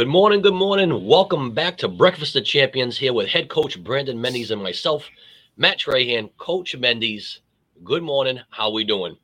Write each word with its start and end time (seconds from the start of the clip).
Good 0.00 0.08
morning, 0.08 0.40
good 0.40 0.54
morning. 0.54 1.06
Welcome 1.06 1.50
back 1.50 1.76
to 1.76 1.86
Breakfast 1.86 2.34
of 2.34 2.46
Champions 2.46 2.96
here 2.96 3.12
with 3.12 3.28
head 3.28 3.50
coach 3.50 3.78
Brandon 3.84 4.18
Mendes 4.18 4.50
and 4.50 4.62
myself, 4.62 5.06
Matt 5.58 5.78
Trahan, 5.78 6.30
Coach 6.38 6.74
Mendes. 6.74 7.42
Good 7.84 8.02
morning. 8.02 8.40
How 8.48 8.68
are 8.68 8.72
we 8.72 8.82
doing? 8.82 9.18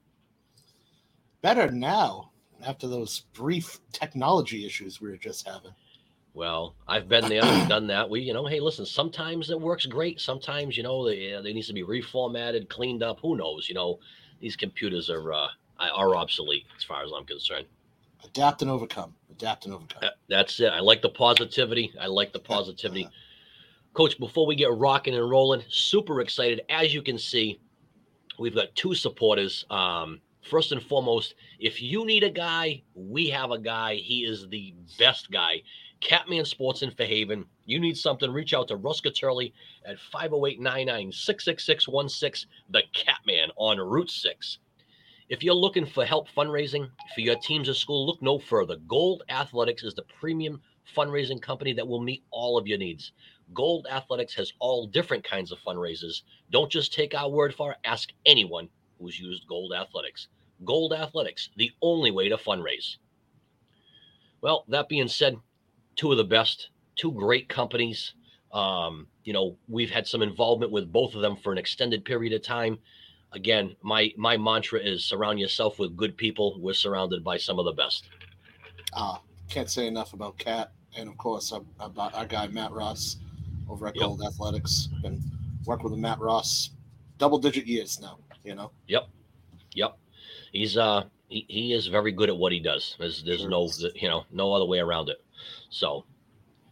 Better 1.41 1.71
now 1.71 2.31
after 2.63 2.89
those 2.89 3.21
brief 3.33 3.81
technology 3.91 4.67
issues 4.67 5.01
we 5.01 5.09
were 5.09 5.17
just 5.17 5.49
having. 5.49 5.73
Well, 6.35 6.75
I've 6.87 7.09
been 7.09 7.27
there, 7.27 7.43
I've 7.43 7.71
done 7.71 7.87
that. 7.87 8.11
We, 8.11 8.21
you 8.21 8.35
know, 8.35 8.45
hey, 8.45 8.61
listen, 8.61 8.85
sometimes 8.85 9.49
it 9.49 9.59
works 9.59 9.87
great. 9.87 10.21
Sometimes, 10.21 10.77
you 10.77 10.83
know, 10.83 11.07
they, 11.07 11.41
they 11.43 11.55
needs 11.55 11.69
to 11.69 11.73
be 11.73 11.85
reformatted, 11.85 12.69
cleaned 12.69 13.03
up. 13.03 13.19
Who 13.23 13.39
knows? 13.39 13.71
You 13.71 13.77
know, 13.77 13.99
these 14.41 14.57
computers 14.57 15.09
are 15.09 15.33
uh, 15.33 15.49
are 15.81 16.17
obsolete 16.17 16.67
as 16.77 16.85
far 16.85 17.03
as 17.03 17.13
I'm 17.17 17.25
concerned. 17.25 17.65
Adapt 18.23 18.61
and 18.61 18.71
overcome. 18.71 19.15
Adapt 19.37 19.67
and 19.67 19.75
overcome. 19.75 20.03
Uh, 20.03 20.09
That's 20.29 20.61
it. 20.61 20.73
I 20.73 20.81
like 20.81 21.03
the 21.03 21.11
positivity. 21.11 21.93
I 22.01 22.07
like 22.07 22.33
the 22.33 22.39
positivity. 22.39 23.09
Coach, 23.93 24.19
before 24.19 24.47
we 24.47 24.57
get 24.57 24.73
rocking 24.73 25.15
and 25.15 25.29
rolling, 25.29 25.63
super 25.69 26.21
excited. 26.21 26.63
As 26.69 26.95
you 26.95 27.03
can 27.03 27.19
see, 27.19 27.61
we've 28.39 28.55
got 28.55 28.75
two 28.75 28.95
supporters. 28.95 29.65
Um, 29.71 30.21
first 30.43 30.73
and 30.73 30.83
foremost, 30.83 31.35
if 31.59 31.83
you 31.83 32.05
need 32.07 32.25
a 32.25 32.31
guy, 32.31 32.83
we 32.95 33.29
have 33.29 33.51
a 33.51 33.59
guy. 33.59 33.97
He 33.97 34.25
is 34.25 34.47
the 34.49 34.75
best 34.99 35.31
guy. 35.31 35.63
Catman 36.01 36.45
Sports 36.45 36.83
in 36.83 36.91
Fairhaven. 36.91 37.45
You 37.65 37.81
need 37.81 37.97
something, 37.97 38.31
reach 38.31 38.55
out 38.55 38.69
to 38.69 38.77
Russ 38.77 39.01
Turley 39.01 39.53
at 39.85 39.99
508 39.99 40.61
99 40.61 41.13
66616, 41.13 42.49
the 42.71 42.83
Catman 42.93 43.51
on 43.57 43.79
Route 43.79 44.11
6. 44.11 44.59
If 45.29 45.43
you're 45.43 45.55
looking 45.55 45.87
for 45.87 46.05
help 46.05 46.29
fundraising 46.31 46.89
for 47.15 47.21
your 47.21 47.35
teams 47.37 47.69
at 47.69 47.75
school, 47.75 48.07
look 48.07 48.23
no 48.23 48.39
further. 48.39 48.77
Gold 48.87 49.25
Athletics 49.29 49.83
is 49.83 49.95
the 49.95 50.05
premium 50.21 50.61
fundraising 50.97 51.43
company 51.43 51.73
that 51.73 51.89
will 51.89 52.01
meet 52.01 52.23
all 52.31 52.57
of 52.57 52.69
your 52.69 52.79
needs. 52.79 53.11
Gold 53.53 53.89
Athletics 53.91 54.35
has 54.35 54.53
all 54.61 54.87
different 54.87 55.25
kinds 55.25 55.51
of 55.51 55.59
fundraisers. 55.67 56.23
Don't 56.53 56.71
just 56.71 56.93
take 56.93 57.13
our 57.13 57.29
word 57.29 57.53
for 57.53 57.73
it, 57.73 57.79
ask 57.85 58.11
anyone 58.25 58.69
who's 59.01 59.19
used 59.19 59.49
Gold 59.49 59.73
Athletics. 59.73 60.29
Gold 60.65 60.93
Athletics, 60.93 61.51
the 61.57 61.73
only 61.83 62.13
way 62.13 62.29
to 62.29 62.37
fundraise. 62.37 62.97
Well, 64.43 64.65
that 64.69 64.89
being 64.89 65.09
said, 65.09 65.39
two 65.97 66.13
of 66.13 66.19
the 66.19 66.25
best, 66.25 66.71
two 66.95 67.11
great 67.11 67.49
companies. 67.49 68.15
Um, 68.53 69.09
you 69.25 69.33
know, 69.33 69.57
we've 69.67 69.91
had 69.91 70.07
some 70.07 70.23
involvement 70.23 70.71
with 70.71 70.93
both 70.93 71.17
of 71.17 71.21
them 71.21 71.37
for 71.37 71.51
an 71.51 71.59
extended 71.59 72.05
period 72.05 72.33
of 72.33 72.43
time. 72.43 72.79
Again, 73.37 73.77
my 73.83 74.11
my 74.17 74.39
mantra 74.39 74.81
is 74.81 75.05
surround 75.05 75.39
yourself 75.39 75.79
with 75.79 75.95
good 75.95 76.17
people. 76.17 76.57
We're 76.59 76.73
surrounded 76.73 77.23
by 77.23 77.37
some 77.37 77.59
of 77.59 77.67
the 77.67 77.73
best. 77.73 78.09
Uh, 78.95 79.19
can't 79.51 79.69
say 79.71 79.87
enough 79.87 80.15
about 80.15 80.39
Cat 80.39 80.73
and 80.97 81.07
of 81.07 81.19
course 81.19 81.53
about 81.79 82.15
our 82.15 82.25
guy 82.25 82.47
Matt 82.47 82.73
Ross 82.73 83.19
over 83.69 83.89
at 83.89 83.95
Yep. 83.95 84.03
Gold 84.03 84.23
Athletics. 84.27 84.89
Been 85.03 85.23
working 85.67 85.91
with 85.91 85.99
Matt 85.99 86.19
Ross 86.19 86.71
double 87.19 87.37
digit 87.39 87.67
years 87.67 88.01
now. 88.01 88.19
You 88.43 88.55
know, 88.55 88.71
Yep. 88.89 89.07
Yep. 89.75 89.99
He's 90.53 90.79
uh 90.79 91.05
he, 91.29 91.45
he 91.49 91.73
is 91.75 91.89
very 91.89 92.13
good 92.13 92.31
at 92.31 92.37
what 92.39 92.53
he 92.53 92.59
does. 92.59 92.97
There's 92.99 93.23
there's 93.23 93.41
Sure 93.41 93.51
no 93.51 93.69
you 93.97 94.09
know, 94.09 94.25
no 94.33 94.55
other 94.55 94.65
way 94.65 94.79
around 94.79 95.11
it. 95.11 95.23
So 95.69 96.07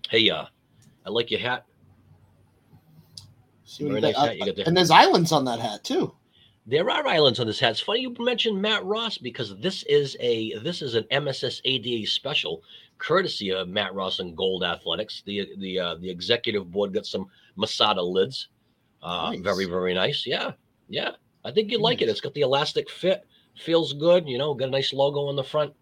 hey 0.08 0.30
uh 0.30 0.46
I 1.04 1.10
like 1.10 1.30
your 1.30 1.40
hat. 1.40 1.66
See 3.66 3.84
what 3.84 4.00
Very 4.00 4.00
you 4.00 4.06
nice 4.14 4.16
hat 4.16 4.38
you 4.38 4.46
got 4.46 4.56
there. 4.56 4.64
and 4.66 4.74
there's 4.74 4.90
islands 4.90 5.30
on 5.30 5.44
that 5.44 5.58
hat 5.60 5.84
too. 5.84 6.14
There 6.66 6.88
are 6.90 7.06
islands 7.06 7.40
on 7.40 7.46
this 7.46 7.60
hat. 7.60 7.72
It's 7.72 7.80
funny 7.80 8.00
you 8.00 8.14
mentioned 8.18 8.60
Matt 8.60 8.84
Ross 8.86 9.18
because 9.18 9.54
this 9.58 9.82
is 9.82 10.16
a 10.18 10.56
this 10.60 10.80
is 10.80 10.94
an 10.94 11.04
MSSADA 11.12 12.08
special, 12.08 12.62
courtesy 12.96 13.50
of 13.50 13.68
Matt 13.68 13.94
Ross 13.94 14.18
and 14.18 14.34
Gold 14.34 14.64
Athletics. 14.64 15.22
The 15.26 15.50
the 15.58 15.78
uh, 15.78 15.94
the 15.96 16.08
executive 16.08 16.70
board 16.70 16.94
got 16.94 17.04
some 17.04 17.26
Masada 17.56 18.00
lids. 18.02 18.48
Uh, 19.02 19.32
Nice. 19.32 19.40
Very 19.40 19.66
very 19.66 19.92
nice. 19.92 20.26
Yeah, 20.26 20.52
yeah. 20.88 21.10
I 21.44 21.50
think 21.52 21.70
you'd 21.70 21.82
like 21.82 22.00
it. 22.00 22.08
It's 22.08 22.22
got 22.22 22.32
the 22.32 22.40
elastic 22.40 22.88
fit, 22.88 23.26
feels 23.58 23.92
good. 23.92 24.26
You 24.26 24.38
know, 24.38 24.54
got 24.54 24.68
a 24.68 24.72
nice 24.72 24.94
logo 24.94 25.26
on 25.26 25.36
the 25.36 25.44
front. 25.44 25.74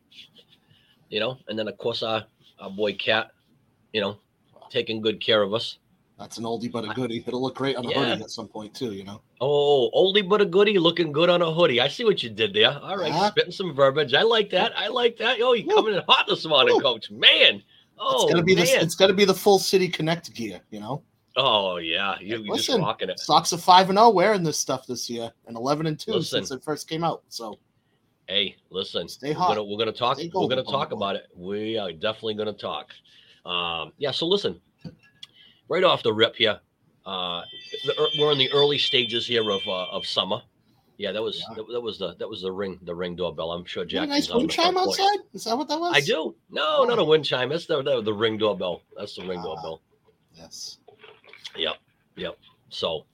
You 1.11 1.21
know, 1.21 1.39
and 1.47 1.57
then 1.57 1.69
of 1.69 1.79
course 1.79 2.03
our 2.03 2.25
our 2.59 2.71
boy 2.71 2.95
Cat, 2.95 3.31
you 3.93 4.01
know, 4.01 4.19
taking 4.69 5.01
good 5.01 5.21
care 5.21 5.43
of 5.43 5.55
us. 5.55 5.79
That's 6.19 6.39
an 6.39 6.45
oldie 6.45 6.71
but 6.71 6.85
a 6.85 6.95
goodie. 6.95 7.25
It'll 7.27 7.43
look 7.43 7.57
great 7.57 7.77
on 7.77 7.85
a 7.87 7.91
Yeah. 7.91 8.11
hoodie 8.11 8.23
at 8.23 8.31
some 8.31 8.47
point 8.47 8.75
too. 8.75 8.93
You 8.93 9.05
know. 9.05 9.23
Oh, 9.41 9.91
oldie 9.95 10.27
but 10.29 10.41
a 10.41 10.45
goodie, 10.45 10.79
looking 10.79 11.11
good 11.11 11.29
on 11.31 11.43
a 11.43 11.53
hoodie. 11.53 11.81
I 11.81 11.89
see 11.89 12.05
what 12.05 12.23
you 12.23 12.31
did 12.31 12.55
there. 12.55 12.79
All 12.83 12.97
right, 12.97 13.13
Yeah. 13.13 13.31
spitting 13.31 13.53
some 13.53 13.75
verbiage. 13.75 14.15
I 14.15 14.23
like 14.23 14.51
that. 14.51 14.73
I 14.77 14.89
like 14.89 15.17
that. 15.19 15.39
Oh, 15.41 15.53
you 15.55 15.67
coming 15.67 15.95
in 15.95 16.03
hot 16.09 16.27
this 16.29 16.45
morning, 16.45 16.77
Woo. 16.77 16.83
Coach. 16.83 17.11
Man. 17.11 17.63
Oh, 17.99 18.25
it's 18.25 18.33
gonna 18.33 18.45
be 18.45 18.55
man. 18.55 18.67
the 18.67 18.81
it's 18.81 18.95
gonna 18.95 19.13
be 19.13 19.25
the 19.25 19.35
full 19.35 19.59
city 19.59 19.89
connect 19.89 20.33
gear. 20.35 20.61
You 20.71 20.81
know. 20.81 21.03
oh, 21.37 21.77
yeah. 21.79 22.19
You, 22.21 22.39
you're 22.45 22.57
just 22.57 22.79
rocking 22.79 23.09
it. 23.09 23.19
Sox 23.19 23.53
are 23.53 23.59
five 23.59 23.89
and 23.89 23.99
zero 23.99 24.11
wearing 24.11 24.43
this 24.43 24.59
stuff 24.59 24.87
this 24.87 25.09
year, 25.09 25.33
and 25.47 25.57
eleven 25.57 25.87
and 25.87 25.99
two 25.99 26.13
Listen. 26.13 26.45
since 26.45 26.51
it 26.51 26.63
first 26.63 26.89
came 26.89 27.05
out. 27.05 27.23
So 27.29 27.59
Hey, 28.29 28.57
listen. 28.71 29.09
Stay 29.09 29.29
we're 29.31 29.35
hot. 29.35 29.49
Gonna, 29.49 29.65
we're 29.65 29.79
gonna 29.79 29.93
talk. 29.93 30.19
Stay 30.19 30.31
we're 30.33 30.49
gonna 30.49 30.63
talk 30.63 30.93
about 30.93 31.17
it. 31.17 31.27
We 31.37 31.77
are 31.79 31.93
definitely 31.93 32.35
gonna 32.35 32.53
talk. 32.53 32.91
Um, 33.45 33.93
yeah. 33.99 34.11
So 34.13 34.27
listen, 34.27 34.61
right 35.73 35.85
off 35.85 36.03
the 36.03 36.13
rip 36.13 36.37
here, 36.37 36.61
uh, 37.07 37.41
the, 37.87 38.09
we're 38.19 38.31
in 38.33 38.39
the 38.39 38.53
early 38.53 38.79
stages 38.79 39.27
here 39.27 39.49
of 39.51 39.63
uh, 39.67 39.87
of 39.97 40.07
summer. 40.07 40.41
Yeah, 40.99 41.13
that 41.13 41.23
was 41.23 41.39
Yeah. 41.41 41.55
that, 41.57 41.65
that 41.73 41.81
was 41.81 41.99
the 41.99 42.15
that 42.17 42.29
was 42.29 42.43
the 42.43 42.53
ring 42.53 42.79
the 42.83 42.95
ring 42.95 43.17
doorbell. 43.17 43.51
I'm 43.53 43.65
sure 43.65 43.85
a 43.85 44.07
nice 44.07 44.31
wind 44.33 44.51
chime 44.51 44.77
outside. 44.77 45.21
Is 45.33 45.45
that 45.45 45.57
what 45.57 45.69
that 45.69 45.81
was? 45.81 45.95
I 45.97 46.01
do. 46.01 46.35
No, 46.51 46.85
not 46.85 46.99
a 46.99 47.03
Oh. 47.03 47.07
wind 47.07 47.25
chime. 47.25 47.49
That's 47.49 47.67
the, 47.67 47.83
the 47.83 48.03
the 48.03 48.13
ring 48.13 48.37
doorbell. 48.39 48.83
That's 48.97 49.17
the 49.17 49.27
ring 49.27 49.41
Ah. 49.41 49.45
doorbell. 49.45 49.81
Yes. 50.35 50.79
Yep, 51.57 51.77
yep. 52.17 52.35
So, 52.71 53.05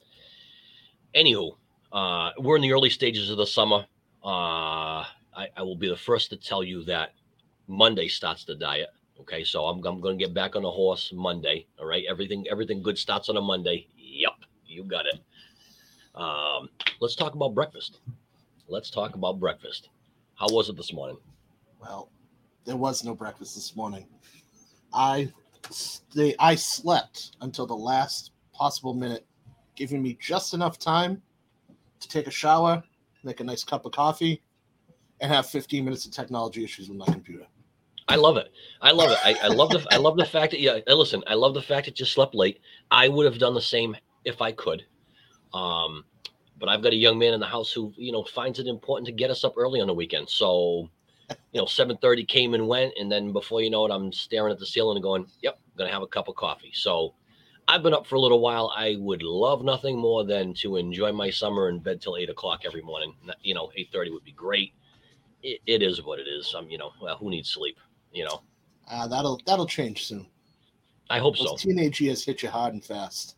anywho, 1.14 1.56
uh, 1.92 2.30
we're 2.38 2.56
in 2.56 2.62
the 2.62 2.72
early 2.72 2.90
stages 2.90 3.30
of 3.30 3.36
the 3.36 3.46
summer. 3.46 3.86
Uh, 4.24 5.02
I, 5.42 5.48
I 5.56 5.62
will 5.62 5.76
be 5.76 5.88
the 5.88 5.96
first 5.96 6.30
to 6.30 6.36
tell 6.36 6.62
you 6.62 6.84
that 6.84 7.14
Monday 7.66 8.06
starts 8.08 8.44
the 8.44 8.54
diet. 8.54 8.90
Okay, 9.20 9.42
so 9.44 9.66
I'm 9.66 9.84
I'm 9.84 10.00
going 10.00 10.18
to 10.18 10.24
get 10.24 10.32
back 10.32 10.56
on 10.56 10.62
the 10.62 10.70
horse 10.70 11.12
Monday. 11.14 11.66
All 11.78 11.86
right, 11.86 12.04
everything 12.08 12.46
everything 12.50 12.82
good 12.82 12.98
starts 12.98 13.28
on 13.28 13.36
a 13.36 13.40
Monday. 13.40 13.88
Yep, 13.96 14.32
you 14.66 14.84
got 14.84 15.06
it. 15.06 15.20
Um, 16.14 16.68
let's 17.00 17.16
talk 17.16 17.34
about 17.34 17.54
breakfast. 17.54 18.00
Let's 18.68 18.90
talk 18.90 19.14
about 19.14 19.40
breakfast. 19.40 19.88
How 20.34 20.46
was 20.50 20.68
it 20.68 20.76
this 20.76 20.92
morning? 20.92 21.18
Well, 21.80 22.10
there 22.64 22.76
was 22.76 23.04
no 23.04 23.14
breakfast 23.14 23.54
this 23.54 23.74
morning. 23.74 24.06
I 24.92 25.32
stay, 25.70 26.34
I 26.38 26.54
slept 26.54 27.36
until 27.40 27.66
the 27.66 27.76
last 27.76 28.32
possible 28.52 28.94
minute, 28.94 29.26
giving 29.74 30.02
me 30.02 30.16
just 30.20 30.54
enough 30.54 30.78
time 30.78 31.22
to 32.00 32.08
take 32.08 32.26
a 32.26 32.30
shower, 32.30 32.82
make 33.24 33.40
a 33.40 33.44
nice 33.44 33.64
cup 33.64 33.84
of 33.84 33.92
coffee, 33.92 34.42
and 35.20 35.32
have 35.32 35.46
15 35.46 35.84
minutes 35.84 36.06
of 36.06 36.12
technology 36.12 36.64
issues 36.64 36.88
with 36.88 36.98
my 36.98 37.06
computer. 37.06 37.46
I 38.08 38.16
love 38.16 38.36
it. 38.38 38.50
I 38.80 38.90
love 38.92 39.10
it. 39.10 39.18
I, 39.22 39.34
I 39.44 39.48
love 39.48 39.70
the 39.70 39.86
I 39.90 39.96
love 39.98 40.16
the 40.16 40.24
fact 40.24 40.52
that 40.52 40.60
yeah. 40.60 40.78
Listen, 40.86 41.22
I 41.26 41.34
love 41.34 41.54
the 41.54 41.62
fact 41.62 41.86
that 41.86 42.00
you 42.00 42.06
slept 42.06 42.34
late. 42.34 42.60
I 42.90 43.08
would 43.08 43.26
have 43.26 43.38
done 43.38 43.54
the 43.54 43.60
same 43.60 43.96
if 44.24 44.40
I 44.40 44.52
could. 44.52 44.84
Um, 45.52 46.04
but 46.58 46.68
I've 46.68 46.82
got 46.82 46.92
a 46.92 46.96
young 46.96 47.18
man 47.18 47.34
in 47.34 47.40
the 47.40 47.46
house 47.46 47.72
who 47.72 47.92
you 47.96 48.12
know 48.12 48.24
finds 48.24 48.58
it 48.58 48.66
important 48.66 49.06
to 49.06 49.12
get 49.12 49.30
us 49.30 49.44
up 49.44 49.54
early 49.56 49.80
on 49.80 49.86
the 49.86 49.94
weekend. 49.94 50.28
So, 50.30 50.88
you 51.52 51.60
know, 51.60 51.66
seven 51.66 51.98
thirty 51.98 52.24
came 52.24 52.54
and 52.54 52.66
went, 52.66 52.94
and 52.98 53.12
then 53.12 53.32
before 53.32 53.60
you 53.60 53.70
know 53.70 53.84
it, 53.84 53.92
I'm 53.92 54.12
staring 54.12 54.52
at 54.52 54.58
the 54.58 54.66
ceiling 54.66 54.96
and 54.96 55.02
going, 55.02 55.26
"Yep, 55.42 55.58
I'm 55.58 55.78
gonna 55.78 55.92
have 55.92 56.02
a 56.02 56.06
cup 56.06 56.28
of 56.28 56.34
coffee." 56.34 56.72
So, 56.72 57.14
I've 57.68 57.82
been 57.82 57.94
up 57.94 58.06
for 58.06 58.14
a 58.14 58.20
little 58.20 58.40
while. 58.40 58.72
I 58.74 58.96
would 58.98 59.22
love 59.22 59.62
nothing 59.62 59.98
more 59.98 60.24
than 60.24 60.54
to 60.54 60.76
enjoy 60.76 61.12
my 61.12 61.28
summer 61.28 61.68
in 61.68 61.80
bed 61.80 62.00
till 62.00 62.16
eight 62.16 62.30
o'clock 62.30 62.62
every 62.64 62.82
morning. 62.82 63.14
You 63.42 63.54
know, 63.54 63.70
eight 63.76 63.90
thirty 63.92 64.10
would 64.10 64.24
be 64.24 64.32
great. 64.32 64.72
It, 65.42 65.60
it 65.66 65.82
is 65.82 66.02
what 66.02 66.18
it 66.18 66.26
is. 66.26 66.54
Um, 66.56 66.70
you 66.70 66.78
know, 66.78 66.92
well, 67.00 67.16
who 67.18 67.30
needs 67.30 67.50
sleep? 67.50 67.76
You 68.12 68.24
know. 68.24 68.42
Uh, 68.90 69.06
that'll 69.06 69.40
that'll 69.46 69.66
change 69.66 70.06
soon. 70.06 70.26
I 71.10 71.18
hope 71.18 71.36
Those 71.38 71.48
so. 71.50 71.56
teenage 71.56 72.00
years 72.00 72.24
hit 72.24 72.42
you 72.42 72.48
hard 72.48 72.74
and 72.74 72.84
fast. 72.84 73.36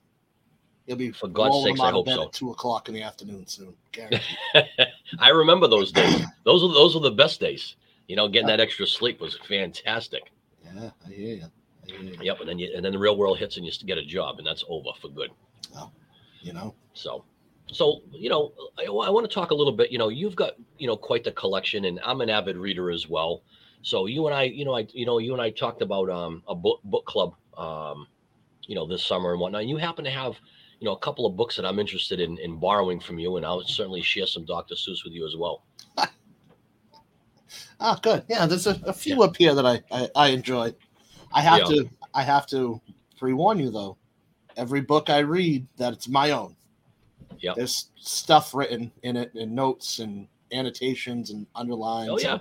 You'll 0.87 0.99
be 0.99 1.13
For 1.13 1.29
God's 1.29 1.63
sakes, 1.65 1.81
I 1.81 1.91
hope 1.91 2.09
so. 2.09 2.25
at 2.25 2.33
two 2.33 2.51
o'clock 2.51 2.89
in 2.89 2.95
the 2.95 3.03
afternoon 3.03 3.47
soon. 3.47 3.75
I 5.21 5.29
remember 5.29 5.69
those 5.69 5.93
days. 5.93 6.23
Those 6.45 6.65
are 6.65 6.73
those 6.73 6.95
were 6.95 7.01
the 7.01 7.11
best 7.13 7.39
days. 7.41 7.77
You 8.09 8.17
know, 8.17 8.27
getting 8.29 8.49
that 8.49 8.59
extra 8.61 8.87
sleep 8.87 9.21
was 9.21 9.39
fantastic. 9.49 10.33
yeah, 10.65 10.91
I 11.07 11.11
hear 11.13 11.37
you. 11.37 11.45
I 11.85 11.93
hear 11.93 12.01
you. 12.01 12.17
Yep, 12.21 12.41
and 12.41 12.49
then 12.49 12.59
you, 12.59 12.73
and 12.75 12.85
then 12.85 12.93
the 12.93 12.99
real 12.99 13.17
world 13.17 13.39
hits 13.39 13.57
and 13.57 13.65
you 13.65 13.71
get 13.87 13.99
a 13.99 14.05
job, 14.05 14.39
and 14.39 14.47
that's 14.47 14.65
over 14.69 14.91
for 15.01 15.09
good. 15.09 15.31
You 16.43 16.55
know, 16.55 16.75
So, 16.95 17.25
so 17.71 18.01
you 18.13 18.31
know, 18.31 18.53
I, 18.79 18.85
I 18.87 19.11
want 19.11 19.29
to 19.29 19.33
talk 19.35 19.51
a 19.51 19.55
little 19.55 19.75
bit. 19.75 19.93
You 19.93 19.99
know, 19.99 20.09
you've 20.09 20.35
got 20.35 20.55
you 20.79 20.87
know 20.89 20.97
quite 20.97 21.23
the 21.23 21.33
collection, 21.33 21.85
and 21.85 22.01
I'm 22.05 22.21
an 22.21 22.31
avid 22.31 22.57
reader 22.57 22.91
as 22.91 23.09
well. 23.09 23.43
So 23.83 24.07
you 24.07 24.27
and 24.27 24.35
I, 24.35 24.45
you 24.45 24.65
know, 24.65 24.77
I 24.77 24.87
you 24.93 25.07
know 25.07 25.19
you 25.19 25.33
and 25.33 25.41
I 25.43 25.51
talked 25.51 25.83
about 25.83 26.11
um, 26.11 26.43
a 26.49 26.55
book 26.55 26.81
book 26.85 27.07
club, 27.07 27.35
um, 27.57 28.07
you 28.67 28.75
know, 28.75 28.87
this 28.87 29.05
summer 29.05 29.33
and 29.33 29.41
whatnot. 29.41 29.63
And 29.63 29.71
you 29.71 29.77
happen 29.79 30.05
to 30.05 30.11
have 30.11 30.37
you 30.81 30.85
know 30.87 30.93
a 30.93 30.99
couple 30.99 31.27
of 31.27 31.37
books 31.37 31.57
that 31.57 31.65
I'm 31.65 31.79
interested 31.79 32.21
in 32.21 32.39
in 32.39 32.59
borrowing 32.59 33.01
from 33.01 33.19
you, 33.19 33.37
and 33.37 33.47
I'll 33.47 33.63
certainly 33.63 34.03
share 34.03 34.27
some 34.27 34.45
Dr. 34.45 34.75
Seuss 34.75 35.05
with 35.05 35.13
you 35.13 35.27
as 35.27 35.37
well. 35.37 35.65
Ah, 37.81 37.99
good. 38.01 38.25
Yeah, 38.29 38.47
there's 38.47 38.67
a, 38.67 38.79
a 38.85 38.93
few 38.93 39.23
up 39.23 39.37
here 39.37 39.55
that 39.55 39.67
I, 39.67 39.83
I, 39.91 40.09
I 40.15 40.29
enjoy. 40.29 40.73
I 41.33 41.41
have 41.41 41.61
Yeah. 41.61 41.65
to 41.77 41.91
I 42.15 42.23
have 42.23 42.47
to 42.49 42.81
pre-warn 43.19 43.59
you 43.59 43.71
though. 43.71 43.97
Every 44.57 44.81
book 44.83 45.11
I 45.11 45.21
read 45.21 45.67
that 45.79 45.93
it's 45.93 46.07
my 46.07 46.31
own. 46.31 46.55
Yeah. 47.39 47.55
There's 47.57 47.91
stuff 47.97 48.55
written 48.55 48.93
in 49.03 49.17
it 49.17 49.35
and 49.35 49.53
notes 49.53 49.99
and 49.99 50.29
annotations 50.53 51.31
and 51.31 51.47
underlines. 51.55 52.11
Oh 52.11 52.19
yeah. 52.19 52.39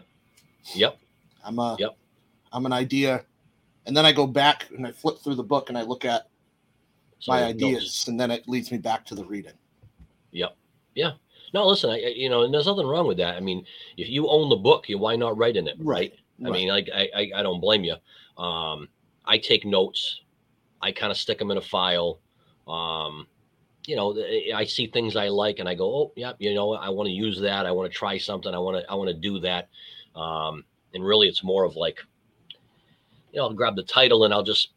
Yep. 0.75 0.99
I'm 1.43 1.59
a 1.59 1.75
Yep. 1.79 1.97
I'm 2.51 2.65
an 2.65 2.73
idea. 2.73 3.25
And 3.85 3.95
then 3.95 4.05
I 4.05 4.11
go 4.11 4.27
back 4.27 4.67
and 4.75 4.85
I 4.85 4.91
flip 4.91 5.19
through 5.19 5.35
the 5.35 5.43
book 5.43 5.69
and 5.69 5.77
I 5.77 5.83
look 5.83 6.05
at 6.05 6.27
So 7.19 7.31
my 7.31 7.41
notes. 7.41 7.63
ideas 7.63 8.05
and 8.07 8.19
then 8.19 8.31
it 8.31 8.47
leads 8.47 8.71
me 8.71 8.77
back 8.77 9.05
to 9.07 9.15
the 9.15 9.25
reading. 9.25 9.53
Yep. 10.31 10.55
Yeah. 10.95 11.11
No, 11.53 11.67
listen, 11.67 11.89
I, 11.89 11.97
you 11.97 12.29
know, 12.29 12.43
and 12.43 12.53
there's 12.53 12.67
nothing 12.67 12.85
wrong 12.85 13.07
with 13.07 13.17
that. 13.17 13.35
I 13.35 13.39
mean, 13.39 13.65
if 13.97 14.09
you 14.09 14.27
own 14.29 14.49
the 14.49 14.55
book, 14.55 14.87
you 14.87 14.97
why 14.99 15.15
not 15.15 15.37
write 15.37 15.55
in 15.55 15.67
it, 15.67 15.77
right? 15.79 16.13
right? 16.39 16.47
I 16.47 16.51
mean, 16.51 16.69
like, 16.69 16.89
I, 16.93 17.09
I, 17.15 17.31
I 17.37 17.43
don't 17.43 17.59
blame 17.59 17.83
you. 17.83 17.95
Um, 18.41 18.87
I 19.25 19.37
take 19.39 19.65
notes. 19.65 20.21
I 20.81 20.91
kind 20.91 21.11
of 21.11 21.17
stick 21.17 21.39
them 21.39 21.49
in 21.49 21.57
a 21.57 21.61
file. 21.61 22.19
Um, 22.67 23.25
you 23.85 23.95
know, 23.95 24.15
I 24.53 24.65
see 24.65 24.87
things 24.87 25.15
I 25.15 25.29
like, 25.29 25.57
and 25.57 25.67
I 25.67 25.73
go, 25.73 25.85
oh, 25.85 26.11
yeah, 26.15 26.33
you 26.37 26.53
know, 26.53 26.73
I 26.73 26.89
want 26.89 27.07
to 27.07 27.13
use 27.13 27.39
that. 27.41 27.65
I 27.65 27.71
want 27.71 27.91
to 27.91 27.97
try 27.97 28.17
something. 28.19 28.53
I 28.53 28.59
want 28.59 28.77
to, 28.77 28.91
I 28.91 28.93
want 28.93 29.07
to 29.09 29.15
do 29.15 29.39
that. 29.39 29.69
Um, 30.15 30.63
and 30.93 31.05
really, 31.05 31.27
it's 31.27 31.43
more 31.43 31.63
of 31.63 31.75
like, 31.75 31.99
you 33.31 33.37
know, 33.39 33.45
I'll 33.47 33.53
grab 33.53 33.75
the 33.75 33.83
title 33.83 34.25
and 34.25 34.33
I'll 34.33 34.43
just 34.43 34.69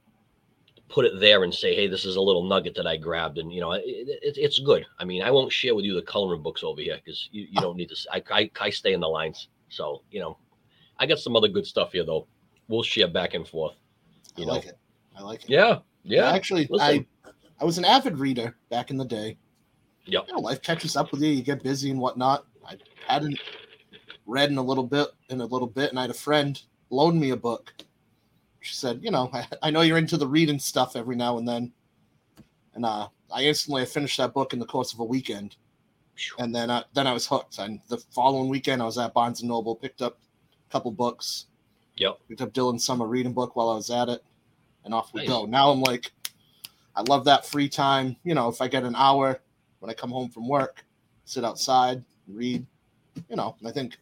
put 0.88 1.06
it 1.06 1.18
there 1.20 1.42
and 1.42 1.54
say, 1.54 1.74
hey, 1.74 1.86
this 1.88 2.04
is 2.04 2.16
a 2.16 2.20
little 2.20 2.44
nugget 2.44 2.74
that 2.74 2.86
I 2.86 2.96
grabbed, 2.96 3.38
and 3.38 3.52
you 3.52 3.60
know, 3.60 3.72
it, 3.72 3.82
it, 3.86 4.34
it's 4.36 4.58
good. 4.58 4.84
I 4.98 5.04
mean, 5.04 5.22
I 5.22 5.30
won't 5.30 5.52
share 5.52 5.74
with 5.74 5.84
you 5.84 5.94
the 5.94 6.02
coloring 6.02 6.42
books 6.42 6.62
over 6.62 6.80
here 6.80 6.98
because 7.02 7.28
you, 7.32 7.46
you 7.50 7.60
don't 7.60 7.76
need 7.76 7.88
to. 7.88 7.96
I, 8.12 8.22
I, 8.30 8.50
I 8.60 8.70
stay 8.70 8.92
in 8.92 9.00
the 9.00 9.08
lines, 9.08 9.48
so 9.70 10.02
you 10.10 10.20
know, 10.20 10.38
I 10.98 11.06
got 11.06 11.18
some 11.18 11.34
other 11.34 11.48
good 11.48 11.66
stuff 11.66 11.92
here 11.92 12.04
though. 12.04 12.28
We'll 12.68 12.82
share 12.82 13.08
back 13.08 13.34
and 13.34 13.46
forth. 13.48 13.74
You 14.36 14.44
I 14.44 14.46
know, 14.46 14.52
like 14.54 14.66
it. 14.66 14.78
I 15.16 15.22
like 15.22 15.44
it. 15.44 15.50
yeah, 15.50 15.78
yeah, 16.04 16.30
Actually, 16.30 16.68
Listen. 16.70 17.06
I 17.24 17.32
I 17.60 17.64
was 17.64 17.78
an 17.78 17.84
avid 17.84 18.18
reader 18.18 18.56
back 18.70 18.90
in 18.90 18.96
the 18.96 19.04
day. 19.04 19.38
yeah 20.06 20.20
You 20.26 20.34
know, 20.34 20.40
life 20.40 20.62
catches 20.62 20.96
up 20.96 21.12
with 21.12 21.22
you. 21.22 21.30
You 21.30 21.42
get 21.42 21.62
busy 21.62 21.90
and 21.90 22.00
whatnot. 22.00 22.46
I 22.66 22.76
hadn't 23.08 23.40
read 24.32 24.50
in 24.50 24.58
a 24.58 24.62
little 24.62 24.86
bit 24.86 25.08
in 25.28 25.40
a 25.40 25.46
little 25.46 25.68
bit, 25.68 25.90
and 25.90 25.98
I 25.98 26.02
had 26.02 26.10
a 26.10 26.14
friend 26.14 26.60
loan 26.90 27.18
me 27.20 27.30
a 27.30 27.36
book. 27.36 27.72
She 28.60 28.74
said, 28.74 29.00
"You 29.02 29.10
know, 29.10 29.30
I, 29.32 29.46
I 29.62 29.70
know 29.70 29.82
you're 29.82 29.98
into 29.98 30.16
the 30.16 30.26
reading 30.26 30.58
stuff 30.58 30.96
every 30.96 31.16
now 31.16 31.38
and 31.38 31.46
then," 31.46 31.72
and 32.74 32.84
uh, 32.84 33.08
I 33.32 33.42
instantly 33.44 33.84
finished 33.86 34.16
that 34.18 34.34
book 34.34 34.52
in 34.52 34.58
the 34.58 34.66
course 34.66 34.92
of 34.92 35.00
a 35.00 35.04
weekend, 35.04 35.56
and 36.38 36.54
then 36.54 36.70
uh, 36.70 36.84
then 36.94 37.06
I 37.06 37.12
was 37.12 37.26
hooked. 37.26 37.58
And 37.58 37.80
the 37.88 37.98
following 37.98 38.48
weekend, 38.48 38.82
I 38.82 38.86
was 38.86 38.98
at 38.98 39.14
Barnes 39.14 39.40
and 39.40 39.48
Noble, 39.48 39.76
picked 39.76 40.02
up 40.02 40.18
a 40.68 40.72
couple 40.72 40.90
books. 40.90 41.46
Yep. 41.96 42.18
Picked 42.28 42.40
up 42.40 42.52
Dylan's 42.52 42.84
summer 42.84 43.06
reading 43.06 43.34
book 43.34 43.54
while 43.54 43.68
I 43.68 43.74
was 43.74 43.90
at 43.90 44.08
it, 44.08 44.24
and 44.84 44.94
off 44.94 45.12
we 45.12 45.20
Nice. 45.20 45.28
go. 45.28 45.44
Now 45.44 45.70
I'm 45.70 45.82
like, 45.82 46.10
I 46.96 47.02
love 47.02 47.24
that 47.26 47.46
free 47.46 47.68
time. 47.68 48.16
You 48.24 48.34
know, 48.34 48.48
if 48.48 48.60
I 48.62 48.68
get 48.68 48.84
an 48.84 48.96
hour 48.96 49.40
when 49.80 49.90
I 49.90 49.94
come 49.94 50.10
home 50.10 50.30
from 50.30 50.48
work, 50.48 50.84
sit 51.24 51.44
outside, 51.44 52.02
read. 52.28 52.66
You 53.28 53.36
know, 53.36 53.56
I 53.66 53.70
think 53.72 53.98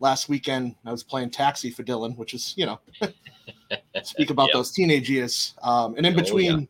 last 0.00 0.28
weekend 0.28 0.74
I 0.84 0.90
was 0.92 1.02
playing 1.02 1.30
taxi 1.30 1.70
for 1.70 1.82
Dylan, 1.82 2.16
which 2.16 2.34
is 2.34 2.54
you 2.56 2.66
know, 2.66 2.80
speak 4.02 4.30
about 4.30 4.48
Yep. 4.48 4.54
those 4.54 4.72
teenage 4.72 5.08
years. 5.10 5.54
Um, 5.62 5.96
and 5.96 6.06
in 6.06 6.12
Oh, 6.14 6.16
yeah. 6.16 6.22
between 6.22 6.68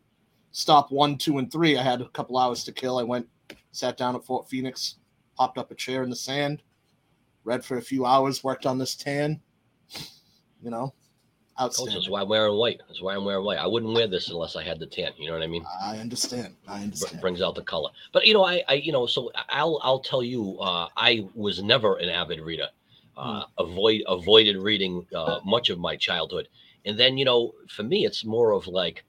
stop 0.51 0.91
one, 0.91 1.17
two, 1.17 1.37
and 1.37 1.51
three, 1.51 1.77
I 1.77 1.83
had 1.83 2.01
a 2.01 2.09
couple 2.09 2.37
hours 2.37 2.63
to 2.65 2.71
kill. 2.71 2.97
I 2.97 3.03
went, 3.03 3.27
sat 3.71 3.97
down 3.97 4.15
at 4.15 4.23
Fort 4.25 4.49
Phoenix, 4.49 4.95
popped 5.35 5.57
up 5.57 5.71
a 5.71 5.75
chair 5.75 6.03
in 6.03 6.09
the 6.09 6.15
sand, 6.15 6.63
read 7.43 7.63
for 7.63 7.77
a 7.77 7.81
few 7.81 8.05
hours, 8.05 8.43
worked 8.43 8.65
on 8.65 8.77
this 8.77 8.95
tan. 8.95 9.39
You 10.63 10.71
know, 10.71 10.87
Coach, 11.57 11.65
outstanding. 11.65 11.93
that's 11.95 12.09
why 12.09 12.21
I'm 12.21 12.29
wearing 12.29 12.55
white. 12.55 12.81
That's 12.87 13.01
why 13.01 13.13
I'm 13.15 13.23
wearing 13.23 13.45
white. 13.45 13.59
I 13.59 13.67
wouldn't 13.67 13.93
wear 13.93 14.07
this 14.07 14.29
unless 14.29 14.55
I 14.55 14.63
had 14.63 14.79
the 14.79 14.87
tan. 14.87 15.11
You 15.17 15.27
know 15.27 15.33
what 15.33 15.43
I 15.43 15.47
mean? 15.47 15.63
I 15.81 15.97
understand. 15.97 16.55
I 16.67 16.77
Br- 16.79 16.83
understand. 16.85 17.21
brings 17.21 17.41
out 17.43 17.53
the 17.53 17.61
color. 17.61 17.91
But 18.11 18.25
you 18.25 18.33
know, 18.33 18.43
I, 18.43 18.63
I, 18.67 18.73
you 18.73 18.91
know, 18.91 19.05
so 19.05 19.31
I'll, 19.49 19.79
I'll 19.83 19.99
tell 19.99 20.23
you, 20.23 20.57
uh, 20.59 20.87
I 20.97 21.27
was 21.35 21.61
never 21.61 21.97
an 21.97 22.09
avid 22.09 22.39
reader. 22.39 22.67
Uh, 23.17 23.45
avoid 23.57 24.03
avoided 24.07 24.57
reading 24.57 25.05
uh, 25.15 25.39
much 25.43 25.69
of 25.69 25.79
my 25.79 25.95
childhood, 25.97 26.47
and 26.85 26.99
then 26.99 27.17
you 27.17 27.25
know, 27.25 27.53
for 27.67 27.83
me, 27.83 28.05
it's 28.05 28.23
more 28.23 28.51
of 28.51 28.67
like, 28.67 29.03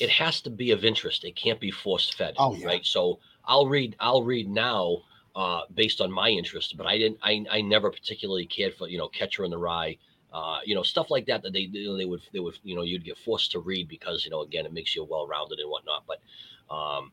it 0.00 0.10
has 0.10 0.40
to 0.42 0.50
be 0.50 0.70
of 0.70 0.84
interest. 0.84 1.24
It 1.24 1.36
can't 1.36 1.60
be 1.60 1.70
force 1.70 2.10
fed. 2.10 2.34
Oh, 2.38 2.54
yeah. 2.54 2.66
Right. 2.66 2.84
So 2.84 3.20
I'll 3.44 3.66
read. 3.66 3.96
I'll 4.00 4.22
read 4.24 4.48
now 4.48 5.02
uh, 5.36 5.62
based 5.74 6.00
on 6.00 6.10
my 6.10 6.28
interest, 6.28 6.76
but 6.76 6.86
I 6.86 6.98
didn't. 6.98 7.18
I, 7.22 7.44
I 7.50 7.60
never 7.60 7.90
particularly 7.90 8.46
cared 8.46 8.74
for 8.74 8.88
you 8.88 8.98
know 8.98 9.08
Catcher 9.08 9.44
in 9.44 9.50
the 9.50 9.58
Rye. 9.58 9.98
Uh, 10.32 10.60
you 10.64 10.74
know 10.74 10.82
stuff 10.82 11.10
like 11.10 11.26
that 11.26 11.42
that 11.42 11.52
they 11.52 11.66
they 11.66 12.06
would 12.06 12.22
they 12.32 12.40
would 12.40 12.58
you 12.64 12.74
know 12.74 12.82
you'd 12.82 13.04
get 13.04 13.18
forced 13.18 13.52
to 13.52 13.60
read 13.60 13.86
because 13.88 14.24
you 14.24 14.30
know 14.30 14.40
again 14.42 14.66
it 14.66 14.72
makes 14.72 14.96
you 14.96 15.04
well 15.04 15.26
rounded 15.26 15.58
and 15.58 15.70
whatnot. 15.70 16.04
But 16.06 16.20
um, 16.74 17.12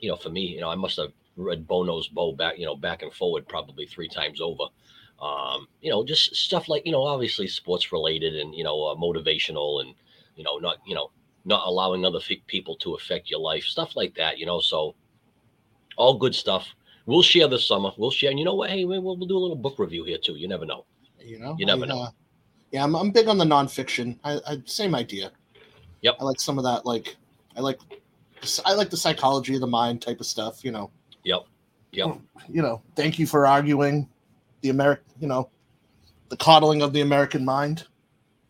you 0.00 0.08
know 0.08 0.16
for 0.16 0.30
me 0.30 0.42
you 0.42 0.60
know 0.60 0.70
I 0.70 0.76
must 0.76 0.96
have 0.96 1.12
read 1.36 1.66
Bo 1.66 1.82
Knows 1.82 2.08
Bo 2.08 2.32
back 2.32 2.58
you 2.58 2.66
know 2.66 2.76
back 2.76 3.02
and 3.02 3.12
forward 3.12 3.48
probably 3.48 3.86
three 3.86 4.08
times 4.08 4.40
over. 4.40 4.64
Um, 5.20 5.68
you 5.82 5.90
know 5.90 6.04
just 6.04 6.34
stuff 6.34 6.68
like 6.68 6.86
you 6.86 6.92
know 6.92 7.02
obviously 7.02 7.46
sports 7.46 7.92
related 7.92 8.36
and 8.36 8.54
you 8.54 8.64
know 8.64 8.84
uh, 8.86 8.94
motivational 8.94 9.82
and 9.82 9.94
you 10.34 10.44
know 10.44 10.56
not 10.56 10.78
you 10.86 10.94
know 10.94 11.10
not 11.44 11.66
allowing 11.66 12.04
other 12.04 12.20
fe- 12.20 12.42
people 12.46 12.76
to 12.76 12.94
affect 12.94 13.30
your 13.30 13.40
life 13.40 13.64
stuff 13.64 13.96
like 13.96 14.14
that. 14.14 14.38
You 14.38 14.46
know 14.46 14.60
so 14.60 14.94
all 15.96 16.14
good 16.16 16.34
stuff. 16.34 16.66
We'll 17.06 17.22
share 17.22 17.48
this 17.48 17.66
summer. 17.66 17.90
We'll 17.98 18.10
share. 18.10 18.30
And 18.30 18.38
you 18.38 18.44
know 18.44 18.54
what? 18.54 18.70
Hey, 18.70 18.84
we'll, 18.84 19.02
we'll 19.02 19.16
do 19.16 19.36
a 19.36 19.38
little 19.38 19.56
book 19.56 19.78
review 19.78 20.04
here 20.04 20.18
too. 20.18 20.36
You 20.36 20.48
never 20.48 20.64
know. 20.64 20.84
You 21.18 21.38
know, 21.38 21.56
You 21.58 21.66
never 21.66 21.84
I, 21.84 21.88
know. 21.88 22.02
uh, 22.02 22.10
yeah, 22.70 22.84
I'm, 22.84 22.94
I'm 22.94 23.10
big 23.10 23.26
on 23.28 23.36
the 23.36 23.44
nonfiction. 23.44 24.18
I, 24.24 24.38
I 24.46 24.62
same 24.64 24.94
idea. 24.94 25.32
Yep. 26.02 26.16
I 26.20 26.24
like 26.24 26.40
some 26.40 26.56
of 26.56 26.64
that. 26.64 26.86
Like, 26.86 27.16
I 27.56 27.60
like, 27.60 27.80
I 28.64 28.74
like 28.74 28.90
the 28.90 28.96
psychology 28.96 29.54
of 29.54 29.60
the 29.60 29.66
mind 29.66 30.00
type 30.00 30.20
of 30.20 30.26
stuff. 30.26 30.64
You 30.64 30.70
know. 30.72 30.90
Yep. 31.24 31.40
Yep. 31.92 32.18
You 32.48 32.62
know, 32.62 32.80
thank 32.96 33.18
you 33.18 33.26
for 33.26 33.46
arguing 33.46 34.08
the 34.62 34.70
American. 34.70 35.04
You 35.20 35.28
know, 35.28 35.50
the 36.28 36.36
coddling 36.36 36.82
of 36.82 36.92
the 36.92 37.00
American 37.00 37.44
mind. 37.44 37.84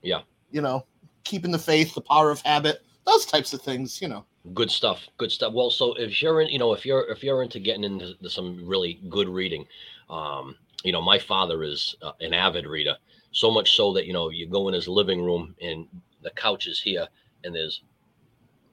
Yeah. 0.03 0.23
You 0.51 0.61
know, 0.63 0.87
keeping 1.25 1.51
the 1.51 1.59
faith, 1.59 1.95
the 1.95 2.01
power 2.01 2.31
of 2.31 2.41
habit, 2.43 2.83
those 3.07 3.27
types 3.27 3.53
of 3.53 3.63
things. 3.63 4.01
You 4.03 4.09
know. 4.09 4.25
good 4.55 4.71
stuff 4.71 5.07
good 5.19 5.31
stuff 5.31 5.53
well 5.53 5.71
so 5.71 5.93
if 5.95 6.23
you're 6.23 6.41
in 6.41 6.49
you 6.49 6.59
know 6.59 6.73
if 6.73 6.87
you're 6.87 7.05
if 7.11 7.23
you're 7.23 7.43
into 7.43 7.61
getting 7.61 7.85
into 7.85 8.17
some 8.31 8.67
really 8.67 8.99
good 9.11 9.29
reading 9.29 9.67
um 10.09 10.57
you 10.83 10.93
know 10.93 11.03
my 11.03 11.19
father 11.19 11.63
is 11.63 11.95
uh, 12.01 12.13
an 12.23 12.33
avid 12.33 12.67
reader 12.67 12.97
so 13.33 13.51
much 13.51 13.77
so 13.77 13.93
that 13.93 14.07
you 14.07 14.15
know 14.15 14.31
you 14.31 14.47
go 14.47 14.67
in 14.69 14.73
his 14.73 14.89
living 14.89 15.23
room 15.23 15.55
and 15.61 15.87
the 16.23 16.31
couch 16.31 16.67
is 16.67 16.81
here 16.81 17.07
and 17.45 17.55
there's 17.55 17.83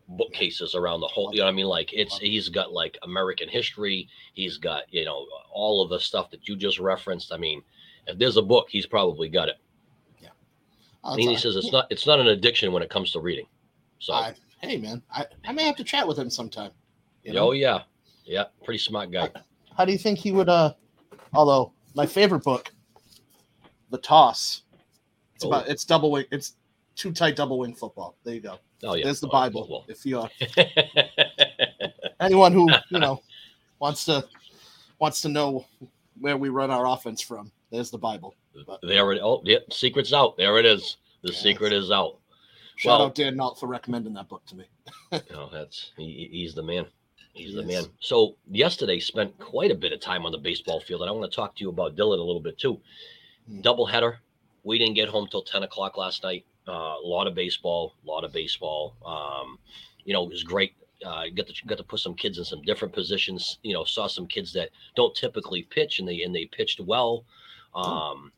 bookcases 0.09 0.73
around 0.73 1.01
the 1.01 1.07
whole 1.07 1.31
you 1.33 1.39
know 1.39 1.45
what 1.45 1.51
i 1.51 1.53
mean 1.55 1.65
like 1.65 1.91
it's 1.93 2.17
he's 2.19 2.47
got 2.49 2.71
like 2.71 2.97
american 3.03 3.49
history 3.49 4.07
he's 4.33 4.57
got 4.57 4.83
you 4.89 5.03
know 5.03 5.25
all 5.51 5.83
of 5.83 5.89
the 5.89 5.99
stuff 5.99 6.29
that 6.31 6.47
you 6.47 6.55
just 6.55 6.79
referenced 6.79 7.33
i 7.33 7.37
mean 7.37 7.61
if 8.07 8.17
there's 8.17 8.37
a 8.37 8.41
book 8.41 8.67
he's 8.69 8.85
probably 8.85 9.27
got 9.27 9.49
it 9.49 9.55
Uh, 11.03 11.11
and 11.11 11.19
he 11.21 11.35
says 11.37 11.55
it's 11.55 11.71
not 11.71 11.87
it's 11.89 12.07
not 12.07 12.19
an 12.19 12.27
addiction 12.27 12.71
when 12.71 12.81
it 12.83 12.89
comes 12.89 13.11
to 13.11 13.19
reading 13.19 13.45
so 13.99 14.13
I, 14.13 14.33
hey 14.61 14.77
man, 14.77 15.01
I, 15.13 15.25
I 15.45 15.51
may 15.51 15.63
have 15.63 15.75
to 15.77 15.83
chat 15.83 16.07
with 16.07 16.17
him 16.17 16.29
sometime. 16.29 16.71
you 17.23 17.33
know? 17.33 17.49
oh 17.49 17.51
yeah 17.51 17.81
yeah 18.25 18.45
pretty 18.63 18.79
smart 18.79 19.11
guy 19.11 19.29
How 19.77 19.85
do 19.85 19.91
you 19.91 19.97
think 19.97 20.19
he 20.19 20.31
would? 20.31 20.49
uh 20.49 20.73
Although 21.33 21.73
my 21.95 22.05
favorite 22.05 22.43
book, 22.43 22.71
The 23.89 23.97
Toss, 23.97 24.63
it's 25.35 25.43
Oh. 25.45 25.49
about 25.49 25.67
it's 25.67 25.83
double 25.85 26.09
wing. 26.11 26.25
It's 26.31 26.55
too 26.95 27.11
tight 27.11 27.35
double 27.35 27.59
wing 27.59 27.73
football. 27.75 28.15
There 28.23 28.33
you 28.33 28.39
go. 28.41 28.59
Oh 28.83 28.93
yeah, 28.95 29.05
There's 29.05 29.19
the 29.19 29.27
Oh, 29.27 29.31
Bible. 29.31 29.67
well, 29.69 29.85
If 29.87 30.05
you 30.05 30.17
well. 30.17 30.29
anyone 32.19 32.53
who 32.53 32.67
you 32.89 32.99
know 32.99 33.21
wants 33.79 34.05
to 34.05 34.23
wants 34.99 35.21
to 35.21 35.29
know 35.29 35.65
where 36.19 36.37
we 36.37 36.49
run 36.49 36.71
our 36.71 36.87
offense 36.87 37.21
from, 37.21 37.51
there's 37.71 37.91
the 37.91 37.97
Bible. 37.97 38.35
there 38.81 39.11
it. 39.13 39.21
Oh, 39.23 39.41
yeah, 39.45 39.59
secret's 39.71 40.13
out. 40.13 40.35
There 40.37 40.57
it 40.57 40.65
is. 40.65 40.97
The 41.21 41.31
Yes. 41.31 41.41
secret 41.41 41.73
is 41.73 41.91
out. 41.91 42.17
Shout 42.75 42.99
Well- 42.99 43.07
out 43.07 43.15
Dan 43.15 43.35
Nault 43.35 43.59
for 43.59 43.67
recommending 43.67 44.13
that 44.13 44.27
book 44.29 44.45
to 44.47 44.55
me. 44.55 44.65
Oh, 45.33 45.49
that's 45.51 45.91
he, 45.97 46.27
he's 46.31 46.53
the 46.53 46.63
man. 46.63 46.85
He's 47.33 47.53
the 47.55 47.61
He 47.61 47.67
man. 47.67 47.85
So 47.99 48.35
yesterday 48.51 48.99
spent 48.99 49.37
quite 49.39 49.71
a 49.71 49.75
bit 49.75 49.93
of 49.93 49.99
time 49.99 50.25
on 50.25 50.31
the 50.31 50.37
baseball 50.37 50.79
field, 50.81 51.01
and 51.01 51.09
I 51.09 51.13
want 51.13 51.29
to 51.31 51.35
talk 51.35 51.55
to 51.55 51.63
you 51.63 51.69
about 51.69 51.95
Dylan 51.95 52.19
a 52.19 52.23
little 52.23 52.41
bit 52.41 52.57
too. 52.57 52.79
Hmm. 53.47 53.61
Doubleheader. 53.61 54.17
We 54.63 54.77
didn't 54.79 54.95
get 54.95 55.07
home 55.09 55.27
till 55.29 55.43
ten 55.43 55.63
o'clock 55.63 55.97
last 55.97 56.23
night. 56.23 56.45
Uh, 56.67 56.95
a 57.01 57.07
lot 57.07 57.27
of 57.27 57.35
baseball, 57.35 57.95
a 58.03 58.07
lot 58.07 58.23
of 58.23 58.33
baseball. 58.33 58.95
Um, 59.05 59.59
you 60.03 60.13
know, 60.13 60.23
it 60.23 60.29
was 60.29 60.43
great. 60.43 60.73
Uh, 61.05 61.25
got 61.35 61.47
to 61.47 61.53
got 61.67 61.77
to 61.77 61.83
put 61.83 61.99
some 61.99 62.15
kids 62.15 62.37
in 62.37 62.43
some 62.43 62.61
different 62.63 62.93
positions. 62.93 63.59
You 63.63 63.73
know, 63.73 63.83
saw 63.83 64.07
some 64.07 64.27
kids 64.27 64.51
that 64.53 64.69
don't 64.95 65.15
typically 65.15 65.63
pitch, 65.63 65.99
and 65.99 66.07
they 66.07 66.23
and 66.23 66.33
they 66.35 66.45
pitched 66.45 66.79
well. 66.79 67.25
Um, 67.75 68.31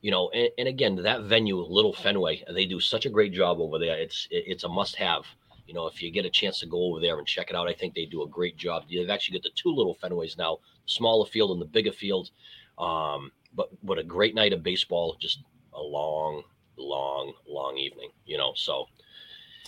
you 0.00 0.10
know, 0.10 0.30
and, 0.30 0.48
and 0.58 0.68
again, 0.68 0.96
that 0.96 1.22
venue, 1.22 1.58
Little 1.58 1.92
Fenway, 1.92 2.44
they 2.52 2.64
do 2.64 2.80
such 2.80 3.06
a 3.06 3.10
great 3.10 3.32
job 3.32 3.60
over 3.60 3.78
there. 3.78 3.98
It's 3.98 4.26
it, 4.30 4.44
it's 4.46 4.64
a 4.64 4.68
must 4.68 4.96
have. 4.96 5.24
You 5.66 5.74
know, 5.74 5.86
if 5.88 6.00
you 6.00 6.10
get 6.12 6.24
a 6.24 6.30
chance 6.30 6.60
to 6.60 6.66
go 6.66 6.84
over 6.84 7.00
there 7.00 7.18
and 7.18 7.26
check 7.26 7.50
it 7.50 7.56
out, 7.56 7.68
I 7.68 7.72
think 7.72 7.94
they 7.94 8.06
do 8.06 8.22
a 8.22 8.28
great 8.28 8.56
job. 8.56 8.84
They've 8.88 9.10
actually 9.10 9.38
got 9.38 9.42
the 9.42 9.50
two 9.56 9.70
little 9.70 9.96
Fenways 9.96 10.38
now, 10.38 10.58
the 10.84 10.90
smaller 10.90 11.26
field 11.26 11.50
and 11.50 11.60
the 11.60 11.66
bigger 11.66 11.92
field. 11.92 12.30
Um, 12.78 13.32
but 13.54 13.68
what 13.82 13.98
a 13.98 14.04
great 14.04 14.34
night 14.34 14.52
of 14.52 14.62
baseball, 14.62 15.16
just 15.20 15.40
a 15.72 15.80
long, 15.80 16.44
long, 16.76 17.32
long 17.46 17.76
evening. 17.76 18.10
You 18.24 18.38
know, 18.38 18.52
so 18.54 18.86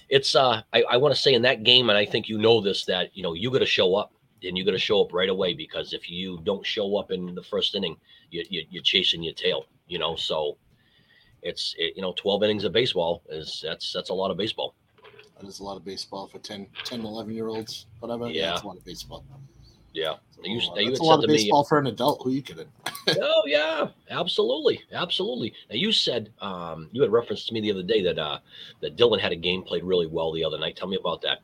it's 0.09 0.35
uh 0.35 0.63
I, 0.73 0.83
I 0.83 0.97
want 0.97 1.15
to 1.15 1.21
say 1.21 1.35
in 1.35 1.43
that 1.43 1.65
game, 1.65 1.91
and 1.91 1.99
I 1.99 2.05
think 2.05 2.29
you 2.29 2.39
know 2.39 2.61
this, 2.61 2.85
that 2.87 3.17
you 3.17 3.23
know, 3.23 3.35
you 3.35 3.51
gotta 3.51 3.67
show 3.67 3.95
up 3.95 4.13
and 4.43 4.57
you 4.57 4.65
gotta 4.65 4.79
show 4.79 5.03
up 5.03 5.13
right 5.13 5.29
away 5.29 5.55
because 5.55 5.93
if 5.93 6.11
you 6.11 6.41
don't 6.45 6.65
show 6.65 6.97
up 6.97 7.11
in 7.11 7.35
the 7.35 7.43
first 7.43 7.75
inning, 7.75 7.97
you, 8.31 8.45
you 8.49 8.65
you're 8.71 8.83
chasing 8.83 9.23
your 9.23 9.35
tail, 9.35 9.67
you 9.87 9.99
know. 9.99 10.17
So 10.17 10.57
it's 11.43 11.75
it, 11.79 11.95
you 11.97 12.03
know, 12.03 12.15
12 12.17 12.43
innings 12.43 12.65
of 12.65 12.73
baseball 12.73 13.23
is 13.29 13.63
that's 13.65 13.93
that's 13.93 14.11
a 14.11 14.15
lot 14.15 14.31
of 14.31 14.37
baseball. 14.37 14.75
That 15.41 15.47
is 15.47 15.61
a 15.61 15.65
lot 15.65 15.77
of 15.77 15.85
baseball 15.85 16.27
for 16.27 16.39
10, 16.39 16.67
10 16.85 17.01
11 17.01 17.33
year 17.33 17.47
olds, 17.47 17.87
whatever. 18.01 18.29
Yeah. 18.29 18.51
That's 18.51 18.63
a 18.63 18.67
lot 18.67 18.77
of 18.77 18.85
baseball. 18.85 19.25
Yeah. 19.99 20.15
A 20.45 20.49
lot- 20.49 20.79
you 20.85 20.91
that's 20.91 21.01
a 21.01 21.03
lot 21.03 21.17
of 21.17 21.23
to 21.23 21.27
me- 21.29 21.35
baseball 21.35 21.65
for 21.65 21.79
an 21.79 21.87
adult. 21.95 22.23
Who 22.23 22.31
are 22.31 22.33
you 22.33 22.43
kidding? 22.43 22.69
oh 23.21 23.43
yeah, 23.47 23.89
absolutely, 24.11 24.81
absolutely. 24.93 25.53
Now 25.69 25.77
you 25.77 25.91
said 25.93 26.31
um, 26.41 26.89
you 26.93 27.03
had 27.03 27.11
reference 27.11 27.45
to 27.47 27.55
me 27.55 27.61
the 27.61 27.71
other 27.73 27.83
day 27.83 28.03
that 28.05 28.19
uh, 28.19 28.39
that 28.81 28.97
Dylan 28.97 29.21
had 29.21 29.33
a 29.33 29.37
game 29.37 29.63
played 29.63 29.83
really 29.83 30.07
well 30.07 30.33
the 30.33 30.45
other 30.45 30.59
night. 30.59 30.77
Tell 30.77 30.89
me 30.89 30.97
about 30.97 31.23
that. 31.23 31.39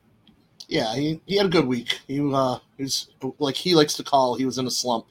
Yeah, 0.69 0.95
he, 0.95 1.21
he 1.27 1.37
had 1.37 1.47
a 1.47 1.51
good 1.51 1.67
week. 1.67 2.01
He 2.07 2.21
uh 2.33 2.59
he's 2.79 3.09
like 3.39 3.57
he 3.57 3.75
likes 3.75 3.95
to 3.95 4.05
call. 4.05 4.35
He 4.37 4.47
was 4.47 4.59
in 4.59 4.67
a 4.67 4.71
slump. 4.71 5.07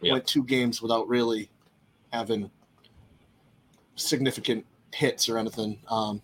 Yeah. 0.00 0.12
Went 0.12 0.26
two 0.26 0.44
games 0.44 0.80
without 0.80 1.08
really 1.08 1.50
having 2.12 2.50
significant 3.96 4.64
hits 4.94 5.28
or 5.28 5.38
anything. 5.38 5.78
Um, 5.88 6.22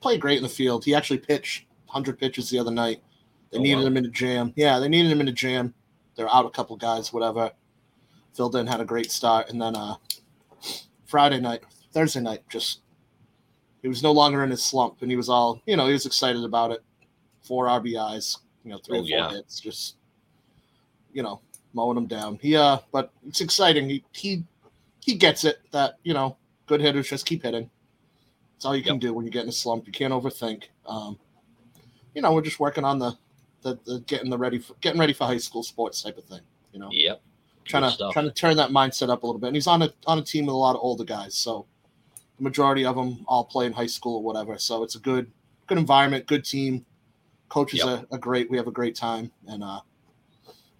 played 0.00 0.20
great 0.20 0.36
in 0.36 0.42
the 0.42 0.48
field. 0.48 0.84
He 0.84 0.94
actually 0.94 1.18
pitched 1.18 1.66
100 1.86 2.18
pitches 2.18 2.50
the 2.50 2.58
other 2.58 2.70
night. 2.70 3.02
They 3.52 3.58
Oh, 3.58 3.62
needed 3.62 3.80
wow. 3.80 3.86
him 3.86 3.96
in 3.98 4.06
a 4.06 4.10
jam. 4.10 4.52
Yeah, 4.56 4.78
they 4.78 4.88
needed 4.88 5.10
him 5.12 5.20
in 5.20 5.28
a 5.28 5.32
jam. 5.32 5.74
They're 6.16 6.32
out 6.32 6.46
a 6.46 6.50
couple 6.50 6.76
guys, 6.76 7.12
whatever. 7.12 7.52
Filled 8.34 8.56
in, 8.56 8.66
had 8.66 8.80
a 8.80 8.84
great 8.84 9.10
start, 9.10 9.50
and 9.50 9.60
then 9.60 9.76
uh, 9.76 9.96
Friday 11.06 11.38
night, 11.40 11.62
Thursday 11.92 12.20
night, 12.20 12.42
just 12.48 12.80
he 13.82 13.88
was 13.88 14.02
no 14.02 14.12
longer 14.12 14.42
in 14.42 14.50
his 14.50 14.62
slump, 14.62 15.02
and 15.02 15.10
he 15.10 15.16
was 15.16 15.28
all 15.28 15.60
you 15.66 15.76
know. 15.76 15.86
He 15.86 15.92
was 15.92 16.06
excited 16.06 16.42
about 16.42 16.70
it. 16.70 16.82
Four 17.42 17.66
RBIs, 17.66 18.38
you 18.64 18.70
know, 18.70 18.78
three 18.78 18.98
Oh, 18.98 19.00
or 19.02 19.04
four 19.04 19.08
yeah. 19.08 19.30
hits, 19.30 19.60
just 19.60 19.96
you 21.12 21.22
know, 21.22 21.42
mowing 21.74 21.98
him 21.98 22.06
down. 22.06 22.38
He 22.40 22.56
uh, 22.56 22.78
but 22.90 23.12
it's 23.28 23.42
exciting. 23.42 23.88
He 23.90 24.02
he 24.12 24.44
he 25.00 25.14
gets 25.16 25.44
it 25.44 25.58
that 25.72 25.98
you 26.02 26.14
know, 26.14 26.36
good 26.66 26.80
hitters 26.80 27.08
just 27.10 27.26
keep 27.26 27.42
hitting. 27.42 27.68
That's 28.54 28.64
all 28.64 28.74
you 28.76 28.82
can 28.84 28.98
do 28.98 29.12
when 29.12 29.26
you 29.26 29.30
get 29.30 29.42
in 29.42 29.48
a 29.50 29.52
slump. 29.52 29.86
You 29.86 29.92
can't 29.92 30.12
overthink. 30.14 30.64
Um, 30.86 31.18
you 32.14 32.22
know, 32.22 32.32
we're 32.32 32.40
just 32.42 32.60
working 32.60 32.84
on 32.84 32.98
the 32.98 33.12
the, 33.62 33.78
the 33.84 34.00
getting 34.06 34.30
the 34.30 34.38
ready 34.38 34.58
for 34.58 34.74
getting 34.80 35.00
ready 35.00 35.12
for 35.12 35.24
high 35.26 35.38
school 35.38 35.62
sports 35.62 36.02
type 36.02 36.18
of 36.18 36.24
thing. 36.24 36.40
You 36.72 36.80
know, 36.80 36.88
Yep. 36.90 37.20
trying 37.64 37.82
good 37.82 37.88
to 37.88 37.94
stuff. 37.94 38.12
trying 38.12 38.24
to 38.26 38.32
turn 38.32 38.56
that 38.56 38.70
mindset 38.70 39.10
up 39.10 39.22
a 39.22 39.26
little 39.26 39.40
bit. 39.40 39.48
And 39.48 39.56
he's 39.56 39.66
on 39.66 39.82
a 39.82 39.92
on 40.06 40.18
a 40.18 40.22
team 40.22 40.46
with 40.46 40.54
a 40.54 40.56
lot 40.58 40.74
of 40.74 40.80
older 40.82 41.04
guys, 41.04 41.34
so 41.36 41.66
the 42.38 42.42
majority 42.44 42.84
of 42.84 42.96
them 42.96 43.24
all 43.28 43.44
play 43.44 43.66
in 43.66 43.72
high 43.72 43.86
school 43.86 44.16
or 44.16 44.22
whatever. 44.22 44.56
So 44.58 44.82
it's 44.82 44.94
a 44.96 45.00
good 45.00 45.30
good 45.66 45.78
environment, 45.78 46.26
good 46.26 46.44
team. 46.44 46.84
Coaches 47.48 47.80
Yep. 47.84 47.88
are, 47.88 48.06
are 48.16 48.18
great. 48.18 48.50
We 48.50 48.56
have 48.56 48.66
a 48.66 48.72
great 48.72 48.96
time, 48.96 49.30
and 49.46 49.62
uh, 49.62 49.80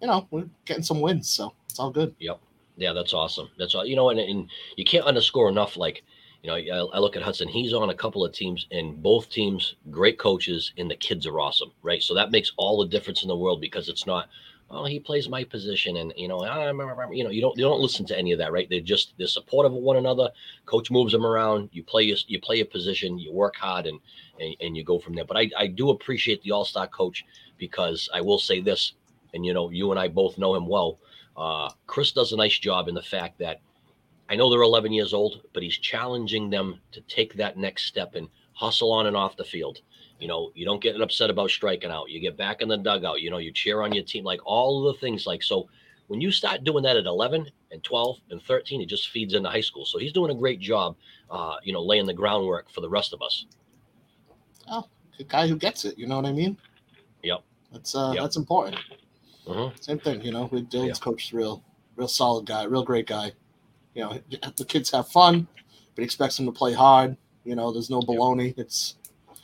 you 0.01 0.07
know 0.07 0.27
we're 0.31 0.49
getting 0.65 0.83
some 0.83 1.01
wins, 1.01 1.29
so 1.29 1.53
it's 1.69 1.79
all 1.79 1.91
good. 1.91 2.15
Yep. 2.19 2.39
Yeah, 2.75 2.91
that's 2.93 3.13
awesome. 3.13 3.49
That's 3.59 3.75
all. 3.75 3.85
You 3.85 3.95
know, 3.95 4.09
and, 4.09 4.19
and 4.19 4.49
you 4.75 4.83
can't 4.83 5.05
underscore 5.05 5.47
enough. 5.47 5.77
Like, 5.77 6.03
you 6.43 6.49
know, 6.49 6.55
I, 6.55 6.97
I 6.97 6.99
look 6.99 7.15
at 7.15 7.21
Hudson. 7.21 7.47
He's 7.47 7.73
on 7.73 7.89
a 7.89 7.95
couple 7.95 8.25
of 8.25 8.33
teams, 8.33 8.67
and 8.69 9.01
both 9.01 9.29
teams, 9.29 9.75
great 9.89 10.19
coaches, 10.19 10.73
and 10.77 10.91
the 10.91 10.95
kids 10.95 11.25
are 11.25 11.39
awesome, 11.39 11.71
right? 11.81 12.03
So 12.03 12.13
that 12.13 12.31
makes 12.31 12.51
all 12.57 12.79
the 12.79 12.89
difference 12.89 13.21
in 13.21 13.29
the 13.29 13.35
world 13.35 13.61
because 13.61 13.87
it's 13.87 14.05
not, 14.05 14.27
oh, 14.69 14.83
he 14.83 14.99
plays 14.99 15.29
my 15.29 15.45
position, 15.45 15.95
and 15.97 16.13
you 16.17 16.27
know, 16.27 16.43
I'm, 16.43 16.79
you 17.13 17.23
know, 17.23 17.29
you 17.29 17.39
don't 17.39 17.57
you 17.57 17.63
don't 17.63 17.79
listen 17.79 18.05
to 18.07 18.17
any 18.17 18.33
of 18.33 18.39
that, 18.39 18.51
right? 18.51 18.67
They're 18.69 18.81
just 18.81 19.13
they're 19.17 19.27
supportive 19.27 19.71
of 19.71 19.81
one 19.81 19.95
another. 19.95 20.29
Coach 20.65 20.91
moves 20.91 21.13
them 21.13 21.25
around. 21.25 21.69
You 21.71 21.81
play 21.81 22.03
your 22.03 22.17
you 22.27 22.41
play 22.41 22.57
your 22.57 22.65
position. 22.65 23.17
You 23.17 23.31
work 23.31 23.55
hard, 23.55 23.85
and 23.85 23.99
and, 24.37 24.53
and 24.59 24.75
you 24.75 24.83
go 24.83 24.99
from 24.99 25.15
there. 25.15 25.25
But 25.25 25.37
I 25.37 25.49
I 25.57 25.67
do 25.67 25.91
appreciate 25.91 26.41
the 26.41 26.51
All 26.51 26.65
Star 26.65 26.87
coach 26.87 27.23
because 27.57 28.09
I 28.13 28.19
will 28.19 28.39
say 28.39 28.59
this, 28.59 28.93
and 29.33 29.45
you 29.45 29.53
know, 29.53 29.69
you 29.69 29.91
and 29.91 29.99
I 29.99 30.09
both 30.09 30.37
know 30.37 30.55
him 30.55 30.67
well. 30.67 30.99
Uh, 31.37 31.69
Chris 31.87 32.11
does 32.11 32.33
a 32.33 32.37
nice 32.37 32.59
job 32.59 32.89
in 32.89 32.95
the 32.95 33.01
fact 33.01 33.39
that 33.39 33.61
I 34.33 34.35
know 34.35 34.49
they're 34.49 34.63
11 34.63 34.91
years 34.93 35.13
old, 35.13 35.41
but 35.53 35.61
he's 35.61 35.77
challenging 35.77 36.49
them 36.49 36.79
to 36.91 37.01
take 37.01 37.35
that 37.35 37.55
next 37.55 37.85
step 37.85 38.15
and 38.15 38.27
hustle 38.53 38.91
on 38.91 39.05
and 39.05 39.15
off 39.15 39.37
the 39.37 39.43
field. 39.43 39.81
You 40.19 40.27
know, 40.27 40.51
you 40.55 40.65
don't 40.65 40.81
get 40.81 40.99
upset 40.99 41.29
about 41.29 41.51
striking 41.51 41.91
out. 41.91 42.09
You 42.09 42.19
get 42.19 42.35
back 42.35 42.63
in 42.63 42.67
the 42.67 42.77
dugout. 42.77 43.21
You 43.21 43.29
know, 43.29 43.37
you 43.37 43.51
cheer 43.51 43.83
on 43.83 43.93
your 43.93 44.03
team, 44.03 44.23
like 44.23 44.39
all 44.43 44.81
the 44.81 44.95
things. 44.95 45.27
Like 45.27 45.43
so, 45.43 45.69
when 46.07 46.19
you 46.19 46.31
start 46.31 46.63
doing 46.63 46.81
that 46.83 46.97
at 46.97 47.05
11 47.05 47.47
and 47.71 47.83
12 47.83 48.17
and 48.31 48.41
13, 48.41 48.81
it 48.81 48.87
just 48.87 49.09
feeds 49.09 49.35
into 49.35 49.49
high 49.51 49.61
school. 49.61 49.85
So 49.85 49.99
he's 49.99 50.11
doing 50.11 50.31
a 50.31 50.35
great 50.35 50.59
job. 50.59 50.95
Uh, 51.29 51.57
you 51.63 51.71
know, 51.71 51.83
laying 51.83 52.07
the 52.07 52.13
groundwork 52.15 52.71
for 52.71 52.81
the 52.81 52.89
rest 52.89 53.13
of 53.13 53.21
us. 53.21 53.45
Oh, 54.67 54.87
a 55.19 55.23
guy 55.25 55.47
who 55.47 55.57
gets 55.57 55.85
it, 55.85 55.95
you 55.95 56.07
know 56.07 56.15
what 56.15 56.25
I 56.25 56.31
mean? 56.33 56.57
Yep. 57.21 57.43
That's 57.71 57.93
uh, 57.93 58.13
Yep. 58.15 58.23
that's 58.23 58.37
important. 58.37 58.77
Mhm. 59.45 59.83
Same 59.83 59.99
thing, 59.99 60.23
you 60.23 60.31
know. 60.31 60.45
With 60.51 60.71
Dylan's 60.71 60.97
Yeah. 60.99 61.03
coach, 61.03 61.31
real, 61.33 61.63
real 61.95 62.07
solid 62.07 62.47
guy, 62.47 62.63
real 62.63 62.83
great 62.83 63.05
guy. 63.05 63.33
You 63.93 64.03
know, 64.03 64.19
the 64.57 64.65
kids 64.65 64.91
have 64.91 65.07
fun, 65.07 65.47
but 65.95 66.01
he 66.01 66.03
expects 66.03 66.37
them 66.37 66.45
to 66.47 66.51
play 66.51 66.73
hard. 66.73 67.17
You 67.43 67.55
know, 67.55 67.71
there's 67.71 67.89
no 67.89 68.01
baloney. 68.01 68.53
It's 68.57 68.95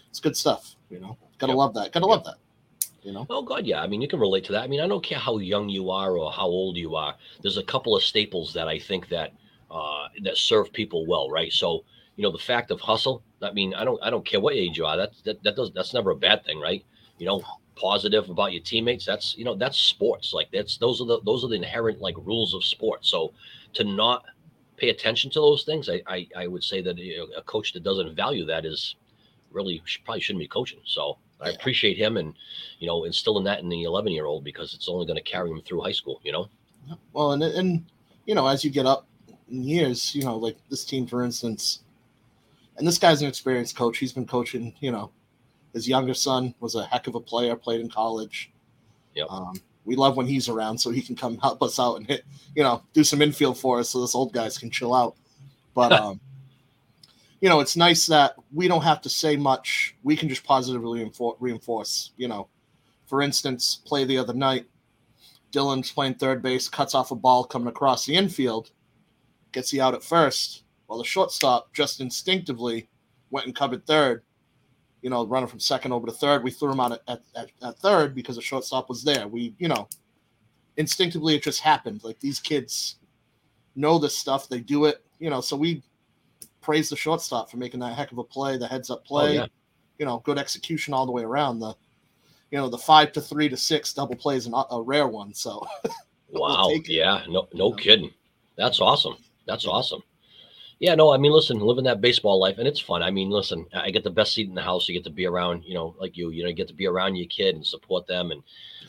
it's 0.09 0.19
good 0.19 0.35
stuff. 0.37 0.75
You 0.89 0.99
know, 0.99 1.17
gotta 1.37 1.51
Yep. 1.51 1.57
love 1.57 1.73
that. 1.75 1.91
Gotta 1.91 2.05
love 2.05 2.23
that. 2.25 2.35
You 3.03 3.13
know, 3.13 3.25
Oh 3.29 3.41
God, 3.43 3.65
yeah. 3.65 3.81
I 3.81 3.87
mean, 3.87 4.01
you 4.01 4.07
can 4.07 4.19
relate 4.19 4.43
to 4.45 4.51
that. 4.53 4.63
I 4.63 4.67
mean, 4.67 4.81
I 4.81 4.87
don't 4.87 5.03
care 5.03 5.19
how 5.19 5.37
young 5.37 5.69
you 5.69 5.89
are 5.89 6.17
or 6.17 6.31
how 6.31 6.47
old 6.47 6.77
you 6.77 6.95
are. 6.95 7.15
There's 7.41 7.57
a 7.57 7.63
couple 7.63 7.95
of 7.95 8.03
staples 8.03 8.53
that 8.53 8.67
I 8.67 8.77
think 8.79 9.07
that 9.09 9.33
uh, 9.71 10.07
that 10.23 10.37
serve 10.37 10.73
people 10.73 11.05
well, 11.05 11.29
right? 11.29 11.51
So, 11.51 11.85
you 12.15 12.23
know, 12.23 12.31
the 12.31 12.37
fact 12.39 12.71
of 12.71 12.81
hustle. 12.81 13.23
I 13.41 13.51
mean, 13.51 13.73
I 13.73 13.85
don't, 13.85 14.01
I 14.03 14.09
don't 14.09 14.25
care 14.25 14.41
what 14.41 14.55
age 14.55 14.77
you 14.77 14.85
are. 14.85 14.97
That 14.97 15.11
that 15.23 15.43
that 15.43 15.55
does 15.55 15.71
that's 15.73 15.93
never 15.93 16.11
a 16.11 16.15
bad 16.15 16.43
thing, 16.43 16.59
right? 16.59 16.83
You 17.19 17.27
know, 17.27 17.41
positive 17.75 18.29
about 18.29 18.51
your 18.51 18.61
teammates. 18.63 19.05
That's 19.05 19.37
you 19.37 19.45
know, 19.45 19.55
that's 19.55 19.77
sports. 19.77 20.33
Like 20.33 20.49
that's 20.51 20.77
those 20.77 20.99
are 20.99 21.05
the 21.05 21.21
those 21.25 21.43
are 21.45 21.47
the 21.47 21.55
inherent 21.55 22.01
like 22.01 22.15
rules 22.17 22.53
of 22.53 22.65
sports. 22.65 23.09
So, 23.09 23.33
to 23.75 23.83
not 23.85 24.25
pay 24.79 24.89
attention 24.89 25.29
to 25.31 25.39
those 25.39 25.63
things, 25.63 25.89
I 25.89 26.01
I, 26.07 26.27
I 26.35 26.47
would 26.47 26.63
say 26.63 26.81
that 26.81 26.97
you 26.97 27.17
know, 27.17 27.27
a 27.37 27.41
coach 27.41 27.73
that 27.73 27.83
doesn't 27.83 28.15
value 28.15 28.45
that 28.45 28.65
is 28.65 28.95
really 29.51 29.81
probably 30.05 30.21
shouldn't 30.21 30.41
be 30.41 30.47
coaching. 30.47 30.79
So. 30.85 31.17
I 31.41 31.51
appreciate 31.51 31.97
him 31.97 32.17
and 32.17 32.33
you 32.79 32.87
know, 32.87 33.05
instilling 33.05 33.45
that 33.45 33.59
in 33.59 33.69
the 33.69 33.83
11 33.83 34.11
year 34.11 34.25
old 34.25 34.43
because 34.43 34.73
it's 34.73 34.89
only 34.89 35.05
going 35.05 35.15
to 35.15 35.23
carry 35.23 35.49
him 35.49 35.61
through 35.61 35.79
high 35.79 35.93
school, 35.93 36.19
you 36.21 36.33
know? 36.33 36.49
well, 37.13 37.31
and 37.31 37.43
and 37.43 37.85
you 38.25 38.35
know, 38.35 38.47
as 38.47 38.63
you 38.63 38.69
get 38.69 38.85
up 38.85 39.07
in 39.49 39.63
years, 39.63 40.13
you 40.13 40.23
know, 40.23 40.37
like 40.37 40.57
this 40.69 40.85
team, 40.85 41.07
for 41.07 41.23
instance, 41.23 41.81
and 42.77 42.87
this 42.87 42.97
guy's 42.97 43.21
an 43.21 43.27
experienced 43.27 43.75
coach. 43.75 43.97
He's 43.97 44.13
been 44.13 44.25
coaching. 44.25 44.73
You 44.79 44.91
know, 44.91 45.11
his 45.73 45.87
younger 45.87 46.13
son 46.13 46.53
was 46.59 46.75
a 46.75 46.85
heck 46.85 47.07
of 47.07 47.15
a 47.15 47.19
player, 47.19 47.55
played 47.55 47.81
in 47.81 47.89
college. 47.89 48.51
Yep. 49.15 49.27
Um, 49.29 49.53
we 49.89 49.95
love 49.95 50.15
when 50.15 50.27
he's 50.27 50.47
around, 50.47 50.77
so 50.77 50.91
he 50.91 51.01
can 51.01 51.15
come 51.15 51.39
help 51.39 51.63
us 51.63 51.79
out 51.79 51.95
and 51.95 52.05
hit, 52.05 52.23
you 52.55 52.61
know, 52.61 52.83
do 52.93 53.03
some 53.03 53.23
infield 53.23 53.57
for 53.57 53.79
us, 53.79 53.89
so 53.89 54.01
this 54.01 54.13
old 54.13 54.31
guys 54.31 54.55
can 54.55 54.69
chill 54.69 54.93
out. 54.93 55.15
But 55.73 55.91
um, 55.99 56.19
you 57.41 57.49
know, 57.49 57.59
it's 57.59 57.75
nice 57.75 58.05
that 58.05 58.35
we 58.53 58.67
don't 58.67 58.83
have 58.83 59.01
to 59.01 59.09
say 59.09 59.35
much. 59.35 59.95
We 60.03 60.15
can 60.15 60.29
just 60.29 60.43
positively 60.43 61.03
reinfor- 61.03 61.37
reinforce. 61.39 62.11
You 62.17 62.27
know, 62.27 62.49
for 63.07 63.23
instance, 63.23 63.81
play 63.83 64.05
the 64.05 64.19
other 64.19 64.33
night. 64.33 64.67
Dylan's 65.51 65.91
playing 65.91 66.15
third 66.15 66.43
base, 66.43 66.69
cuts 66.69 66.93
off 66.93 67.09
a 67.09 67.15
ball 67.15 67.43
coming 67.43 67.67
across 67.67 68.05
the 68.05 68.15
infield, 68.15 68.69
gets 69.51 69.71
the 69.71 69.81
out 69.81 69.95
at 69.95 70.03
first, 70.03 70.65
while 70.85 70.99
the 70.99 71.03
shortstop 71.03 71.73
just 71.73 71.99
instinctively 71.99 72.87
went 73.31 73.47
and 73.47 73.55
covered 73.55 73.87
third. 73.87 74.21
You 75.01 75.09
know, 75.09 75.25
running 75.25 75.47
from 75.47 75.59
second 75.59 75.93
over 75.93 76.05
to 76.07 76.11
third, 76.13 76.43
we 76.43 76.51
threw 76.51 76.71
him 76.71 76.79
out 76.79 76.99
at, 77.07 77.21
at, 77.35 77.51
at 77.61 77.77
third 77.79 78.13
because 78.13 78.35
the 78.35 78.41
shortstop 78.41 78.89
was 78.89 79.03
there. 79.03 79.27
We, 79.27 79.55
you 79.57 79.67
know, 79.67 79.87
instinctively 80.77 81.35
it 81.35 81.43
just 81.43 81.61
happened. 81.61 82.03
Like 82.03 82.19
these 82.19 82.39
kids 82.39 82.95
know 83.75 83.97
this 83.97 84.17
stuff, 84.17 84.49
they 84.49 84.59
do 84.59 84.85
it, 84.85 85.03
you 85.19 85.29
know. 85.29 85.41
So 85.41 85.55
we 85.55 85.83
praise 86.61 86.89
the 86.89 86.97
shortstop 86.97 87.49
for 87.49 87.57
making 87.57 87.79
that 87.79 87.95
heck 87.95 88.11
of 88.11 88.17
a 88.17 88.23
play, 88.23 88.57
the 88.57 88.67
heads 88.67 88.89
up 88.89 89.01
oh, 89.05 89.07
play, 89.07 89.35
yeah. 89.35 89.47
you 89.99 90.05
know, 90.05 90.21
good 90.25 90.37
execution 90.37 90.93
all 90.93 91.05
the 91.05 91.11
way 91.11 91.23
around. 91.23 91.59
The, 91.59 91.73
you 92.51 92.57
know, 92.57 92.67
the 92.67 92.77
five 92.77 93.13
to 93.13 93.21
three 93.21 93.47
to 93.47 93.55
six 93.55 93.93
double 93.93 94.15
plays 94.15 94.47
an, 94.47 94.53
a 94.71 94.81
rare 94.81 95.07
one. 95.07 95.33
So 95.33 95.65
Wow. 96.31 96.71
Yeah. 96.85 97.23
No, 97.27 97.47
no 97.53 97.69
know? 97.69 97.71
kidding. 97.73 98.11
That's 98.57 98.81
awesome. 98.81 99.17
That's 99.47 99.65
awesome. 99.65 100.03
Yeah. 100.79 100.95
No, 100.95 101.11
I 101.13 101.17
mean, 101.17 101.31
listen, 101.31 101.59
living 101.59 101.83
that 101.85 102.01
baseball 102.01 102.39
life 102.39 102.57
and 102.57 102.67
it's 102.67 102.79
fun. 102.79 103.03
I 103.03 103.11
mean, 103.11 103.29
listen, 103.29 103.65
I 103.73 103.91
get 103.91 104.03
the 104.03 104.09
best 104.09 104.33
seat 104.33 104.47
in 104.47 104.55
the 104.55 104.61
house. 104.61 104.87
You 104.87 104.95
get 104.95 105.03
to 105.03 105.09
be 105.09 105.25
around, 105.25 105.63
you 105.65 105.73
know, 105.73 105.95
like 105.99 106.15
you, 106.17 106.29
you 106.31 106.43
know, 106.43 106.49
you 106.49 106.55
get 106.55 106.67
to 106.69 106.73
be 106.73 106.87
around 106.87 107.15
your 107.15 107.27
kid 107.27 107.55
and 107.55 107.65
support 107.65 108.07
them. 108.07 108.31
And, 108.31 108.41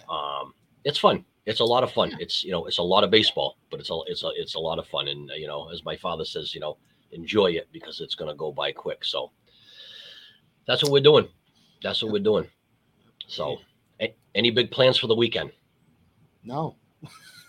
um, 0.09 0.54
it's 0.85 0.99
fun. 0.99 1.25
It's 1.47 1.61
a 1.61 1.64
lot 1.64 1.82
of 1.82 1.90
fun. 1.92 2.12
It's, 2.20 2.44
you 2.44 2.52
know, 2.52 2.66
it's 2.66 2.78
a 2.78 2.82
lot 2.82 3.02
of 3.02 3.11
baseball, 3.11 3.56
but 3.70 3.80
it's 3.80 3.90
a, 3.90 3.99
it's 4.06 4.23
a, 4.23 4.30
it's 4.37 4.54
a 4.54 4.59
lot 4.59 4.78
of 4.78 4.87
fun. 4.87 5.09
And, 5.09 5.30
you 5.37 5.47
know, 5.47 5.68
as 5.70 5.85
my 5.85 5.97
father 5.97 6.25
says, 6.25 6.54
you 6.54 6.61
know, 6.61 6.76
enjoy 7.12 7.52
it 7.52 7.68
because 7.73 8.00
it's 8.00 8.14
going 8.14 8.30
to 8.30 8.37
go 8.37 8.52
by 8.52 8.70
quick. 8.73 9.04
So 9.04 9.32
that's 10.66 10.82
what 10.82 10.92
we're 10.92 11.00
doing. 11.02 11.28
That's 11.82 12.02
what 12.02 12.12
we're 12.12 12.23
doing. 12.23 12.47
So, 13.26 13.59
a- 14.00 14.14
any 14.35 14.50
big 14.50 14.70
plans 14.70 14.99
for 14.99 15.06
the 15.06 15.14
weekend? 15.14 15.50
no, 16.44 16.76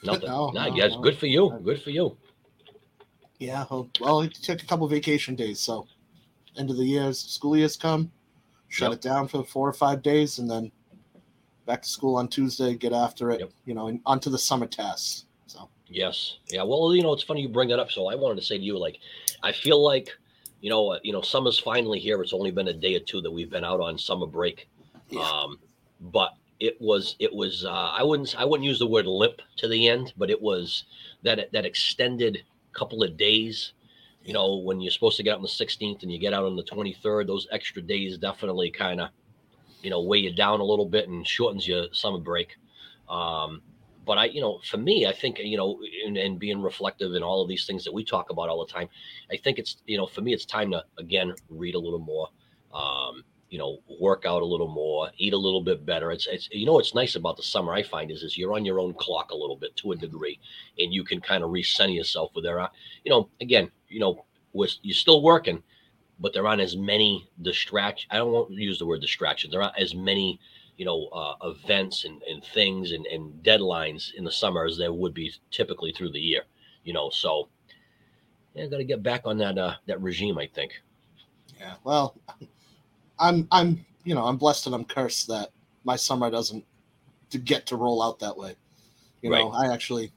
Nothing. 0.03 0.29
No, 0.29 0.50
nah, 0.51 0.69
no, 0.69 0.75
guys, 0.75 0.93
no. 0.93 1.01
good 1.01 1.17
for 1.17 1.27
you. 1.27 1.60
Good 1.63 1.81
for 1.81 1.91
you. 1.91 2.17
Yeah. 3.41 3.65
Well, 3.69 3.89
well, 4.00 4.21
he 4.21 4.29
took 4.29 4.62
a 4.62 4.65
couple 4.65 4.88
vacation 4.88 5.36
days, 5.36 5.60
so 5.60 5.88
end 6.57 6.69
of 6.69 6.77
the 6.77 6.83
year, 6.86 7.12
school 7.13 7.57
years 7.57 7.75
come, 7.75 8.12
shut 8.69 8.91
Yep. 8.91 8.98
it 8.98 9.01
down 9.01 9.27
for 9.27 9.43
four 9.43 9.67
or 9.67 9.74
five 9.74 10.01
days, 10.03 10.39
and 10.39 10.50
then 10.50 10.71
back 11.65 11.81
to 11.81 11.89
school 11.89 12.15
on 12.17 12.27
Tuesday, 12.27 12.75
get 12.75 12.93
after 12.93 13.31
it, 13.31 13.39
Yep. 13.39 13.51
you 13.65 13.74
know, 13.74 13.88
and 13.88 14.00
onto 14.05 14.29
the 14.29 14.38
summer 14.38 14.67
tasks. 14.67 15.25
So, 15.48 15.69
Yes. 15.88 16.38
Yeah. 16.50 16.63
Well, 16.63 16.93
you 16.95 17.01
know, 17.03 17.12
it's 17.13 17.24
funny 17.24 17.41
you 17.41 17.50
bring 17.50 17.69
that 17.69 17.79
up. 17.79 17.91
So 17.91 18.07
I 18.07 18.15
wanted 18.15 18.36
to 18.36 18.41
say 18.45 18.57
to 18.57 18.63
you, 18.63 18.77
like, 18.77 19.00
I 19.43 19.51
feel 19.51 19.83
like, 19.83 20.10
you 20.62 20.69
know, 20.69 20.93
uh, 20.93 21.00
you 21.03 21.12
know, 21.12 21.21
summer's 21.21 21.60
finally 21.60 22.00
here. 22.00 22.21
It's 22.21 22.33
only 22.33 22.51
been 22.51 22.67
a 22.69 22.74
day 22.74 22.95
or 22.95 23.00
two 23.00 23.21
that 23.21 23.31
we've 23.31 23.50
been 23.50 23.65
out 23.65 23.81
on 23.81 23.98
summer 23.98 24.27
break. 24.27 24.69
Yeah. 25.10 25.21
Um, 25.21 25.60
but 26.00 26.31
it 26.60 26.79
was, 26.79 27.15
it 27.19 27.33
was, 27.33 27.65
uh, 27.65 27.69
I 27.71 28.03
wouldn't, 28.03 28.36
I 28.39 28.45
wouldn't 28.45 28.65
use 28.65 28.79
the 28.79 28.88
word 28.88 29.05
limp 29.07 29.41
to 29.57 29.67
the 29.67 29.88
end, 29.89 30.13
but 30.15 30.29
it 30.29 30.41
was 30.41 30.86
that, 31.24 31.51
that 31.51 31.65
extended 31.65 32.43
couple 32.73 33.03
of 33.03 33.17
days, 33.17 33.73
you 34.23 34.33
know, 34.33 34.57
when 34.57 34.79
you're 34.79 34.91
supposed 34.91 35.17
to 35.17 35.23
get 35.23 35.31
out 35.31 35.37
on 35.37 35.43
the 35.43 35.47
16th 35.47 36.03
and 36.03 36.11
you 36.11 36.19
get 36.19 36.33
out 36.33 36.43
on 36.43 36.55
the 36.55 36.63
23rd, 36.63 37.27
those 37.27 37.47
extra 37.51 37.81
days 37.81 38.17
definitely 38.17 38.69
kind 38.69 39.01
of, 39.01 39.09
you 39.81 39.89
know, 39.89 40.01
weigh 40.01 40.19
you 40.19 40.33
down 40.33 40.59
a 40.59 40.63
little 40.63 40.85
bit 40.85 41.09
and 41.09 41.27
shortens 41.27 41.67
your 41.67 41.87
summer 41.91 42.19
break. 42.19 42.57
Um, 43.09 43.61
but 44.05 44.17
I, 44.17 44.25
you 44.25 44.41
know, 44.41 44.59
for 44.69 44.77
me, 44.77 45.05
I 45.05 45.13
think, 45.13 45.39
you 45.39 45.57
know, 45.57 45.79
and, 46.05 46.17
and 46.17 46.39
being 46.39 46.61
reflective 46.61 47.13
and 47.13 47.23
all 47.23 47.41
of 47.41 47.49
these 47.49 47.65
things 47.65 47.83
that 47.83 47.93
we 47.93 48.03
talk 48.03 48.29
about 48.29 48.49
all 48.49 48.65
the 48.65 48.71
time, 48.71 48.89
I 49.31 49.37
think 49.37 49.59
it's, 49.59 49.77
you 49.85 49.97
know, 49.97 50.07
for 50.07 50.21
me, 50.21 50.33
it's 50.33 50.45
time 50.45 50.71
to, 50.71 50.83
again, 50.97 51.33
read 51.49 51.75
a 51.75 51.79
little 51.79 51.99
more, 51.99 52.29
um, 52.73 53.23
you 53.51 53.58
know, 53.58 53.79
work 54.00 54.24
out 54.25 54.41
a 54.41 54.46
little 54.46 54.70
more, 54.70 55.12
eat 55.17 55.34
a 55.34 55.38
little 55.38 55.62
bit 55.62 55.86
better. 55.86 56.10
It's, 56.10 56.25
it's, 56.25 56.48
you 56.53 56.65
know, 56.65 56.72
what's 56.72 56.96
nice 56.96 57.15
about 57.15 57.36
the 57.36 57.43
summer, 57.43 57.74
I 57.74 57.84
find 57.84 58.10
is, 58.10 58.24
is 58.24 58.38
you're 58.38 58.53
on 58.53 58.63
your 58.63 58.79
own 58.79 58.93
clock 58.93 59.31
a 59.31 59.36
little 59.36 59.58
bit 59.58 59.75
to 59.75 59.91
a 59.91 59.96
degree, 59.96 60.39
and 60.79 60.93
you 60.93 61.03
can 61.03 61.20
kind 61.20 61.43
of 61.43 61.51
recenter 61.51 61.93
yourself 61.93 62.31
with 62.34 62.46
there. 62.46 62.65
You 63.03 63.12
know, 63.12 63.29
again, 63.41 63.70
you 63.89 64.00
know, 64.00 64.24
was 64.53 64.79
you're 64.84 64.96
still 64.96 65.22
working, 65.22 65.62
but 66.22 66.34
there 66.34 66.48
aren't 66.48 66.62
as 66.62 66.77
many 66.77 67.29
distract. 67.41 68.08
I 68.10 68.17
don't 68.17 68.31
want 68.31 68.50
to 68.50 68.55
use 68.55 68.79
the 68.79 68.86
word 68.86 69.01
distraction. 69.01 69.51
There 69.51 69.62
aren't 69.62 69.77
as 69.77 69.93
many, 69.93 70.39
you 70.77 70.86
know, 70.86 71.08
uh, 71.08 71.36
events 71.43 72.05
and, 72.05 72.22
and 72.24 72.41
things 72.53 72.93
and, 72.93 73.05
and 73.08 73.34
deadlines 73.43 74.13
in 74.13 74.24
the 74.24 74.31
summer 74.31 74.63
as 74.63 74.77
there 74.77 74.93
would 74.93 75.13
be 75.13 75.34
typically 75.51 75.91
through 75.91 76.13
the 76.13 76.22
year. 76.22 76.43
You 76.86 76.93
know, 76.93 77.10
so 77.10 77.50
yeah, 78.53 78.67
got 78.67 78.77
to 78.77 78.86
get 78.86 79.03
back 79.03 79.24
on 79.25 79.38
that 79.39 79.58
uh, 79.58 79.74
that 79.88 80.01
regime. 80.01 80.38
I 80.38 80.48
think. 80.48 80.81
yeah, 81.60 81.74
well, 81.84 82.15
I'm, 83.21 83.47
I'm, 83.51 83.85
you 84.03 84.15
know, 84.15 84.25
I'm 84.25 84.35
blessed 84.35 84.65
and 84.65 84.75
I'm 84.75 84.83
cursed 84.83 85.27
that 85.27 85.51
my 85.83 85.95
summer 85.95 86.29
doesn't 86.29 86.65
to 87.29 87.37
get 87.37 87.65
to 87.67 87.77
roll 87.77 88.01
out 88.01 88.19
that 88.19 88.35
way. 88.35 88.55
You 89.21 89.29
know, 89.29 89.51
I 89.51 89.71
actually 89.71 90.11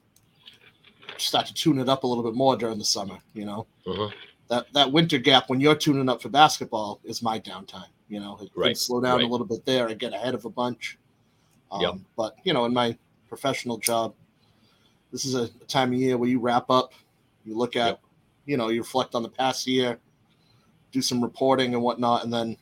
start 1.17 1.45
to 1.45 1.53
tune 1.53 1.79
it 1.79 1.87
up 1.87 2.03
a 2.03 2.07
little 2.07 2.23
bit 2.23 2.33
more 2.33 2.57
during 2.57 2.79
the 2.79 2.83
summer. 2.85 3.19
You 3.33 3.45
know, 3.45 3.67
Mhm. 3.85 4.11
that 4.47 4.65
that 4.73 4.91
winter 4.91 5.19
gap 5.19 5.49
when 5.49 5.61
you're 5.61 5.75
tuning 5.75 6.09
up 6.09 6.21
for 6.21 6.29
basketball 6.29 6.99
is 7.03 7.21
my 7.21 7.39
downtime. 7.39 7.87
You 8.09 8.19
know, 8.19 8.37
it, 8.41 8.49
Right, 8.55 8.77
slow 8.77 8.99
down 8.99 9.17
right. 9.19 9.25
a 9.25 9.27
little 9.27 9.45
bit 9.47 9.65
there 9.65 9.87
and 9.87 9.99
get 9.99 10.13
ahead 10.13 10.33
of 10.33 10.45
a 10.45 10.49
bunch. 10.49 10.97
Um, 11.71 11.81
Yep. 11.81 11.95
But 12.17 12.35
you 12.43 12.53
know, 12.53 12.65
in 12.65 12.73
my 12.73 12.97
professional 13.29 13.77
job, 13.77 14.15
this 15.11 15.23
is 15.25 15.35
a 15.35 15.47
time 15.67 15.93
of 15.93 15.99
year 15.99 16.17
where 16.17 16.29
you 16.29 16.39
wrap 16.39 16.69
up, 16.69 16.93
you 17.45 17.55
look 17.55 17.75
at, 17.75 17.87
Yep. 17.87 18.01
you 18.45 18.57
know, 18.57 18.69
you 18.69 18.81
reflect 18.81 19.13
on 19.15 19.23
the 19.23 19.29
past 19.29 19.67
year, 19.67 19.99
do 20.91 21.01
some 21.01 21.21
reporting 21.21 21.73
and 21.75 21.83
whatnot, 21.83 22.23
and 22.23 22.33
then 22.33 22.57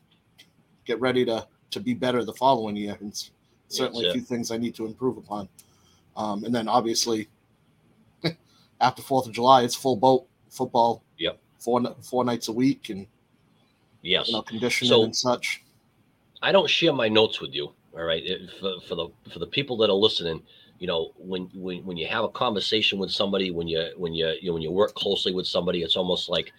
get 0.85 0.99
ready 0.99 1.25
to 1.25 1.45
to 1.71 1.79
be 1.79 1.93
better 1.93 2.23
the 2.23 2.33
following 2.33 2.75
year. 2.75 2.97
And 2.99 3.13
certainly 3.67 4.07
a 4.07 4.13
few 4.13 4.21
things 4.21 4.51
I 4.51 4.57
need 4.57 4.75
to 4.75 4.85
improve 4.85 5.17
upon. 5.17 5.49
Um, 6.15 6.43
and 6.43 6.53
then 6.53 6.67
obviously 6.67 7.27
after 8.81 9.01
Fourth 9.01 9.27
of 9.27 9.33
July, 9.33 9.63
it's 9.63 9.75
full 9.75 9.95
boat 9.95 10.27
football. 10.49 11.03
Yep. 11.17 11.39
Four 11.59 11.81
four 12.01 12.23
nights 12.25 12.47
a 12.47 12.51
week 12.53 12.89
and 12.89 13.07
Yes. 14.01 14.27
you 14.27 14.33
know 14.33 14.41
conditioning 14.41 14.89
So- 14.89 15.03
and 15.03 15.15
such. 15.15 15.63
I 16.41 16.51
don't 16.51 16.69
share 16.69 16.91
my 16.91 17.07
notes 17.07 17.39
with 17.39 17.53
you. 17.53 17.71
All 17.95 18.03
right, 18.03 18.21
It- 18.25 18.49
for, 18.59 18.73
for 18.87 18.95
the 18.95 19.07
for 19.31 19.39
the 19.39 19.47
people 19.47 19.77
that 19.77 19.89
are 19.89 19.93
listening, 19.95 20.43
you 20.79 20.87
know, 20.87 21.13
when 21.17 21.43
when 21.53 21.85
when 21.85 21.95
you 21.95 22.05
have 22.07 22.23
a 22.25 22.29
conversation 22.29 22.99
with 22.99 23.11
somebody, 23.11 23.49
when 23.51 23.67
you 23.67 23.91
when 23.97 24.13
you 24.13 24.27
you 24.41 24.49
know, 24.49 24.53
when 24.53 24.61
you 24.61 24.71
work 24.71 24.93
closely 24.95 25.33
with 25.33 25.47
somebody, 25.47 25.83
it's 25.83 25.95
almost 25.95 26.27
like 26.29 26.51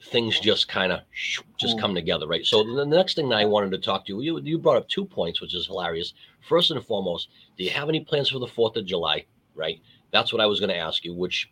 things 0.00 0.38
just 0.38 0.68
kind 0.68 0.92
of 0.92 1.00
just 1.56 1.76
Mm. 1.76 1.80
come 1.80 1.94
together, 1.94 2.26
right? 2.26 2.46
So 2.46 2.62
the 2.62 2.86
next 2.86 3.14
thing 3.14 3.28
that 3.30 3.36
I 3.38 3.44
wanted 3.44 3.72
to 3.72 3.78
talk 3.78 4.06
to 4.06 4.12
you, 4.12 4.20
you 4.20 4.40
you 4.40 4.58
brought 4.58 4.76
up 4.76 4.88
two 4.88 5.04
points, 5.04 5.40
which 5.40 5.54
is 5.54 5.66
hilarious. 5.66 6.14
First 6.48 6.70
and 6.70 6.84
foremost, 6.84 7.28
do 7.56 7.64
you 7.64 7.70
have 7.70 7.88
any 7.88 8.00
plans 8.00 8.30
for 8.30 8.38
the 8.38 8.46
Fourth 8.46 8.76
of 8.76 8.86
July? 8.86 9.24
Right, 9.54 9.80
that's 10.12 10.32
what 10.32 10.40
I 10.40 10.46
was 10.46 10.60
going 10.60 10.70
to 10.70 10.76
ask 10.76 11.04
you. 11.04 11.12
Which, 11.14 11.50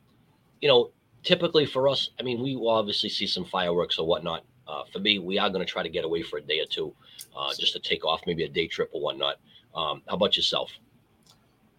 you 0.60 0.68
know, 0.68 0.90
typically 1.24 1.66
for 1.66 1.88
us, 1.88 2.10
I 2.20 2.22
mean, 2.22 2.40
we 2.42 2.54
obviously 2.64 3.08
see 3.08 3.26
some 3.26 3.44
fireworks 3.44 3.98
or 3.98 4.06
whatnot. 4.06 4.44
Uh, 4.68 4.84
for 4.92 5.00
me, 5.00 5.18
we 5.18 5.38
are 5.38 5.50
going 5.50 5.64
to 5.64 5.70
try 5.70 5.82
to 5.82 5.88
get 5.88 6.04
away 6.04 6.22
for 6.22 6.38
a 6.38 6.42
day 6.42 6.60
or 6.60 6.66
two 6.66 6.94
uh, 7.36 7.52
just 7.58 7.72
to 7.72 7.80
take 7.80 8.04
off, 8.04 8.20
maybe 8.26 8.44
a 8.44 8.48
day 8.48 8.66
trip 8.68 8.90
or 8.92 9.00
whatnot. 9.00 9.36
Um, 9.74 10.02
how 10.08 10.14
about 10.14 10.36
yourself? 10.36 10.70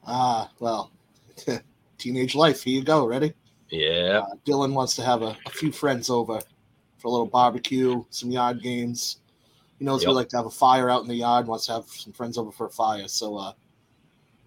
Ah, 0.05 0.49
well, 0.59 0.91
teenage 1.97 2.35
life. 2.35 2.63
Here 2.63 2.75
you 2.79 2.83
go. 2.83 3.05
Ready? 3.05 3.33
Yeah, 3.69 4.21
Uh, 4.23 4.35
Dylan 4.45 4.73
wants 4.73 4.95
to 4.95 5.01
have 5.03 5.21
a, 5.21 5.35
a 5.45 5.49
few 5.49 5.71
friends 5.71 6.09
over 6.09 6.39
for 6.97 7.07
a 7.07 7.11
little 7.11 7.25
barbecue, 7.27 8.03
some 8.09 8.31
yard 8.31 8.61
games. 8.61 9.17
He 9.79 9.85
knows 9.85 10.05
we 10.05 10.11
like 10.11 10.29
to 10.29 10.37
have 10.37 10.47
a 10.47 10.51
fire 10.51 10.89
out 10.89 11.03
in 11.03 11.07
the 11.07 11.15
yard. 11.15 11.47
Wants 11.47 11.67
to 11.67 11.73
have 11.73 11.85
some 11.85 12.13
friends 12.13 12.37
over 12.37 12.51
for 12.51 12.65
a 12.67 12.69
fire. 12.69 13.07
So, 13.07 13.37
uh, 13.37 13.53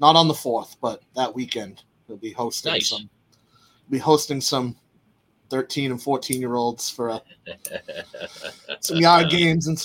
not 0.01 0.17
on 0.17 0.27
the 0.29 0.35
fourth, 0.35 0.77
but 0.81 1.03
that 1.15 1.33
weekend 1.35 1.83
he'll 2.07 2.17
be 2.17 2.33
hosting 2.33 2.73
Nice. 2.73 2.89
some. 2.89 3.09
Be 3.91 3.99
hosting 3.99 4.41
some 4.41 4.77
thirteen 5.51 5.91
and 5.93 6.03
fourteen 6.03 6.41
year 6.41 6.55
olds 6.55 6.91
for 6.91 7.09
a, 7.11 7.23
some 8.81 8.99
yard 8.99 9.31
games 9.31 9.67
and, 9.67 9.79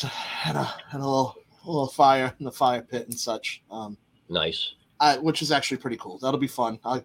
and, 0.46 0.58
a, 0.58 0.74
and 0.92 1.02
a 1.02 1.06
little 1.06 1.36
a 1.64 1.68
little 1.68 1.88
fire 1.88 2.34
in 2.40 2.46
the 2.46 2.52
fire 2.52 2.82
pit 2.82 3.08
and 3.08 3.20
such. 3.20 3.64
Um, 3.70 3.98
nice. 4.30 4.74
I, 5.00 5.18
which 5.18 5.42
is 5.42 5.52
actually 5.52 5.78
pretty 5.78 5.98
cool. 5.98 6.18
That'll 6.20 6.40
be 6.40 6.48
fun. 6.48 6.80
I 6.86 7.04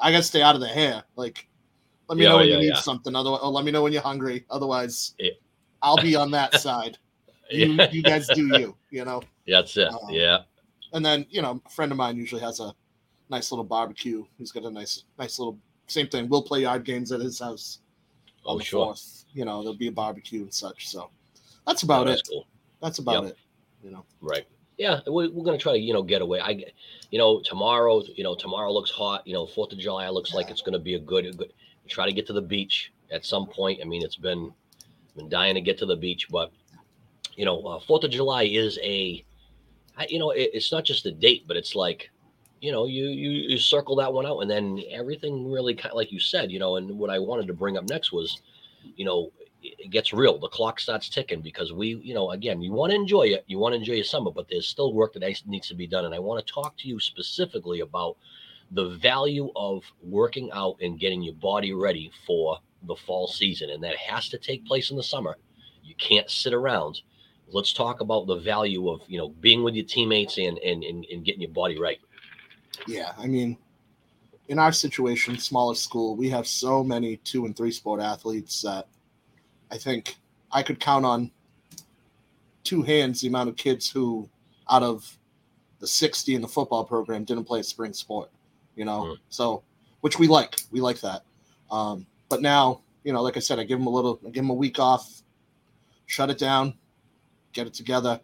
I 0.00 0.10
gotta 0.10 0.22
stay 0.22 0.42
out 0.42 0.54
of 0.54 0.60
the 0.60 0.68
hair. 0.68 1.02
Like, 1.16 1.48
let 2.08 2.16
me 2.18 2.24
Yeah, 2.24 2.30
know 2.30 2.36
when 2.38 2.48
yeah, 2.48 2.54
you 2.54 2.60
need 2.60 2.66
yeah. 2.68 2.80
something. 2.80 3.14
Otherwise, 3.14 3.40
or 3.42 3.50
let 3.50 3.64
me 3.64 3.70
know 3.70 3.82
when 3.82 3.92
you're 3.92 4.02
hungry. 4.02 4.44
Otherwise, 4.50 5.14
Yeah. 5.18 5.30
I'll 5.82 5.96
be 6.00 6.14
on 6.22 6.30
that 6.32 6.60
side. 6.60 6.98
You 7.50 7.78
you 7.90 8.02
guys 8.02 8.26
do 8.28 8.46
you. 8.58 8.76
You 8.90 9.04
know. 9.04 9.22
That's 9.46 9.76
it. 9.76 9.88
Um, 9.88 9.98
yeah, 10.10 10.38
And 10.92 11.04
then 11.04 11.26
you 11.30 11.42
know, 11.42 11.60
a 11.64 11.68
friend 11.68 11.90
of 11.92 11.98
mine 11.98 12.16
usually 12.16 12.40
has 12.42 12.60
a 12.60 12.74
nice 13.28 13.50
little 13.52 13.64
barbecue. 13.64 14.24
He's 14.38 14.52
got 14.52 14.64
a 14.64 14.70
nice 14.70 15.04
nice 15.18 15.38
little 15.38 15.58
same 15.88 16.06
thing. 16.08 16.28
We'll 16.28 16.42
play 16.42 16.60
yard 16.62 16.84
games 16.84 17.12
at 17.12 17.20
his 17.20 17.38
house 17.40 17.80
oh 18.46 18.58
sure. 18.58 18.86
fourth. 18.86 19.24
You 19.34 19.44
know, 19.44 19.62
there'll 19.62 19.76
be 19.76 19.88
a 19.88 19.92
barbecue 19.92 20.42
and 20.42 20.52
such. 20.54 20.88
So 20.88 21.10
that's 21.66 21.82
about 21.82 22.06
Oh, 22.06 22.10
it. 22.10 22.14
that's 22.16 22.28
cool. 22.28 22.46
That's 22.80 22.98
about 22.98 23.24
Yep. 23.24 23.32
it. 23.32 23.38
You 23.84 23.90
know. 23.90 24.04
Right. 24.20 24.46
Yeah, 24.78 25.00
we, 25.06 25.28
we're 25.28 25.44
gonna 25.44 25.58
try 25.58 25.72
to 25.72 25.78
you 25.78 25.92
know 25.92 26.02
get 26.02 26.22
away. 26.22 26.40
I, 26.40 26.54
get- 26.54 26.72
you 27.10 27.18
know, 27.18 27.42
tomorrow, 27.44 28.02
you 28.16 28.24
know, 28.24 28.34
tomorrow 28.34 28.72
looks 28.72 28.90
hot. 28.90 29.26
You 29.26 29.34
know, 29.34 29.46
Fourth 29.46 29.72
of 29.72 29.78
July 29.78 30.08
looks 30.08 30.32
like 30.32 30.48
it's 30.50 30.62
gonna 30.62 30.78
be 30.78 30.94
a 30.94 30.98
good, 30.98 31.26
a 31.26 31.32
good. 31.32 31.52
Try 31.88 32.06
to 32.06 32.12
get 32.12 32.26
to 32.28 32.32
the 32.32 32.42
beach 32.42 32.92
at 33.10 33.24
some 33.24 33.46
point. 33.46 33.80
I 33.82 33.84
mean, 33.84 34.02
it's 34.02 34.16
been 34.16 34.52
been 35.16 35.28
dying 35.28 35.54
to 35.54 35.60
get 35.60 35.78
to 35.78 35.86
the 35.86 35.96
beach, 35.96 36.28
but 36.30 36.50
you 37.36 37.44
know, 37.44 37.62
uh, 37.62 37.80
Fourth 37.80 38.04
of 38.04 38.10
July 38.10 38.44
is 38.44 38.78
a, 38.82 39.24
you 40.08 40.18
know, 40.18 40.30
it, 40.30 40.50
it's 40.54 40.72
not 40.72 40.84
just 40.84 41.06
a 41.06 41.12
date, 41.12 41.44
but 41.46 41.56
it's 41.56 41.74
like, 41.74 42.10
you 42.60 42.72
know, 42.72 42.86
you 42.86 43.08
you 43.08 43.30
you 43.30 43.58
circle 43.58 43.96
that 43.96 44.12
one 44.12 44.26
out, 44.26 44.38
and 44.38 44.50
then 44.50 44.80
everything 44.90 45.50
really 45.50 45.74
kind 45.74 45.92
of 45.92 45.96
like 45.96 46.12
you 46.12 46.20
said, 46.20 46.50
you 46.52 46.58
know. 46.58 46.76
And 46.76 46.98
what 46.98 47.10
I 47.10 47.18
wanted 47.18 47.46
to 47.48 47.54
bring 47.54 47.76
up 47.76 47.88
next 47.88 48.12
was, 48.12 48.40
you 48.96 49.04
know, 49.04 49.32
it 49.62 49.90
gets 49.90 50.12
real. 50.12 50.38
The 50.38 50.48
clock 50.48 50.80
starts 50.80 51.08
ticking 51.08 51.40
because 51.40 51.72
we, 51.72 51.96
you 51.96 52.14
know, 52.14 52.30
again, 52.30 52.62
you 52.62 52.72
want 52.72 52.90
to 52.90 52.96
enjoy 52.96 53.24
it. 53.24 53.44
You 53.46 53.58
want 53.58 53.72
to 53.72 53.78
enjoy 53.78 53.94
your 53.94 54.04
summer, 54.04 54.30
but 54.30 54.48
there's 54.48 54.68
still 54.68 54.92
work 54.92 55.12
that 55.14 55.42
needs 55.46 55.68
to 55.68 55.74
be 55.74 55.86
done. 55.86 56.04
And 56.04 56.14
I 56.14 56.18
want 56.18 56.44
to 56.44 56.52
talk 56.52 56.76
to 56.78 56.88
you 56.88 57.00
specifically 57.00 57.80
about 57.80 58.16
the 58.72 58.90
value 58.90 59.50
of 59.54 59.84
working 60.02 60.50
out 60.52 60.76
and 60.80 60.98
getting 60.98 61.22
your 61.22 61.34
body 61.34 61.72
ready 61.72 62.10
for 62.26 62.58
the 62.86 62.96
fall 62.96 63.26
season. 63.26 63.70
And 63.70 63.82
that 63.84 63.96
has 63.96 64.28
to 64.30 64.38
take 64.38 64.64
place 64.64 64.90
in 64.90 64.96
the 64.96 65.02
summer. 65.02 65.36
You 65.84 65.94
can't 65.96 66.30
sit 66.30 66.54
around. 66.54 67.02
Let's 67.48 67.72
talk 67.72 68.00
about 68.00 68.26
the 68.26 68.36
value 68.36 68.88
of, 68.88 69.02
you 69.08 69.18
know, 69.18 69.28
being 69.28 69.62
with 69.62 69.74
your 69.74 69.84
teammates 69.84 70.38
and, 70.38 70.58
and, 70.58 70.82
and, 70.82 71.04
and 71.12 71.24
getting 71.24 71.42
your 71.42 71.50
body 71.50 71.78
right. 71.78 71.98
Yeah, 72.86 73.12
I 73.18 73.26
mean, 73.26 73.58
in 74.48 74.58
our 74.58 74.72
situation, 74.72 75.38
smaller 75.38 75.74
school, 75.74 76.16
we 76.16 76.30
have 76.30 76.46
so 76.46 76.82
many 76.82 77.18
two 77.18 77.44
and 77.44 77.56
three 77.56 77.72
sport 77.72 78.00
athletes 78.00 78.62
that 78.62 78.88
I 79.70 79.76
think 79.76 80.16
I 80.50 80.62
could 80.62 80.80
count 80.80 81.04
on 81.04 81.30
two 82.64 82.82
hands 82.82 83.20
the 83.20 83.28
amount 83.28 83.48
of 83.48 83.56
kids 83.56 83.90
who, 83.90 84.28
out 84.70 84.82
of 84.82 85.18
the 85.80 85.86
60 85.86 86.34
in 86.34 86.42
the 86.42 86.48
football 86.48 86.84
program, 86.84 87.24
didn't 87.24 87.44
play 87.44 87.60
a 87.60 87.64
spring 87.64 87.92
sport, 87.92 88.30
you 88.76 88.84
know? 88.84 89.02
Mm. 89.02 89.18
So, 89.28 89.62
which 90.00 90.18
we 90.18 90.26
like. 90.26 90.60
We 90.70 90.80
like 90.80 91.00
that. 91.00 91.22
Um, 91.70 92.06
but 92.28 92.42
now, 92.42 92.80
you 93.04 93.12
know, 93.12 93.22
like 93.22 93.36
I 93.36 93.40
said, 93.40 93.58
I 93.58 93.64
give 93.64 93.78
them 93.78 93.86
a 93.86 93.90
little, 93.90 94.20
I 94.26 94.30
give 94.30 94.42
them 94.42 94.50
a 94.50 94.54
week 94.54 94.78
off, 94.78 95.22
shut 96.06 96.30
it 96.30 96.38
down, 96.38 96.74
get 97.52 97.66
it 97.66 97.74
together. 97.74 98.20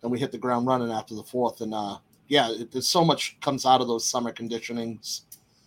Then 0.00 0.10
we 0.10 0.18
hit 0.18 0.32
the 0.32 0.38
ground 0.38 0.66
running 0.66 0.90
after 0.90 1.14
the 1.14 1.22
fourth. 1.22 1.60
And, 1.60 1.74
uh, 1.74 1.98
yeah, 2.28 2.50
it, 2.50 2.72
there's 2.72 2.88
so 2.88 3.04
much 3.04 3.38
comes 3.40 3.66
out 3.66 3.80
of 3.80 3.88
those 3.88 4.06
summer 4.06 4.32
conditionings, 4.32 5.22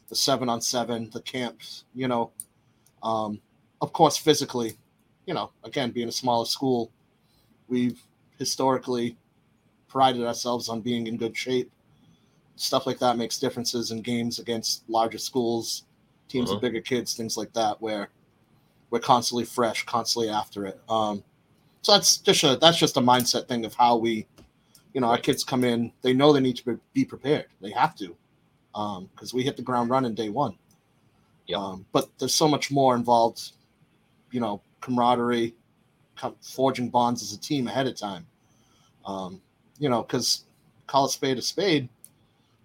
the 0.10 0.16
seven 0.16 0.50
on 0.50 0.62
seven, 0.62 1.10
the 1.12 1.22
camps, 1.22 1.86
you 1.94 2.08
know. 2.08 2.32
Um, 3.04 3.42
of 3.82 3.94
course, 3.94 4.16
physically, 4.16 4.78
you 5.26 5.34
know, 5.34 5.52
again, 5.64 5.92
being 5.92 6.08
a 6.08 6.12
smaller 6.12 6.46
school, 6.46 6.92
we've 7.68 8.00
historically 8.38 9.18
prided 9.88 10.24
ourselves 10.24 10.70
on 10.70 10.82
being 10.82 11.08
in 11.08 11.18
good 11.18 11.36
shape. 11.36 11.72
Stuff 12.56 12.86
like 12.86 13.00
that 13.00 13.18
makes 13.18 13.40
differences 13.40 13.92
in 13.92 14.02
games 14.02 14.40
against 14.40 14.88
larger 14.90 15.18
schools, 15.18 15.84
teams 16.28 16.50
Mhm. 16.50 16.54
with 16.54 16.62
bigger 16.62 16.82
kids, 16.82 17.14
things 17.14 17.38
like 17.38 17.52
that, 17.54 17.82
where 17.82 18.10
we're 18.90 19.00
constantly 19.00 19.46
fresh, 19.46 19.86
constantly 19.86 20.30
after 20.30 20.66
it. 20.66 20.80
Um, 20.90 21.24
so 21.82 21.94
that's 21.94 22.18
just 22.18 22.44
a 22.44 22.58
that's 22.58 22.78
just 22.78 22.98
a 22.98 23.02
mindset 23.02 23.48
thing 23.48 23.66
of 23.66 23.74
how 23.74 23.96
we, 23.96 24.28
you 24.94 25.02
know, 25.02 25.08
our 25.08 25.18
kids 25.18 25.44
come 25.44 25.64
in. 25.64 25.92
They 26.02 26.14
know 26.14 26.32
they 26.34 26.40
need 26.42 26.58
to 26.58 26.80
be- 26.94 27.06
prepared. 27.06 27.48
They 27.62 27.72
have 27.72 27.96
to, 27.96 28.16
because 28.74 29.34
we 29.34 29.44
hit 29.44 29.58
the 29.58 29.64
ground 29.64 29.90
running 29.90 30.14
day 30.14 30.30
one. 30.30 30.58
Yep. 31.48 31.60
Um, 31.60 31.86
but 31.92 32.10
there's 32.20 32.36
so 32.36 32.48
much 32.48 32.70
more 32.70 32.96
involved, 32.96 33.54
you 34.32 34.40
know, 34.40 34.62
camaraderie, 34.82 35.56
forging 36.42 36.90
bonds 36.90 37.24
as 37.24 37.34
a 37.34 37.40
team 37.40 37.68
ahead 37.68 37.88
of 37.88 37.96
time. 37.96 38.28
Um, 39.06 39.42
you 39.80 39.90
know, 39.90 40.04
because 40.04 40.46
call 40.86 41.06
a 41.06 41.10
spade 41.10 41.40
a 41.40 41.42
spade, 41.42 41.90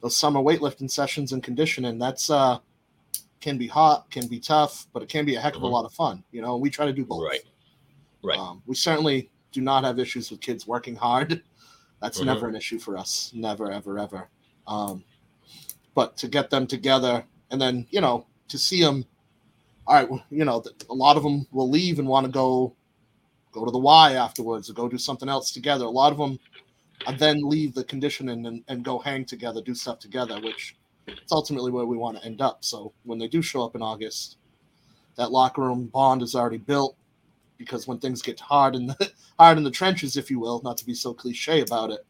those 0.07 0.17
summer 0.17 0.39
weightlifting 0.39 0.89
sessions 0.89 1.33
and 1.33 1.43
conditioning, 1.43 1.99
that's 1.99 2.31
uh 2.31 2.59
can 3.41 3.59
be 3.59 3.67
hot, 3.67 4.09
can 4.11 4.29
be 4.29 4.39
tough, 4.39 4.87
but 4.93 5.03
it 5.03 5.09
can 5.09 5.25
be 5.25 5.35
a 5.35 5.41
heck 5.41 5.57
of 5.57 5.63
a 5.63 5.67
Mhm. 5.67 5.73
lot 5.73 5.85
of 5.85 5.93
fun. 5.93 6.23
You 6.31 6.43
know, 6.43 6.57
we 6.57 6.71
try 6.71 6.87
to 6.87 6.93
do 6.93 7.05
both. 7.05 7.23
Right. 7.25 7.43
Right. 8.23 8.39
Um, 8.39 8.63
we 8.67 8.77
certainly 8.77 9.31
do 9.53 9.61
not 9.61 9.83
have 9.83 9.99
issues 9.99 10.31
with 10.31 10.41
kids 10.41 10.65
working 10.67 10.95
hard. 10.95 11.43
That's 12.01 12.21
Mhm. 12.21 12.27
never 12.27 12.49
an 12.49 12.55
issue 12.55 12.79
for 12.79 12.97
us. 12.97 13.33
Never, 13.35 13.71
ever, 13.73 13.99
ever. 13.99 14.29
Um, 14.69 15.05
but 15.95 16.17
to 16.19 16.29
get 16.29 16.51
them 16.51 16.67
together 16.69 17.25
and 17.51 17.61
then, 17.61 17.87
you 17.91 18.01
know, 18.01 18.27
to 18.49 18.59
see 18.59 18.81
them, 18.81 19.05
all 19.89 19.95
right, 19.97 20.09
well, 20.09 20.23
you 20.31 20.45
know, 20.45 20.63
a 20.89 20.95
lot 20.95 21.17
of 21.17 21.25
them 21.25 21.47
will 21.51 21.69
leave 21.69 21.99
and 21.99 22.07
want 22.07 22.27
to 22.27 22.31
go 22.33 22.75
go 23.51 23.65
to 23.65 23.71
the 23.73 23.79
Y 23.79 24.13
afterwards 24.13 24.71
or 24.71 24.73
go 24.75 24.89
do 24.89 24.99
something 24.99 25.29
else 25.29 25.51
together. 25.51 25.85
A 25.85 25.91
lot 25.91 26.13
of 26.13 26.19
them 26.19 26.39
then 27.19 27.43
leave 27.49 27.75
the 27.75 27.85
conditioning 27.85 28.47
and, 28.47 28.65
and 28.69 28.85
go 28.85 28.99
hang 28.99 29.25
together, 29.25 29.63
do 29.63 29.75
stuff 29.75 29.99
together, 29.99 30.41
which 30.41 30.77
it's 31.07 31.33
ultimately 31.33 31.71
where 31.71 31.87
we 31.87 31.97
want 31.97 32.19
to 32.19 32.25
end 32.25 32.41
up. 32.41 32.65
So 32.65 32.93
when 33.05 33.19
they 33.19 33.29
do 33.29 33.43
show 33.43 33.65
up 33.65 33.75
in 33.77 33.83
August, 33.83 34.39
that 35.17 35.31
locker 35.33 35.63
room 35.63 35.87
bond 35.87 36.23
is 36.23 36.35
already 36.35 36.59
built 36.59 36.97
because 37.59 37.87
when 37.87 37.99
things 37.99 38.23
get 38.23 38.41
hard 38.41 38.75
in 38.75 38.87
the 38.89 39.13
hard 39.39 39.59
in 39.59 39.65
the 39.65 39.71
trenches, 39.71 40.17
if 40.17 40.31
you 40.31 40.39
will, 40.39 40.61
not 40.63 40.77
to 40.79 40.87
be 40.87 40.95
so 40.95 41.15
cliche 41.15 41.61
about 41.61 41.91
it, 41.91 42.05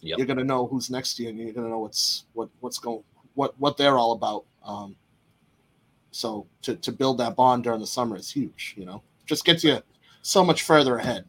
Yep. 0.00 0.18
you're 0.18 0.26
gonna 0.26 0.44
know 0.44 0.66
who's 0.66 0.90
next 0.90 1.14
to 1.14 1.22
you, 1.22 1.30
and 1.30 1.38
you're 1.38 1.52
gonna 1.52 1.70
know 1.70 1.78
what's 1.78 2.26
what 2.34 2.50
what's 2.60 2.78
going 2.78 3.02
what 3.34 3.58
what 3.58 3.76
they're 3.78 3.96
all 3.96 4.12
about. 4.12 4.44
Um, 4.62 4.96
so 6.10 6.46
to 6.62 6.76
to 6.76 6.92
build 6.92 7.18
that 7.18 7.36
bond 7.36 7.64
during 7.64 7.80
the 7.80 7.86
summer 7.86 8.16
is 8.16 8.30
huge. 8.30 8.74
You 8.76 8.84
know, 8.84 9.02
just 9.26 9.44
gets 9.44 9.64
you 9.64 9.80
so 10.22 10.44
much 10.44 10.62
further 10.62 10.96
ahead. 10.98 11.24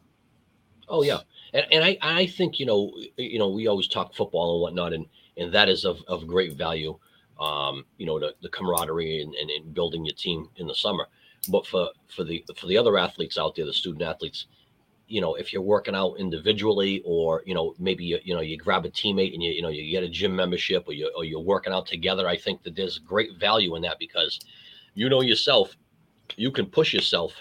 Oh 0.89 1.03
yeah, 1.03 1.19
and, 1.55 1.65
and 1.71 1.83
I 1.83 1.97
I 2.01 2.27
think 2.27 2.59
you 2.59 2.65
know 2.65 2.93
you 3.17 3.39
know 3.39 3.49
we 3.49 3.67
always 3.67 3.87
talk 3.87 4.13
football 4.13 4.55
and 4.55 4.61
whatnot, 4.61 4.93
and 4.93 5.05
and 5.37 5.53
that 5.53 5.69
is 5.69 5.85
of, 5.85 6.01
of 6.07 6.27
great 6.27 6.57
value. 6.57 6.97
Um, 7.39 7.85
you 7.97 8.05
know 8.05 8.19
the, 8.19 8.33
the 8.41 8.49
camaraderie 8.49 9.21
and, 9.21 9.33
and, 9.35 9.49
and 9.49 9.73
building 9.73 10.05
your 10.05 10.15
team 10.15 10.49
in 10.57 10.67
the 10.67 10.75
summer. 10.75 11.07
But 11.49 11.65
for 11.65 11.89
for 12.13 12.23
the 12.23 12.43
for 12.57 12.67
the 12.67 12.77
other 12.77 12.97
athletes 12.97 13.37
out 13.37 13.55
there, 13.55 13.65
the 13.65 13.73
student 13.73 14.03
athletes, 14.03 14.47
you 15.07 15.21
know, 15.21 15.35
if 15.35 15.53
you're 15.53 15.61
working 15.61 15.95
out 15.95 16.15
individually, 16.19 17.01
or 17.05 17.41
you 17.45 17.55
know 17.55 17.73
maybe 17.79 18.03
you, 18.03 18.19
you 18.23 18.35
know 18.35 18.41
you 18.41 18.57
grab 18.57 18.85
a 18.85 18.89
teammate 18.89 19.33
and 19.33 19.41
you 19.41 19.51
you 19.51 19.61
know 19.61 19.69
you 19.69 19.89
get 19.89 20.03
a 20.03 20.09
gym 20.09 20.35
membership, 20.35 20.83
or 20.87 20.93
you 20.93 21.11
or 21.15 21.23
you're 21.23 21.39
working 21.39 21.73
out 21.73 21.87
together, 21.87 22.27
I 22.27 22.37
think 22.37 22.63
that 22.63 22.75
there's 22.75 22.99
great 22.99 23.37
value 23.39 23.75
in 23.75 23.81
that 23.83 23.99
because 23.99 24.39
you 24.93 25.09
know 25.09 25.21
yourself, 25.21 25.75
you 26.35 26.51
can 26.51 26.65
push 26.65 26.93
yourself 26.93 27.33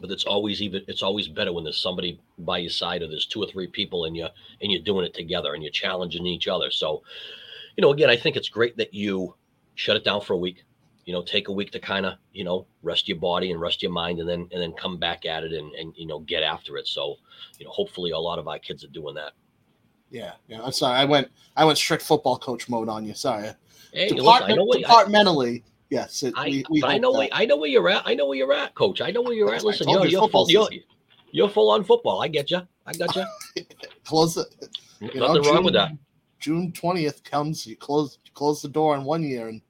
but 0.00 0.10
it's 0.10 0.24
always 0.24 0.62
even 0.62 0.82
it's 0.88 1.02
always 1.02 1.28
better 1.28 1.52
when 1.52 1.64
there's 1.64 1.80
somebody 1.80 2.20
by 2.38 2.58
your 2.58 2.70
side 2.70 3.02
or 3.02 3.08
there's 3.08 3.26
two 3.26 3.42
or 3.42 3.46
three 3.46 3.66
people 3.66 4.04
and 4.04 4.16
you 4.16 4.26
and 4.60 4.72
you're 4.72 4.82
doing 4.82 5.04
it 5.04 5.14
together 5.14 5.54
and 5.54 5.62
you're 5.62 5.72
challenging 5.72 6.26
each 6.26 6.48
other 6.48 6.70
so 6.70 7.02
you 7.76 7.82
know 7.82 7.92
again 7.92 8.10
i 8.10 8.16
think 8.16 8.36
it's 8.36 8.48
great 8.48 8.76
that 8.76 8.92
you 8.92 9.34
shut 9.74 9.96
it 9.96 10.04
down 10.04 10.20
for 10.20 10.32
a 10.34 10.38
week 10.38 10.64
you 11.04 11.12
know 11.12 11.22
take 11.22 11.48
a 11.48 11.52
week 11.52 11.70
to 11.70 11.78
kind 11.78 12.06
of 12.06 12.14
you 12.32 12.44
know 12.44 12.66
rest 12.82 13.08
your 13.08 13.18
body 13.18 13.50
and 13.50 13.60
rest 13.60 13.82
your 13.82 13.92
mind 13.92 14.20
and 14.20 14.28
then 14.28 14.48
and 14.52 14.62
then 14.62 14.72
come 14.72 14.98
back 14.98 15.26
at 15.26 15.44
it 15.44 15.52
and 15.52 15.72
and 15.74 15.94
you 15.96 16.06
know 16.06 16.20
get 16.20 16.42
after 16.42 16.76
it 16.76 16.86
so 16.86 17.16
you 17.58 17.64
know 17.64 17.72
hopefully 17.72 18.10
a 18.10 18.18
lot 18.18 18.38
of 18.38 18.48
our 18.48 18.58
kids 18.58 18.84
are 18.84 18.88
doing 18.88 19.14
that 19.14 19.32
Yeah, 20.10 20.32
yeah. 20.46 20.62
I'm 20.62 20.72
sorry. 20.72 20.96
I 20.96 21.04
went 21.04 21.28
I 21.56 21.64
went 21.64 21.76
strict 21.76 22.04
football 22.04 22.38
coach 22.38 22.68
mode 22.68 22.88
on 22.88 23.04
you. 23.04 23.14
Sorry. 23.14 23.50
hey 23.92 24.10
look, 24.10 24.42
i 24.42 24.54
know 24.54 24.64
what 24.64 24.78
I, 24.78 24.80
departmentally, 24.82 25.64
yes. 25.90 26.22
It, 26.22 26.34
I, 26.36 26.46
we, 26.46 26.64
we 26.70 26.82
I 26.82 26.98
know 26.98 27.12
where, 27.12 27.28
I 27.32 27.44
know 27.44 27.56
where 27.56 27.68
you're 27.68 27.88
at. 27.88 28.02
I 28.06 28.14
know 28.14 28.26
where 28.26 28.38
you're 28.38 28.52
at, 28.52 28.74
Coach. 28.74 29.00
I 29.00 29.10
know 29.10 29.22
where 29.22 29.34
you're 29.34 29.50
That's 29.50 29.64
at. 29.64 29.66
I 29.66 29.70
Listen, 29.70 29.88
you're 29.88 30.04
you 30.04 30.10
you're 30.10 30.28
full, 30.28 30.50
you're, 30.50 30.68
you're 31.32 31.48
full 31.48 31.70
on 31.70 31.84
football. 31.84 32.22
I 32.22 32.28
get 32.28 32.50
you. 32.50 32.60
I 32.86 32.92
got 32.92 33.14
you. 33.16 33.24
close 34.04 34.36
it. 34.36 34.46
You 35.00 35.20
know, 35.20 35.32
Nothing 35.32 35.52
wrong 35.52 35.64
with 35.64 35.74
that. 35.74 35.92
June 36.38 36.72
twentieth 36.72 37.24
comes. 37.24 37.66
You 37.66 37.76
close 37.76 38.18
you 38.24 38.30
close 38.32 38.60
the 38.60 38.68
door 38.68 38.94
in 38.96 39.04
one 39.04 39.22
year, 39.22 39.48
and 39.48 39.62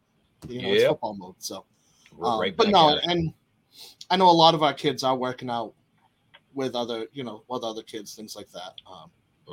you 0.48 0.62
know 0.62 0.72
it's 0.72 0.84
football 0.84 1.14
mode. 1.14 1.36
So, 1.38 1.64
um, 2.22 2.40
right 2.40 2.56
but 2.56 2.68
no, 2.68 2.98
and 3.04 3.32
I 4.10 4.16
know 4.16 4.28
a 4.28 4.32
lot 4.32 4.54
of 4.54 4.62
our 4.62 4.74
kids 4.74 5.04
are 5.04 5.16
working 5.16 5.50
out 5.50 5.74
with 6.52 6.74
other, 6.74 7.06
you 7.12 7.24
know, 7.24 7.42
with 7.48 7.64
other 7.64 7.82
kids, 7.82 8.14
things 8.14 8.36
like 8.36 8.50
that. 8.52 8.74
Um, 8.90 9.10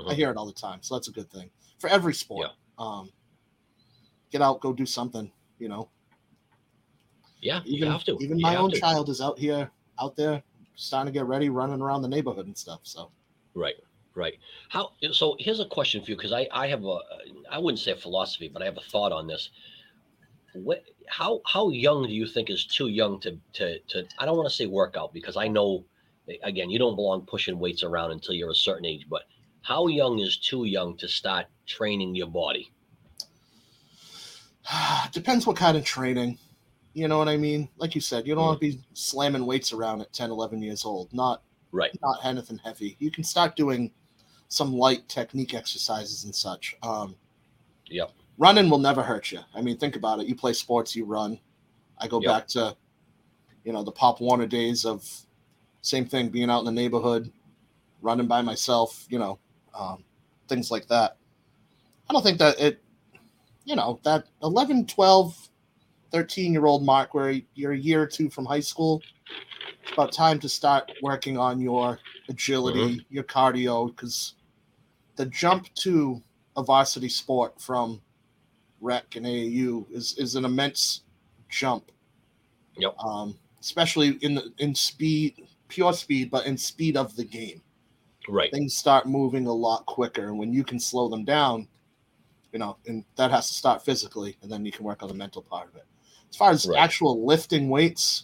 I 0.08 0.14
Mhm. 0.14 0.16
hear 0.16 0.32
it 0.32 0.38
all 0.38 0.46
the 0.46 0.54
time, 0.54 0.82
so 0.82 0.96
that's 0.96 1.08
a 1.08 1.12
good 1.12 1.30
thing 1.32 1.50
for 1.80 1.90
every 1.90 2.14
sport. 2.14 2.52
Um, 2.78 3.12
get 4.32 4.42
out, 4.42 4.62
go 4.62 4.74
do 4.74 4.86
something. 4.86 5.32
You 5.60 5.70
know, 5.70 5.90
Yeah, 7.42 7.62
even 7.66 7.88
you 7.88 7.92
have 7.92 8.04
to. 8.06 8.18
even 8.22 8.38
You 8.38 8.44
my 8.44 8.56
own 8.56 8.72
to. 8.72 8.80
child 8.80 9.10
is 9.10 9.20
out 9.22 9.40
here, 9.40 9.70
out 10.00 10.16
there, 10.16 10.44
starting 10.76 11.12
to 11.12 11.18
get 11.20 11.26
ready, 11.26 11.50
running 11.50 11.82
around 11.82 12.02
the 12.04 12.08
neighborhood 12.08 12.46
and 12.46 12.58
stuff. 12.58 12.82
So, 12.84 13.12
Right, 13.54 13.76
right. 14.16 14.36
How? 14.70 14.92
So 15.12 15.36
here's 15.40 15.60
a 15.60 15.66
question 15.66 16.04
for 16.04 16.12
you 16.12 16.16
because 16.18 16.32
I 16.32 16.48
I 16.52 16.68
have 16.68 16.86
a 16.86 17.00
I 17.52 17.58
wouldn't 17.58 17.80
say 17.80 17.92
a 17.92 17.96
philosophy, 17.96 18.48
but 18.48 18.62
I 18.62 18.66
have 18.66 18.78
a 18.78 18.82
thought 18.82 19.12
on 19.12 19.28
this. 19.28 19.50
What? 20.54 20.84
How 21.08 21.42
how 21.46 21.70
young 21.70 22.06
do 22.08 22.14
you 22.14 22.28
think 22.28 22.50
is 22.50 22.66
too 22.66 22.88
young 22.88 23.20
to 23.22 23.38
to 23.54 23.80
to? 23.80 24.06
I 24.20 24.26
don't 24.26 24.38
want 24.38 24.50
to 24.50 24.56
say 24.56 24.68
workout 24.68 25.14
because 25.14 25.36
I 25.36 25.48
know, 25.48 25.84
again, 26.44 26.70
you 26.70 26.80
don't 26.80 26.96
belong 26.96 27.26
pushing 27.26 27.60
weights 27.60 27.84
around 27.84 28.12
until 28.12 28.36
you're 28.36 28.52
a 28.52 28.56
certain 28.56 28.86
age. 28.86 29.08
But 29.10 29.24
how 29.64 29.88
young 29.88 30.20
is 30.20 30.38
too 30.38 30.66
young 30.66 30.96
to 30.98 31.08
start 31.08 31.48
training 31.66 32.16
your 32.16 32.28
body? 32.28 32.72
depends 35.12 35.46
what 35.46 35.58
kind 35.58 35.76
of 35.78 35.84
training. 35.84 36.38
You 36.94 37.08
know 37.08 37.18
what 37.18 37.30
I 37.30 37.38
mean? 37.38 37.70
Like 37.78 37.96
you 37.96 38.02
said, 38.02 38.28
you 38.28 38.36
don't 38.36 38.44
want 38.46 38.60
to 38.60 38.68
be 38.72 38.82
slamming 38.94 39.46
weights 39.46 39.72
around 39.72 40.02
at 40.02 40.12
10, 40.12 40.30
11 40.30 40.62
years 40.62 40.86
old. 40.86 41.12
Not 41.14 41.44
Right. 41.72 41.98
not 42.02 42.20
anything 42.26 42.58
heavy. 42.58 42.98
You 43.00 43.10
can 43.12 43.24
start 43.24 43.56
doing 43.56 43.92
some 44.50 44.74
light 44.74 45.08
technique 45.08 45.54
exercises 45.54 46.26
and 46.26 46.36
such. 46.36 46.76
Um, 46.84 47.16
Yep. 47.88 48.12
running 48.38 48.70
will 48.70 48.78
never 48.78 49.02
hurt 49.02 49.32
you. 49.32 49.40
I 49.54 49.62
mean, 49.62 49.78
think 49.78 49.96
about 49.96 50.20
it. 50.20 50.28
You 50.28 50.36
play 50.36 50.52
sports, 50.54 50.96
you 50.96 51.06
run. 51.06 51.40
I 51.98 52.08
go 52.08 52.20
Yep. 52.20 52.28
back 52.28 52.48
to, 52.50 52.76
you 53.64 53.72
know, 53.72 53.84
the 53.84 53.92
Pop 53.92 54.20
Warner 54.20 54.48
days 54.48 54.86
of 54.86 55.08
same 55.82 56.06
thing, 56.06 56.30
being 56.30 56.50
out 56.50 56.60
in 56.60 56.66
the 56.66 56.72
neighborhood, 56.72 57.32
running 58.02 58.28
by 58.28 58.42
myself, 58.42 59.06
you 59.10 59.18
know, 59.18 59.40
um, 59.74 60.04
things 60.50 60.72
like 60.72 60.88
that. 60.88 61.16
I 62.10 62.14
don't 62.14 62.24
think 62.24 62.40
that 62.40 62.60
it, 62.60 62.84
you 63.64 63.76
know, 63.76 64.00
that 64.04 64.26
11, 64.44 64.88
12, 64.88 65.41
13 66.12 66.54
year 66.54 66.66
old 66.66 66.84
mark 66.84 67.14
where 67.14 67.40
you're 67.56 67.74
a 67.74 67.78
year 67.78 68.02
or 68.02 68.08
two 68.08 68.30
from 68.30 68.46
high 68.46 68.60
school, 68.60 69.04
it's 69.84 69.92
about 69.92 70.12
time 70.12 70.40
to 70.40 70.50
start 70.50 70.86
working 71.02 71.38
on 71.38 71.60
your 71.60 72.02
agility, 72.30 73.06
your 73.10 73.24
cardio, 73.24 73.96
because 73.96 74.36
the 75.16 75.26
jump 75.28 75.74
to 75.76 76.22
a 76.58 76.64
varsity 76.64 77.10
sport 77.10 77.60
from 77.62 78.02
rec 78.82 79.16
and 79.16 79.26
AAU 79.26 79.86
is, 79.92 80.18
is 80.18 80.36
an 80.36 80.46
immense 80.46 81.04
jump. 81.50 81.92
Yep. 82.78 82.96
Um, 83.00 83.38
especially 83.62 84.18
in 84.22 84.36
the 84.36 84.54
in 84.60 84.76
speed, 84.76 85.36
pure 85.68 85.94
speed, 85.94 86.32
but 86.32 86.46
in 86.46 86.58
speed 86.58 86.98
of 86.98 87.16
the 87.16 87.26
game 87.26 87.62
Right. 88.28 88.52
things 88.52 88.76
start 88.76 89.08
moving 89.08 89.48
a 89.48 89.54
lot 89.54 89.86
quicker. 89.86 90.28
And 90.28 90.38
when 90.38 90.54
you 90.54 90.64
can 90.64 90.80
slow 90.80 91.10
them 91.10 91.26
down, 91.26 91.68
you 92.54 92.60
know, 92.60 92.78
and 92.88 93.06
that 93.16 93.32
has 93.32 93.48
to 93.50 93.54
start 93.54 93.84
physically, 93.84 94.38
and 94.42 94.52
then 94.52 94.66
you 94.66 94.72
can 94.72 94.86
work 94.86 95.04
on 95.04 95.10
the 95.10 95.16
mental 95.16 95.42
part 95.42 95.70
of 95.70 95.76
it. 95.76 95.86
As 96.32 96.38
far 96.38 96.52
as 96.52 96.66
Right. 96.66 96.80
actual 96.80 97.26
lifting 97.26 97.70
weights, 97.70 98.24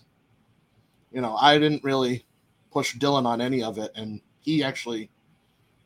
you 1.11 1.21
know, 1.21 1.35
I 1.35 1.57
didn't 1.59 1.83
really 1.83 2.25
push 2.71 2.95
Dylan 2.97 3.25
on 3.25 3.41
any 3.41 3.61
of 3.61 3.77
it, 3.77 3.91
and 3.95 4.21
he 4.39 4.63
actually 4.63 5.09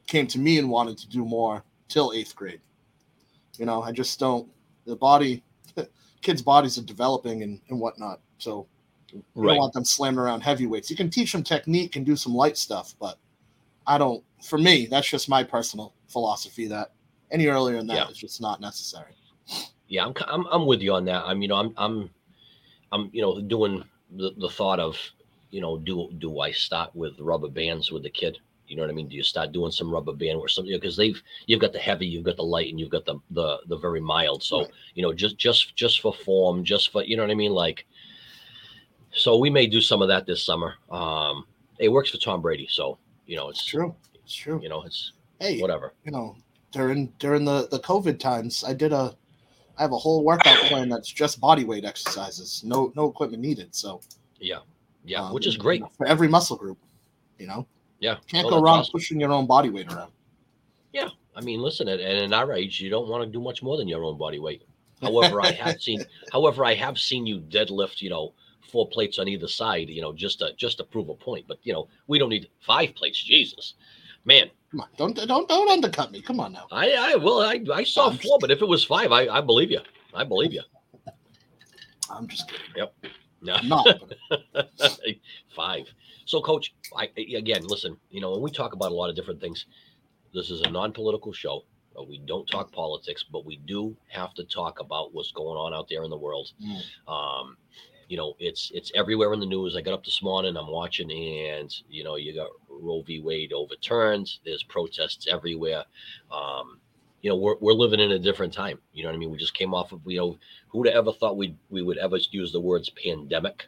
came 0.07 0.27
to 0.27 0.39
me 0.39 0.57
and 0.59 0.69
wanted 0.69 0.97
to 0.99 1.09
do 1.09 1.25
more 1.25 1.63
till 1.87 2.13
eighth 2.13 2.35
grade. 2.35 2.61
You 3.57 3.65
know, 3.65 3.81
I 3.81 3.91
just 3.91 4.19
don't. 4.19 4.49
The 4.85 4.95
body, 4.95 5.43
kids' 6.21 6.41
bodies 6.41 6.77
are 6.77 6.83
developing 6.83 7.43
and, 7.43 7.61
and 7.69 7.79
whatnot, 7.79 8.19
so 8.37 8.67
you 9.11 9.23
Right. 9.35 9.49
don't 9.53 9.57
want 9.59 9.73
them 9.73 9.85
slamming 9.85 10.19
around 10.19 10.41
heavyweights. 10.41 10.89
You 10.89 10.95
can 10.95 11.09
teach 11.09 11.31
them 11.31 11.43
technique 11.43 11.95
and 11.95 12.05
do 12.05 12.15
some 12.15 12.33
light 12.33 12.57
stuff, 12.57 12.95
but 12.99 13.17
I 13.87 13.97
don't. 13.97 14.23
For 14.43 14.57
me, 14.57 14.85
that's 14.87 15.07
just 15.09 15.29
my 15.29 15.43
personal 15.43 15.93
philosophy. 16.07 16.67
That 16.67 16.91
any 17.31 17.47
earlier 17.47 17.77
than 17.77 17.87
that 17.87 17.95
Yeah. 17.95 18.07
is 18.09 18.17
just 18.17 18.41
not 18.41 18.59
necessary. 18.61 19.15
Yeah, 19.91 20.05
I'm, 20.05 20.13
I'm 20.27 20.45
I'm 20.47 20.65
with 20.65 20.81
you 20.81 20.93
on 20.93 21.05
that. 21.05 21.23
I'm 21.25 21.41
you 21.41 21.49
know 21.49 21.55
I'm 21.55 21.73
I'm 21.77 22.09
I'm 22.91 23.09
you 23.13 23.21
know 23.21 23.41
doing 23.41 23.83
the, 24.09 24.31
the 24.37 24.49
thought 24.49 24.79
of 24.79 24.97
you 25.51 25.59
know, 25.61 25.77
do 25.77 26.09
do 26.17 26.39
I 26.39 26.51
start 26.51 26.95
with 26.95 27.19
rubber 27.19 27.49
bands 27.49 27.91
with 27.91 28.03
the 28.03 28.09
kid? 28.09 28.39
You 28.67 28.77
know 28.77 28.83
what 28.83 28.89
I 28.89 28.93
mean? 28.93 29.09
Do 29.09 29.17
you 29.17 29.23
start 29.23 29.51
doing 29.51 29.71
some 29.71 29.91
rubber 29.91 30.13
band 30.13 30.37
or 30.39 30.47
something? 30.47 30.73
Because 30.73 30.95
they've 30.95 31.21
you've 31.45 31.59
got 31.59 31.73
the 31.73 31.79
heavy, 31.79 32.07
you've 32.07 32.23
got 32.23 32.37
the 32.37 32.43
light, 32.43 32.69
and 32.69 32.79
you've 32.79 32.89
got 32.89 33.05
the 33.05 33.15
the 33.31 33.59
the 33.67 33.77
very 33.77 33.99
mild. 33.99 34.43
So 34.43 34.59
Right. 34.61 34.71
you 34.95 35.03
know, 35.03 35.13
just 35.13 35.37
just 35.37 35.75
just 35.75 35.99
for 36.01 36.13
form, 36.13 36.63
just 36.63 36.91
for 36.91 37.03
you 37.03 37.17
know 37.17 37.23
what 37.23 37.31
I 37.31 37.35
mean, 37.35 37.51
like. 37.51 37.85
So 39.13 39.37
we 39.37 39.49
may 39.49 39.67
do 39.67 39.81
some 39.81 40.01
of 40.01 40.07
that 40.07 40.25
this 40.25 40.43
summer. 40.43 40.75
Um, 40.89 41.45
it 41.79 41.89
works 41.89 42.09
for 42.11 42.17
Tom 42.17 42.41
Brady, 42.41 42.67
so 42.69 42.97
you 43.25 43.35
know 43.35 43.49
It's 43.49 43.59
it's 43.59 43.65
true. 43.65 43.95
It's 44.23 44.33
true. 44.35 44.59
you 44.61 44.69
know 44.69 44.83
it's 44.83 45.13
Hey, 45.39 45.59
whatever. 45.59 45.93
you 46.05 46.11
know, 46.11 46.37
during 46.71 47.07
during 47.19 47.43
the 47.45 47.67
the 47.69 47.79
COVID 47.79 48.19
times, 48.19 48.63
I 48.63 48.73
did 48.73 48.93
a 48.93 49.17
I 49.81 49.83
have 49.83 49.93
a 49.93 49.97
whole 49.97 50.23
workout 50.23 50.55
plan 50.57 50.89
that's 50.89 51.11
just 51.11 51.41
body 51.41 51.63
weight 51.63 51.85
exercises. 51.85 52.61
No 52.63 52.93
no 52.95 53.07
equipment 53.07 53.41
needed. 53.41 53.73
So 53.73 53.99
Yeah, 54.39 54.59
yeah, 55.03 55.21
um, 55.23 55.33
which 55.33 55.47
is 55.47 55.55
you 55.55 55.63
great. 55.63 55.81
know, 55.81 55.89
for 55.97 56.05
every 56.05 56.27
muscle 56.27 56.55
group. 56.55 56.77
You 57.39 57.47
know, 57.47 57.67
Yeah, 57.99 58.17
can't 58.27 58.45
Oh, 58.45 58.51
go 58.51 58.61
wrong 58.61 58.81
awesome. 58.81 58.91
pushing 58.91 59.19
your 59.19 59.31
own 59.31 59.47
body 59.47 59.69
weight 59.71 59.91
around. 59.91 60.11
Yeah, 60.93 61.09
I 61.35 61.41
mean, 61.41 61.61
listen, 61.61 61.87
at, 61.87 61.99
and 61.99 62.19
in 62.19 62.31
our 62.33 62.53
age, 62.53 62.79
you 62.79 62.91
don't 62.91 63.09
want 63.09 63.23
to 63.23 63.31
do 63.31 63.41
much 63.41 63.63
more 63.63 63.75
than 63.75 63.87
your 63.87 64.03
own 64.03 64.19
body 64.19 64.37
weight. 64.37 64.61
However, 65.01 65.41
I 65.41 65.51
have 65.53 65.81
seen, 65.81 66.05
however, 66.31 66.63
I 66.63 66.75
have 66.75 66.99
seen 66.99 67.25
you 67.25 67.39
deadlift, 67.39 68.01
you 68.01 68.11
know, 68.11 68.35
four 68.71 68.87
plates 68.87 69.17
on 69.17 69.27
either 69.27 69.47
side, 69.47 69.89
you 69.89 69.99
know, 70.03 70.13
just 70.13 70.39
to 70.39 70.53
just 70.57 70.77
to 70.77 70.83
prove 70.83 71.09
a 71.09 71.15
point. 71.15 71.47
But 71.47 71.57
you 71.63 71.73
know, 71.73 71.87
we 72.07 72.19
don't 72.19 72.29
need 72.29 72.49
five 72.59 72.93
plates. 72.93 73.23
Jesus, 73.23 73.73
man, 74.25 74.49
Come 74.71 74.81
on, 74.81 74.87
don't 74.97 75.15
don't 75.27 75.49
don't 75.49 75.69
undercut 75.69 76.11
me. 76.11 76.21
Come 76.21 76.39
on 76.39 76.53
now. 76.53 76.65
I 76.71 76.91
I 76.93 77.15
well, 77.15 77.41
I 77.41 77.61
I 77.73 77.83
saw 77.83 78.09
I'm 78.09 78.17
four, 78.17 78.37
but 78.39 78.51
if 78.51 78.61
it 78.61 78.67
was 78.67 78.83
five, 78.85 79.11
I 79.11 79.27
I 79.27 79.41
believe 79.41 79.69
you. 79.69 79.81
I 80.13 80.23
believe 80.23 80.53
you. 80.53 80.61
I'm 82.09 82.27
just 82.27 82.49
kidding. 82.49 82.65
Yep. 82.77 82.93
No, 83.41 83.83
but 83.83 84.69
five. 85.55 85.85
So, 86.25 86.41
coach, 86.41 86.73
I 86.95 87.09
again, 87.17 87.63
listen. 87.65 87.97
You 88.09 88.21
know, 88.21 88.31
when 88.31 88.41
we 88.41 88.51
talk 88.51 88.73
about 88.73 88.91
a 88.91 88.95
lot 88.95 89.09
of 89.09 89.15
different 89.15 89.41
things, 89.41 89.65
this 90.33 90.49
is 90.49 90.61
a 90.61 90.69
non-political 90.69 91.33
show. 91.33 91.65
Uh, 91.97 92.03
We 92.03 92.19
don't 92.19 92.47
talk 92.47 92.71
politics, 92.71 93.23
but 93.29 93.45
we 93.45 93.57
do 93.65 93.97
have 94.07 94.33
to 94.35 94.45
talk 94.45 94.79
about 94.79 95.13
what's 95.13 95.31
going 95.31 95.57
on 95.57 95.73
out 95.73 95.89
there 95.89 96.03
in 96.03 96.09
the 96.09 96.17
world. 96.17 96.51
Mm. 96.63 97.11
Um, 97.11 97.57
you 98.07 98.15
know, 98.17 98.35
it's 98.39 98.71
it's 98.73 98.91
everywhere 98.95 99.33
in 99.33 99.39
the 99.39 99.45
news. 99.45 99.75
I 99.75 99.81
got 99.81 99.93
up 99.93 100.05
this 100.05 100.21
morning, 100.21 100.55
I'm 100.55 100.67
watching, 100.69 101.11
and 101.11 101.73
you 101.89 102.03
know, 102.03 102.15
you 102.17 102.35
got 102.35 102.49
Roe 102.81 103.01
v. 103.03 103.19
Wade 103.21 103.53
overturned. 103.53 104.29
There's 104.45 104.63
protests 104.63 105.27
everywhere. 105.29 105.83
Um, 106.31 106.79
you 107.21 107.29
know, 107.29 107.35
we're, 107.37 107.55
we're 107.61 107.73
living 107.73 107.99
in 107.99 108.11
a 108.11 108.19
different 108.19 108.53
time. 108.53 108.79
You 108.93 109.03
know 109.03 109.09
what 109.09 109.15
I 109.15 109.19
mean? 109.19 109.31
We 109.31 109.37
just 109.37 109.53
came 109.53 109.73
off 109.73 109.91
of, 109.91 110.01
you 110.05 110.17
know, 110.17 110.37
who'd 110.69 110.87
have 110.87 110.95
ever 110.95 111.11
thought 111.13 111.37
we 111.37 111.55
we 111.69 111.81
would 111.83 111.97
ever 111.99 112.17
use 112.31 112.51
the 112.51 112.59
words 112.59 112.89
pandemic? 112.89 113.67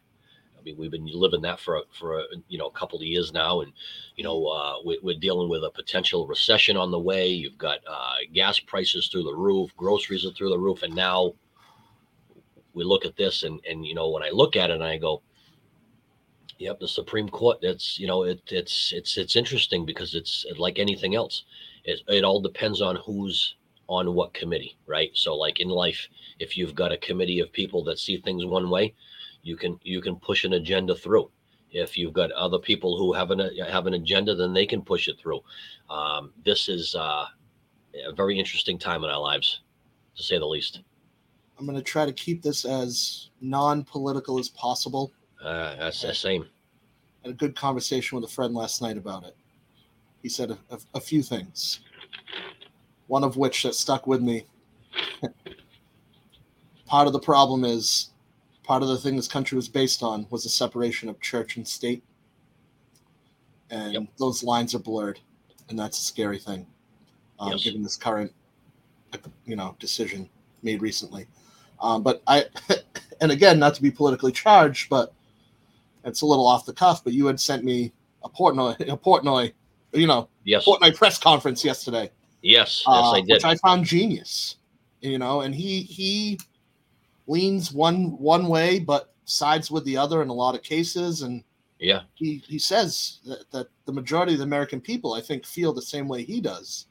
I 0.58 0.63
mean, 0.63 0.78
we've 0.78 0.91
been 0.91 1.06
living 1.06 1.41
that 1.41 1.60
for 1.60 1.76
a- 1.76 1.84
for 1.91 2.19
a, 2.19 2.23
you 2.47 2.58
know 2.58 2.67
a 2.67 2.71
couple 2.71 2.97
of 2.97 3.04
years 3.04 3.34
now, 3.34 3.62
and 3.62 3.73
you 4.15 4.23
know 4.23 4.47
uh, 4.47 4.76
we, 4.86 4.97
we're 5.04 5.19
dealing 5.19 5.49
with 5.49 5.63
a 5.65 5.69
potential 5.69 6.26
recession 6.26 6.78
on 6.78 6.89
the 6.89 6.99
way. 6.99 7.28
You've 7.28 7.58
got 7.58 7.80
uh, 7.86 8.15
gas 8.34 8.60
prices 8.60 9.08
through 9.10 9.23
the 9.23 9.36
roof, 9.36 9.71
groceries 9.76 10.26
are 10.26 10.32
through 10.32 10.49
the 10.49 10.58
roof, 10.58 10.82
and 10.82 10.95
now 10.95 11.34
we 12.73 12.84
look 12.86 13.06
at 13.06 13.17
this, 13.17 13.43
and 13.43 13.60
and 13.69 13.86
you 13.86 13.93
know 13.93 14.10
when 14.10 14.23
I 14.23 14.30
look 14.30 14.56
at 14.56 14.69
it, 14.69 14.76
and 14.76 14.84
I 14.84 14.97
go, 14.97 15.21
"Yep, 16.60 16.80
the 16.80 16.88
Supreme 16.88 17.30
Court." 17.30 17.60
It's 17.62 18.00
you 18.00 18.08
know 18.08 18.24
it 18.24 18.42
it's 18.48 18.94
it's 18.94 19.18
it's 19.18 19.36
interesting 19.36 19.86
because 19.86 20.16
it's 20.16 20.46
like 20.58 20.80
anything 20.80 21.16
else. 21.16 21.44
It 21.84 22.02
it 22.08 22.24
all 22.24 22.42
depends 22.42 22.82
on 22.82 22.98
who's 22.98 23.56
on 23.88 24.13
what 24.13 24.34
committee, 24.34 24.78
right? 24.88 25.12
So 25.13 25.36
like 25.36 25.60
in 25.60 25.68
life, 25.70 26.08
if 26.39 26.58
you've 26.58 26.76
got 26.76 26.92
a 26.92 26.98
committee 26.98 27.39
of 27.39 27.52
people 27.52 27.84
that 27.86 28.00
see 28.00 28.18
things 28.18 28.46
one 28.46 28.70
way 28.70 28.94
you 29.44 29.58
can 29.58 29.80
you 29.84 30.02
can 30.02 30.16
push 30.16 30.44
an 30.46 30.54
agenda 30.54 30.96
through 30.96 31.30
if 31.72 31.98
you've 31.98 32.13
got 32.13 32.32
other 32.32 32.58
people 32.58 32.98
who 32.98 33.13
have 33.13 33.30
an 33.30 33.39
have 33.70 33.86
an 33.86 33.94
agenda 33.94 34.34
then 34.34 34.54
they 34.54 34.66
can 34.66 34.82
push 34.82 35.08
it 35.08 35.20
through 35.20 35.42
um, 35.89 36.32
this 36.44 36.70
is 36.70 36.96
uh, 36.96 37.26
a 38.08 38.13
very 38.13 38.39
interesting 38.39 38.80
time 38.80 39.04
in 39.04 39.10
our 39.10 39.20
lives 39.20 39.62
to 40.16 40.24
say 40.24 40.38
the 40.39 40.46
least 40.46 40.82
I'm 41.60 41.66
going 41.66 41.78
to 41.78 41.84
try 41.84 42.06
to 42.06 42.13
keep 42.13 42.42
this 42.42 42.66
as 42.66 43.30
non-political 43.39 44.39
as 44.39 44.50
possible. 44.50 45.13
Uh, 45.43 45.75
that's 45.77 46.01
the 46.01 46.13
same 46.13 46.45
had 47.23 47.32
a 47.32 47.36
good 47.36 47.56
conversation 47.56 48.15
with 48.19 48.29
a 48.29 48.34
friend 48.34 48.53
last 48.53 48.82
night 48.82 48.97
about 48.97 49.23
it. 49.23 49.36
He 50.21 50.29
said 50.29 50.51
a, 50.51 50.58
a, 50.69 50.77
a 50.95 50.99
few 51.01 51.23
things, 51.23 51.79
one 53.08 53.23
of 53.23 53.38
which 53.38 53.63
that 53.63 53.75
stuck 53.75 54.08
with 54.08 54.21
me. 54.21 54.45
part 56.86 57.08
of 57.08 57.13
the 57.13 57.19
problem 57.19 57.63
is, 57.63 58.12
part 58.63 58.84
of 58.84 58.89
the 58.89 58.97
thing 58.97 59.15
this 59.15 59.27
country 59.27 59.56
was 59.56 59.69
based 59.69 60.03
on 60.03 60.27
was 60.29 60.43
the 60.43 60.49
separation 60.49 61.10
of 61.10 61.19
church 61.21 61.58
and 61.58 61.67
state, 61.67 62.03
and 63.69 63.93
Yep. 63.93 64.03
those 64.17 64.43
lines 64.43 64.75
are 64.75 64.79
blurred, 64.79 65.19
and 65.69 65.79
that's 65.79 65.99
a 65.99 66.03
scary 66.03 66.39
thing, 66.39 66.65
um, 67.39 67.51
Yes. 67.51 67.63
given 67.63 67.84
this 67.84 67.97
current, 67.97 68.32
you 69.45 69.56
know, 69.56 69.75
decision 69.79 70.29
made 70.62 70.82
recently. 70.82 71.27
Um, 71.82 72.03
but 72.03 72.21
I, 72.27 72.45
and 73.21 73.32
again, 73.32 73.60
not 73.60 73.75
to 73.75 73.82
be 73.82 73.91
politically 73.91 74.32
charged, 74.32 74.89
but 74.89 75.13
it's 76.04 76.22
a 76.22 76.26
little 76.26 76.46
off 76.46 76.66
the 76.66 76.74
cuff, 76.74 77.04
but 77.04 77.13
you 77.13 77.26
had 77.28 77.39
sent 77.39 77.63
me 77.63 77.94
a 78.24 78.30
Portnoy, 78.30 78.80
a 78.82 78.98
Portnoy, 78.98 79.54
you 79.94 80.08
know, 80.08 80.30
yes. 80.44 80.66
Portnoy 80.66 80.96
press 80.96 81.18
conference 81.18 81.63
yesterday, 81.63 82.12
yes 82.42 82.84
yes 82.86 82.86
uh, 82.86 83.12
i 83.12 83.22
did. 83.22 83.32
which 83.32 83.46
I 83.46 83.56
found 83.56 83.86
genius. 83.86 84.58
You 85.02 85.18
know, 85.18 85.42
and 85.42 85.54
he 85.54 85.82
he 85.82 86.39
leans 87.28 87.74
one 87.74 88.18
one 88.18 88.48
way, 88.48 88.80
but 88.80 89.13
sides 89.26 89.70
with 89.70 89.84
the 89.86 89.98
other 89.98 90.22
in 90.22 90.30
a 90.30 90.34
lot 90.34 90.56
of 90.56 90.63
cases, 90.63 91.24
and 91.24 91.44
yeah. 91.80 92.02
he 92.13 92.42
he 92.48 92.58
says 92.58 93.20
that, 93.26 93.52
that 93.52 93.68
the 93.86 93.92
majority 93.92 94.34
of 94.34 94.39
the 94.39 94.46
American 94.46 94.80
people, 94.80 95.13
I 95.13 95.20
think, 95.22 95.46
feel 95.46 95.74
the 95.74 95.82
same 95.82 96.08
way 96.08 96.24
he 96.24 96.39
does, 96.39 96.88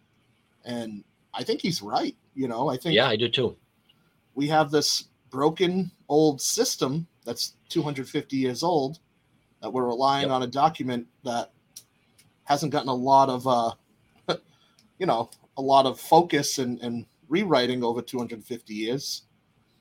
and 0.66 1.04
I 1.32 1.42
think 1.42 1.62
he's 1.62 1.80
right. 1.80 2.14
You 2.34 2.48
know, 2.48 2.68
I 2.68 2.76
think 2.76 2.94
yeah 2.94 3.08
i 3.08 3.16
do 3.16 3.28
too. 3.28 3.56
we 4.34 4.46
have 4.48 4.70
this 4.70 5.04
broken 5.30 5.90
old 6.08 6.40
system 6.40 7.06
that's 7.24 7.54
250 7.68 8.36
years 8.36 8.62
old 8.62 8.98
that 9.60 9.72
we're 9.72 9.86
relying 9.86 10.26
Yep. 10.28 10.32
on 10.32 10.42
a 10.42 10.46
document 10.46 11.06
that 11.24 11.52
hasn't 12.44 12.72
gotten 12.72 12.88
a 12.88 12.94
lot 12.94 13.28
of 13.28 13.46
uh 13.46 13.72
you 14.98 15.06
know 15.06 15.30
a 15.56 15.62
lot 15.62 15.86
of 15.86 16.00
focus 16.00 16.58
and, 16.58 16.80
and 16.80 17.06
rewriting 17.28 17.84
over 17.84 18.02
250 18.02 18.74
years. 18.74 19.22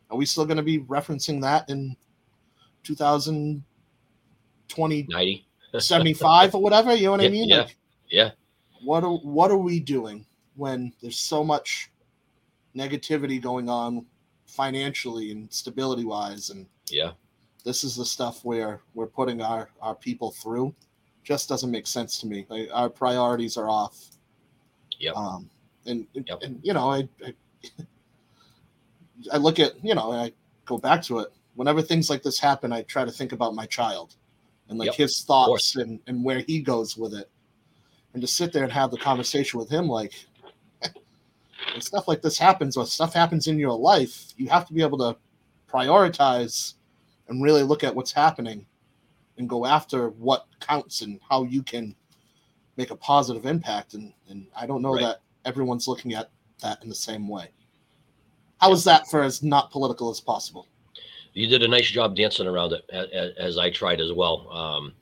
Are 0.10 0.18
we 0.18 0.26
still 0.26 0.46
going 0.46 0.58
to 0.58 0.64
be 0.64 0.80
referencing 0.80 1.42
that 1.42 1.70
in 1.70 1.96
2020 2.84 5.08
90 5.10 5.46
75 5.80 6.56
or 6.56 6.62
whatever? 6.62 6.94
You 6.94 7.06
know 7.06 7.12
what 7.12 7.22
i 7.22 7.30
mean? 7.30 7.50
yeah. 7.50 7.58
Like, 7.60 7.78
yeah. 8.10 8.32
what 8.84 9.04
are 9.04 9.18
what 9.18 9.52
are 9.52 9.58
we 9.58 9.80
doing 9.80 10.26
when 10.56 10.92
there's 11.02 11.18
so 11.18 11.44
much 11.44 11.92
negativity 12.76 13.42
going 13.42 13.70
on 13.70 14.06
financially 14.46 15.32
and 15.32 15.52
stability 15.52 16.04
wise 16.04 16.50
and 16.50 16.66
yeah 16.90 17.12
this 17.64 17.84
is 17.84 17.96
the 17.96 18.06
stuff 18.06 18.44
where 18.44 18.82
we're 18.94 19.08
putting 19.08 19.42
our 19.42 19.70
our 19.82 19.96
people 19.96 20.32
through 20.32 20.74
just 21.24 21.48
doesn't 21.50 21.70
make 21.72 21.86
sense 21.88 22.20
to 22.20 22.28
me 22.28 22.46
like, 22.50 22.70
our 22.74 22.90
priorities 22.90 23.58
are 23.58 23.70
off 23.70 24.10
Yep. 25.00 25.16
um 25.16 25.50
and, 25.86 26.08
Yep. 26.14 26.40
and 26.44 26.60
you 26.64 26.74
know 26.74 26.90
I, 26.92 27.08
I 27.26 27.34
i 29.34 29.38
look 29.38 29.60
at 29.60 29.74
you 29.84 29.94
know 29.96 30.12
i 30.12 30.32
go 30.66 30.78
back 30.78 31.02
to 31.04 31.20
it 31.20 31.30
whenever 31.56 31.82
things 31.82 32.10
like 32.10 32.24
this 32.24 32.40
happen 32.40 32.72
i 32.72 32.82
try 32.84 33.06
to 33.06 33.12
think 33.12 33.32
about 33.34 33.54
my 33.56 33.66
child 33.66 34.16
and 34.70 34.80
like 34.80 34.88
Yep. 34.88 34.96
his 34.96 35.22
thoughts 35.22 35.76
and 35.76 36.00
and 36.08 36.24
where 36.24 36.40
he 36.40 36.60
goes 36.62 36.98
with 36.98 37.14
it 37.14 37.30
and 38.14 38.22
to 38.22 38.28
sit 38.28 38.52
there 38.52 38.64
and 38.64 38.72
have 38.72 38.92
the 38.92 38.98
conversation 38.98 39.60
with 39.60 39.70
him 39.70 39.88
like 39.88 40.14
when 40.82 41.82
stuff 41.82 42.08
like 42.08 42.22
this 42.22 42.38
happens 42.38 42.76
or 42.78 42.86
stuff 42.86 43.14
happens 43.14 43.48
in 43.48 43.60
your 43.60 43.78
life 43.78 44.34
you 44.38 44.50
have 44.50 44.66
to 44.68 44.74
be 44.74 44.82
able 44.82 44.98
to 44.98 45.16
prioritize 45.72 46.76
and 47.32 47.42
really 47.44 47.64
look 47.64 47.84
at 47.84 47.96
what's 47.96 48.12
happening 48.12 48.66
and 49.38 49.50
go 49.50 49.66
after 49.66 50.10
what 50.10 50.46
counts 50.60 51.02
and 51.02 51.20
how 51.30 51.44
you 51.44 51.64
can 51.64 51.96
make 52.78 52.92
a 52.92 52.96
positive 52.96 53.46
impact 53.46 53.94
and 53.96 54.14
and 54.30 54.48
i 54.56 54.66
don't 54.68 54.82
know 54.82 54.94
Right. 54.94 55.02
that 55.02 55.22
everyone's 55.46 55.88
looking 55.88 56.14
at 56.14 56.30
that 56.62 56.82
in 56.84 56.90
the 56.90 56.96
same 56.96 57.28
way 57.28 57.50
how 58.60 58.72
is 58.72 58.84
that 58.84 59.08
for 59.10 59.24
as 59.24 59.42
not 59.42 59.72
political 59.72 60.10
as 60.12 60.20
possible 60.20 60.68
you 61.34 61.48
did 61.48 61.64
a 61.64 61.68
nice 61.68 61.90
job 61.90 62.16
dancing 62.16 62.48
around 62.48 62.74
it 62.74 62.84
as, 62.92 63.32
as 63.38 63.58
I 63.58 63.70
tried 63.70 64.02
as 64.02 64.12
well. 64.12 64.50
Um, 64.52 64.94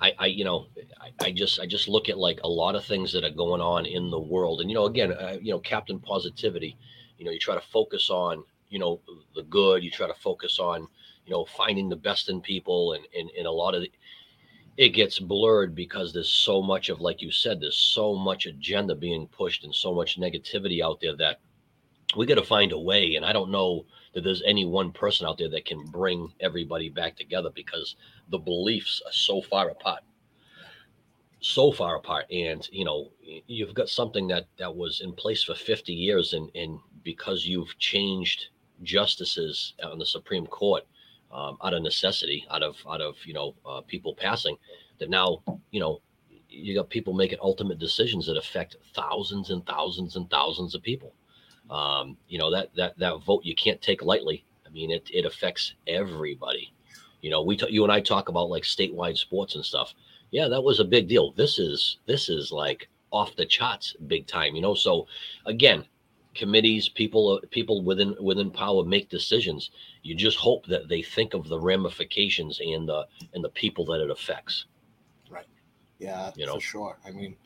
I, 0.00 0.14
I, 0.18 0.26
you 0.26 0.42
know, 0.42 0.66
I, 0.98 1.10
I 1.26 1.30
just, 1.30 1.60
I 1.60 1.66
just 1.66 1.88
look 1.88 2.08
at 2.08 2.16
like 2.16 2.40
a 2.42 2.48
lot 2.48 2.74
of 2.74 2.84
things 2.86 3.12
that 3.12 3.22
are 3.22 3.30
going 3.30 3.60
on 3.60 3.84
in 3.84 4.10
the 4.10 4.18
world, 4.18 4.60
and 4.62 4.70
you 4.70 4.74
know, 4.74 4.86
again, 4.86 5.12
uh, 5.12 5.36
you 5.40 5.52
know, 5.52 5.58
Captain 5.58 5.98
Positivity. 5.98 6.76
You 7.18 7.26
know, 7.26 7.30
you 7.30 7.38
try 7.38 7.54
to 7.54 7.60
focus 7.60 8.08
on, 8.08 8.44
you 8.70 8.78
know, 8.78 9.00
the 9.36 9.42
good. 9.42 9.84
You 9.84 9.90
try 9.90 10.06
to 10.06 10.14
focus 10.14 10.58
on, 10.58 10.88
you 11.26 11.32
know, 11.32 11.44
finding 11.44 11.88
the 11.88 11.96
best 11.96 12.28
in 12.28 12.40
people, 12.40 12.92
and 12.94 13.06
and, 13.18 13.30
and 13.36 13.46
a 13.46 13.50
lot 13.50 13.74
of 13.74 13.82
it, 13.82 13.92
it 14.76 14.90
gets 14.90 15.18
blurred 15.18 15.74
because 15.74 16.12
there's 16.12 16.32
so 16.32 16.60
much 16.62 16.88
of, 16.88 17.00
like 17.00 17.22
you 17.22 17.30
said, 17.30 17.60
there's 17.60 17.78
so 17.78 18.14
much 18.14 18.46
agenda 18.46 18.94
being 18.94 19.28
pushed 19.28 19.64
and 19.64 19.74
so 19.74 19.94
much 19.94 20.18
negativity 20.18 20.82
out 20.82 21.00
there 21.00 21.16
that 21.16 21.40
we 22.16 22.26
got 22.26 22.34
to 22.36 22.42
find 22.42 22.72
a 22.72 22.78
way. 22.78 23.14
And 23.14 23.24
I 23.24 23.32
don't 23.32 23.50
know 23.50 23.86
that 24.14 24.22
there's 24.22 24.42
any 24.44 24.64
one 24.64 24.92
person 24.92 25.26
out 25.26 25.38
there 25.38 25.50
that 25.50 25.64
can 25.64 25.84
bring 25.86 26.32
everybody 26.40 26.88
back 26.88 27.16
together 27.16 27.50
because 27.54 27.96
the 28.30 28.38
beliefs 28.38 29.00
are 29.06 29.12
so 29.12 29.40
far 29.42 29.70
apart 29.70 30.02
so 31.44 31.70
far 31.70 31.96
apart 31.96 32.24
and 32.30 32.66
you 32.72 32.86
know 32.86 33.10
you've 33.46 33.74
got 33.74 33.90
something 33.90 34.26
that 34.26 34.46
that 34.56 34.74
was 34.74 35.02
in 35.02 35.12
place 35.12 35.44
for 35.44 35.54
50 35.54 35.92
years 35.92 36.32
and 36.32 36.50
and 36.54 36.78
because 37.02 37.44
you've 37.44 37.78
changed 37.78 38.46
justices 38.82 39.74
on 39.84 39.98
the 39.98 40.06
supreme 40.06 40.46
court 40.46 40.84
um, 41.34 41.58
out 41.62 41.74
of 41.74 41.82
necessity 41.82 42.46
out 42.50 42.62
of 42.62 42.76
out 42.88 43.00
of 43.00 43.16
you 43.26 43.34
know 43.34 43.54
uh, 43.66 43.80
people 43.82 44.14
passing 44.14 44.56
that 44.98 45.10
now 45.10 45.42
you 45.70 45.80
know 45.80 46.00
you 46.48 46.74
got 46.74 46.88
people 46.88 47.12
making 47.12 47.38
ultimate 47.42 47.78
decisions 47.78 48.26
that 48.26 48.36
affect 48.36 48.76
thousands 48.94 49.50
and 49.50 49.66
thousands 49.66 50.16
and 50.16 50.30
thousands 50.30 50.74
of 50.74 50.82
people 50.82 51.12
um, 51.70 52.16
you 52.28 52.38
know 52.38 52.50
that 52.50 52.74
that 52.74 52.98
that 52.98 53.22
vote 53.24 53.44
you 53.44 53.54
can't 53.54 53.82
take 53.82 54.02
lightly 54.02 54.44
i 54.66 54.70
mean 54.70 54.90
it, 54.90 55.08
it 55.12 55.26
affects 55.26 55.74
everybody 55.86 56.72
you 57.20 57.30
know 57.30 57.42
we 57.42 57.56
t- 57.56 57.70
you 57.70 57.82
and 57.82 57.92
i 57.92 58.00
talk 58.00 58.28
about 58.28 58.48
like 58.48 58.62
statewide 58.62 59.18
sports 59.18 59.56
and 59.56 59.64
stuff 59.64 59.94
yeah, 60.34 60.48
that 60.48 60.64
was 60.64 60.80
a 60.80 60.84
big 60.84 61.06
deal. 61.06 61.30
This 61.30 61.60
is 61.60 61.98
this 62.06 62.28
is 62.28 62.50
like 62.50 62.88
off 63.12 63.36
the 63.36 63.46
charts, 63.46 63.94
big 64.08 64.26
time. 64.26 64.56
You 64.56 64.62
know, 64.62 64.74
so 64.74 65.06
again, 65.46 65.84
committees, 66.34 66.88
people, 66.88 67.40
people 67.50 67.82
within 67.82 68.16
within 68.20 68.50
power 68.50 68.84
make 68.84 69.08
decisions. 69.08 69.70
You 70.02 70.14
just 70.14 70.36
hope 70.36 70.66
that 70.66 70.88
they 70.88 71.02
think 71.02 71.34
of 71.34 71.48
the 71.48 71.58
ramifications 71.58 72.60
and 72.60 72.88
the 72.88 73.06
and 73.34 73.42
the 73.42 73.50
people 73.50 73.84
that 73.86 74.00
it 74.00 74.10
affects. 74.10 74.66
Right. 75.30 75.46
Yeah, 75.98 76.30
you 76.36 76.46
know, 76.46 76.54
for 76.54 76.60
sure. 76.60 76.98
I 77.06 77.10
mean, 77.10 77.36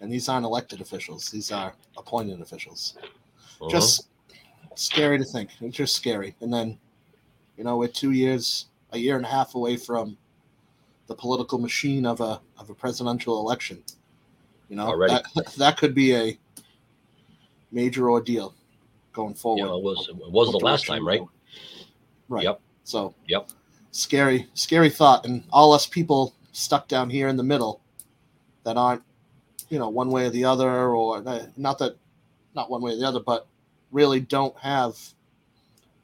and 0.00 0.12
these 0.12 0.28
aren't 0.28 0.46
elected 0.46 0.80
officials; 0.80 1.30
these 1.30 1.52
are 1.52 1.74
appointed 1.96 2.40
officials. 2.40 2.94
Uh-huh. 3.60 3.70
Just 3.70 4.08
scary 4.74 5.18
to 5.18 5.24
think. 5.24 5.50
It's 5.60 5.76
just 5.76 5.94
scary. 5.94 6.34
And 6.40 6.52
then, 6.52 6.78
you 7.56 7.64
know, 7.64 7.76
we're 7.76 7.88
two 7.88 8.10
years, 8.10 8.66
a 8.90 8.98
year 8.98 9.16
and 9.16 9.24
a 9.24 9.28
half 9.28 9.54
away 9.54 9.76
from 9.76 10.16
the 11.06 11.14
political 11.14 11.58
machine 11.58 12.06
of 12.06 12.20
a 12.20 12.40
of 12.58 12.70
a 12.70 12.74
presidential 12.74 13.38
election. 13.40 13.82
You 14.68 14.76
know, 14.76 14.86
Already. 14.86 15.14
that 15.34 15.46
that 15.58 15.76
could 15.76 15.94
be 15.94 16.14
a 16.14 16.38
major 17.72 18.10
ordeal 18.10 18.54
going 19.12 19.34
forward. 19.34 19.66
Yeah, 19.66 19.74
it 19.74 19.82
was 19.82 20.08
it 20.08 20.16
was 20.16 20.50
the 20.52 20.58
last 20.58 20.86
time, 20.86 21.06
right? 21.06 21.22
Right. 22.28 22.44
Yep. 22.44 22.60
So 22.84 23.14
yep. 23.26 23.50
Scary, 23.90 24.48
scary 24.54 24.88
thought, 24.88 25.26
and 25.26 25.44
all 25.52 25.72
us 25.72 25.86
people 25.86 26.34
stuck 26.52 26.88
down 26.88 27.10
here 27.10 27.28
in 27.28 27.36
the 27.36 27.42
middle 27.42 27.82
that 28.64 28.78
aren't, 28.78 29.02
you 29.68 29.78
know, 29.78 29.90
one 29.90 30.10
way 30.10 30.26
or 30.26 30.30
the 30.30 30.44
other, 30.44 30.70
or 30.70 31.18
uh, 31.28 31.46
not 31.58 31.78
that, 31.78 31.96
not 32.54 32.70
one 32.70 32.80
way 32.80 32.92
or 32.92 32.96
the 32.96 33.06
other, 33.06 33.20
but 33.20 33.46
really 33.90 34.20
don't 34.20 34.56
have 34.58 34.96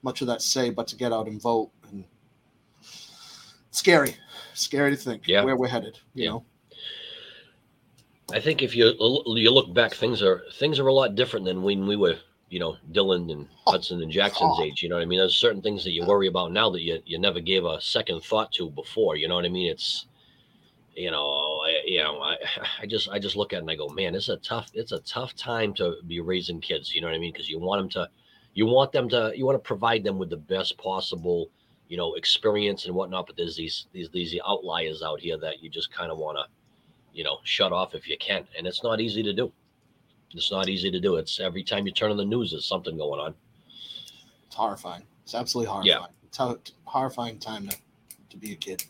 much 0.03 0.21
of 0.21 0.27
that 0.27 0.43
say, 0.43 0.69
but 0.69 0.87
to 0.89 0.97
get 0.97 1.15
out 1.15 1.29
and 1.29 1.41
vote 1.41 1.71
and 1.91 2.05
scary 3.71 4.15
scary 4.59 4.91
to 4.91 4.97
think 4.97 5.27
yeah. 5.27 5.43
where 5.43 5.57
we're 5.57 5.69
headed. 5.69 5.99
You 6.15 6.25
yeah. 6.25 6.31
know. 6.31 6.45
I 8.33 8.41
think 8.41 8.63
if 8.63 8.77
you 8.77 8.95
you 9.27 9.51
look 9.51 9.73
back, 9.73 9.95
things 9.95 10.23
are 10.23 10.43
things 10.55 10.79
are 10.79 10.89
a 10.89 10.93
lot 10.93 11.15
different 11.15 11.47
than 11.47 11.63
when 11.63 11.87
we 11.87 11.97
were, 11.97 12.17
you 12.51 12.61
know, 12.61 12.77
Dylan 12.93 13.33
and 13.33 13.49
Hudson 13.67 14.03
and 14.03 14.13
Jackson's 14.13 14.61
age. 14.61 14.83
You 14.83 14.91
know 14.91 14.97
what 14.97 15.03
I 15.03 15.07
mean? 15.07 15.19
There's 15.19 15.37
certain 15.37 15.63
things 15.63 15.83
that 15.85 15.93
you 15.93 16.05
worry 16.05 16.27
about 16.27 16.53
now 16.53 16.69
that 16.71 16.83
you 16.83 17.01
you 17.07 17.19
never 17.19 17.41
gave 17.41 17.65
a 17.65 17.81
second 17.81 18.23
thought 18.23 18.53
to 18.53 18.71
before. 18.71 19.17
You 19.17 19.29
know 19.29 19.37
what 19.37 19.47
I 19.47 19.49
mean? 19.49 19.71
It's, 19.71 20.07
you 20.95 21.11
know, 21.11 21.27
I, 21.27 21.83
you 21.87 22.03
know, 22.03 22.21
I, 22.21 22.37
I 22.83 22.87
just 22.87 23.09
I 23.09 23.19
just 23.19 23.37
look 23.37 23.55
at 23.55 23.57
it 23.57 23.61
and 23.61 23.71
I 23.71 23.77
go, 23.77 23.89
man, 23.89 24.15
it's 24.15 24.29
a 24.29 24.37
tough 24.37 24.71
it's 24.75 24.93
a 24.93 25.01
tough 25.01 25.35
time 25.35 25.73
to 25.75 25.97
be 26.07 26.21
raising 26.21 26.61
kids. 26.61 26.95
You 26.95 27.01
know 27.01 27.07
what 27.07 27.17
I 27.17 27.19
mean? 27.19 27.33
Because 27.33 27.49
you 27.49 27.59
want 27.59 27.81
them 27.81 27.89
to, 27.91 28.11
you 28.53 28.67
want 28.67 28.93
them 28.93 29.09
to, 29.09 29.33
you 29.35 29.47
want 29.47 29.57
to 29.57 29.67
provide 29.67 30.05
them 30.05 30.19
with 30.19 30.29
the 30.29 30.37
best 30.37 30.77
possible 30.77 31.51
you 31.89 31.97
know, 31.97 32.15
experience 32.15 32.85
and 32.85 32.95
whatnot. 32.95 33.27
But 33.27 33.37
there's 33.37 33.57
these 33.57 33.87
these 33.93 34.11
these 34.11 34.39
outliers 34.47 35.03
out 35.03 35.21
here 35.21 35.39
that 35.39 35.63
you 35.63 35.71
just 35.71 35.91
kind 35.91 36.13
of 36.13 36.19
want 36.19 36.37
to, 36.37 36.45
you 37.13 37.25
know, 37.25 37.39
shut 37.45 37.73
off 37.73 37.95
if 37.95 38.09
you 38.09 38.17
can, 38.19 38.47
and 38.57 38.67
it's 38.67 38.83
not 38.83 39.01
easy 39.01 39.23
to 39.23 39.33
do. 39.33 39.53
It's 40.35 40.51
not 40.51 40.69
easy 40.69 40.91
to 40.91 41.01
do. 41.01 41.17
It's 41.17 41.41
every 41.41 41.63
time 41.63 41.87
you 41.87 41.93
turn 41.93 42.11
on 42.11 42.17
the 42.17 42.25
news, 42.25 42.51
there's 42.51 42.67
something 42.67 42.97
going 42.97 43.21
on. 43.21 43.35
It's 44.47 44.55
horrifying. 44.55 45.03
It's 45.25 45.35
absolutely 45.35 45.71
horrifying. 45.71 46.01
Yeah. 46.01 46.07
It's 46.27 46.39
a 46.41 46.59
horrifying 46.85 47.39
time 47.39 47.69
to, 47.69 47.77
to 48.31 48.37
be 48.37 48.53
a 48.53 48.57
kid. 48.57 48.85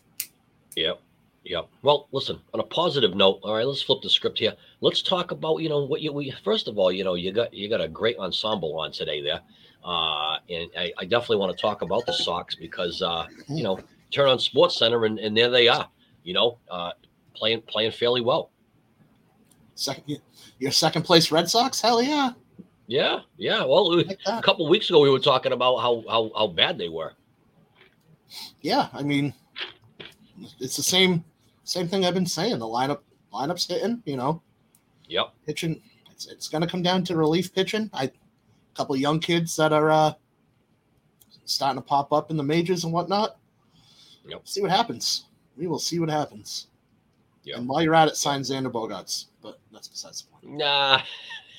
Yep. 0.75 0.99
Yep. 1.45 1.69
Well, 1.81 2.07
listen. 2.11 2.39
On 2.53 2.59
a 2.59 2.63
positive 2.63 3.15
note, 3.15 3.39
all 3.43 3.55
right. 3.55 3.65
Let's 3.65 3.81
flip 3.81 4.01
the 4.01 4.09
script 4.09 4.39
here. 4.39 4.53
Let's 4.81 5.01
talk 5.01 5.31
about 5.31 5.57
you 5.57 5.69
know 5.69 5.83
what 5.85 6.01
you 6.01 6.11
we 6.11 6.31
first 6.43 6.67
of 6.67 6.77
all 6.77 6.91
you 6.91 7.03
know 7.03 7.15
you 7.15 7.31
got 7.31 7.53
you 7.53 7.69
got 7.69 7.81
a 7.81 7.87
great 7.87 8.17
ensemble 8.17 8.77
on 8.79 8.91
today 8.91 9.21
there. 9.21 9.39
Uh, 9.83 10.37
and 10.49 10.69
I, 10.77 10.91
I, 10.97 11.05
definitely 11.05 11.37
want 11.37 11.55
to 11.55 11.61
talk 11.61 11.81
about 11.81 12.05
the 12.05 12.11
Sox 12.11 12.53
because 12.53 13.01
uh, 13.01 13.25
you 13.47 13.63
know 13.63 13.79
turn 14.11 14.27
on 14.27 14.37
Sports 14.37 14.77
Center 14.77 15.05
and, 15.05 15.17
and 15.19 15.35
there 15.35 15.49
they 15.49 15.69
are. 15.69 15.89
You 16.23 16.33
know, 16.33 16.57
uh, 16.69 16.91
playing 17.39 17.61
playing 17.61 17.91
fairly 17.91 18.21
well. 18.21 18.51
Second, 19.75 20.19
your 20.59 20.71
second 20.71 21.03
place 21.03 21.31
Red 21.31 21.49
Sox? 21.49 21.79
Hell 21.81 22.01
yeah. 22.03 22.31
Yeah, 22.87 23.19
yeah. 23.37 23.63
Well, 23.63 23.97
like 23.97 24.19
a 24.25 24.41
couple 24.41 24.67
weeks 24.67 24.89
ago 24.89 24.99
we 24.99 25.09
were 25.09 25.19
talking 25.19 25.53
about 25.53 25.77
how 25.77 26.03
how 26.09 26.31
how 26.35 26.47
bad 26.47 26.77
they 26.77 26.89
were. 26.89 27.13
Yeah, 28.61 28.89
I 28.93 29.03
mean, 29.03 29.33
it's 30.59 30.75
the 30.75 30.83
same 30.83 31.23
same 31.63 31.87
thing 31.87 32.05
I've 32.05 32.13
been 32.13 32.25
saying. 32.25 32.59
The 32.59 32.65
lineup 32.65 32.99
lineup's 33.33 33.67
hitting. 33.67 34.03
You 34.05 34.17
know. 34.17 34.41
Yep. 35.07 35.33
Pitching. 35.47 35.81
It's, 36.11 36.27
it's 36.27 36.47
going 36.47 36.61
to 36.61 36.67
come 36.67 36.83
down 36.83 37.03
to 37.05 37.15
relief 37.15 37.53
pitching. 37.53 37.89
I 37.93 38.11
couple 38.79 38.95
young 38.95 39.19
kids 39.19 39.57
that 39.57 39.73
are 39.73 39.91
uh, 39.91 40.13
starting 41.43 41.81
to 41.81 41.85
pop 41.85 42.13
up 42.13 42.31
in 42.31 42.37
the 42.37 42.43
majors 42.43 42.85
and 42.85 42.93
whatnot. 42.93 43.37
Yep. 44.25 44.47
See 44.47 44.61
what 44.61 44.71
happens. 44.71 45.25
We 45.57 45.67
will 45.67 45.79
see 45.79 45.99
what 45.99 46.09
happens. 46.09 46.67
Yep. 47.43 47.57
And 47.57 47.67
while 47.67 47.81
you're 47.81 47.95
at 47.95 48.07
it, 48.07 48.15
sign 48.15 48.41
Xander 48.41 48.71
Bogaerts. 48.71 49.25
But 49.41 49.59
that's 49.71 49.87
besides 49.87 50.23
the 50.23 50.31
point. 50.31 50.57
Nah. 50.57 51.01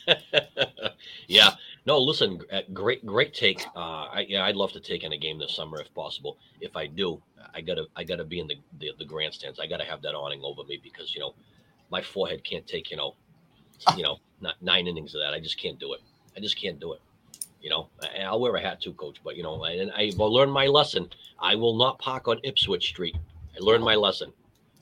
yeah. 1.29 1.51
No, 1.87 1.99
listen, 1.99 2.40
uh, 2.53 2.61
great, 2.73 3.05
great 3.07 3.33
take. 3.33 3.66
Uh, 3.75 4.07
I, 4.12 4.27
yeah, 4.29 4.45
I'd 4.45 4.57
love 4.57 4.73
to 4.73 4.81
take 4.81 5.03
in 5.03 5.12
a 5.12 5.19
game 5.19 5.38
this 5.38 5.55
summer 5.55 5.81
if 5.81 5.93
possible. 5.95 6.37
If 6.61 6.77
I 6.77 6.87
do, 6.87 7.23
I 7.55 7.62
gotta, 7.62 7.87
I 7.97 8.05
gotta 8.05 8.25
be 8.25 8.40
in 8.40 8.47
the, 8.47 8.57
the, 8.79 8.93
the 8.99 9.05
grandstands. 9.05 9.59
I 9.59 9.66
gotta 9.66 9.85
have 9.85 10.03
that 10.03 10.14
awning 10.14 10.43
over 10.45 10.62
me 10.64 10.79
because 10.83 11.14
you 11.14 11.21
know, 11.21 11.35
my 11.90 12.03
forehead 12.03 12.45
can't 12.45 12.66
take 12.66 12.90
you 12.90 12.97
know, 12.97 13.14
you 13.97 14.03
know, 14.03 14.19
not 14.40 14.55
nine 14.61 14.87
innings 14.87 15.14
of 15.14 15.21
that. 15.23 15.33
I 15.33 15.40
just 15.40 15.59
can't 15.59 15.79
do 15.79 15.95
it. 15.95 16.01
I 16.37 16.40
just 16.40 16.61
can't 16.61 16.79
do 16.79 16.93
it. 16.93 17.01
You 17.62 17.71
know, 17.71 17.88
I'll 18.23 18.40
wear 18.40 18.55
a 18.55 18.61
hat 18.61 18.81
too, 18.81 18.93
coach. 18.95 19.16
But 19.25 19.37
you 19.37 19.43
know, 19.43 19.64
and 19.64 19.90
I 19.93 20.12
will 20.16 20.33
learn 20.33 20.51
my 20.51 20.66
lesson. 20.66 21.09
I 21.38 21.55
will 21.55 21.77
not 21.77 21.99
park 21.99 22.29
on 22.29 22.40
Ipswich 22.43 22.88
Street. 22.88 23.16
I 23.55 23.59
learned 23.59 23.85
my 23.85 23.95
lesson. 23.95 24.33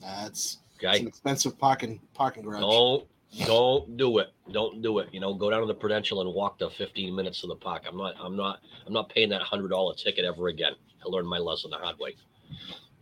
That's 0.01 0.59
okay. 0.83 0.99
an 0.99 1.07
expensive 1.07 1.57
parking 1.57 1.99
parking 2.13 2.43
garage. 2.43 2.61
Don't 2.61 3.07
don't 3.45 3.97
do 3.97 4.17
it. 4.17 4.29
Don't 4.51 4.81
do 4.81 4.99
it. 4.99 5.09
You 5.11 5.19
know, 5.19 5.33
go 5.33 5.49
down 5.49 5.61
to 5.61 5.67
the 5.67 5.75
Prudential 5.75 6.21
and 6.21 6.33
walk 6.33 6.57
the 6.57 6.69
15 6.69 7.15
minutes 7.15 7.41
to 7.41 7.47
the 7.47 7.55
park. 7.55 7.83
I'm 7.87 7.97
not. 7.97 8.15
I'm 8.19 8.35
not. 8.35 8.61
I'm 8.87 8.93
not 8.93 9.09
paying 9.09 9.29
that 9.29 9.41
hundred 9.41 9.69
dollar 9.69 9.93
ticket 9.95 10.25
ever 10.25 10.47
again. 10.47 10.73
I 11.05 11.09
learned 11.09 11.27
my 11.27 11.37
lesson 11.37 11.71
the 11.71 11.77
hard 11.77 11.99
way. 11.99 12.15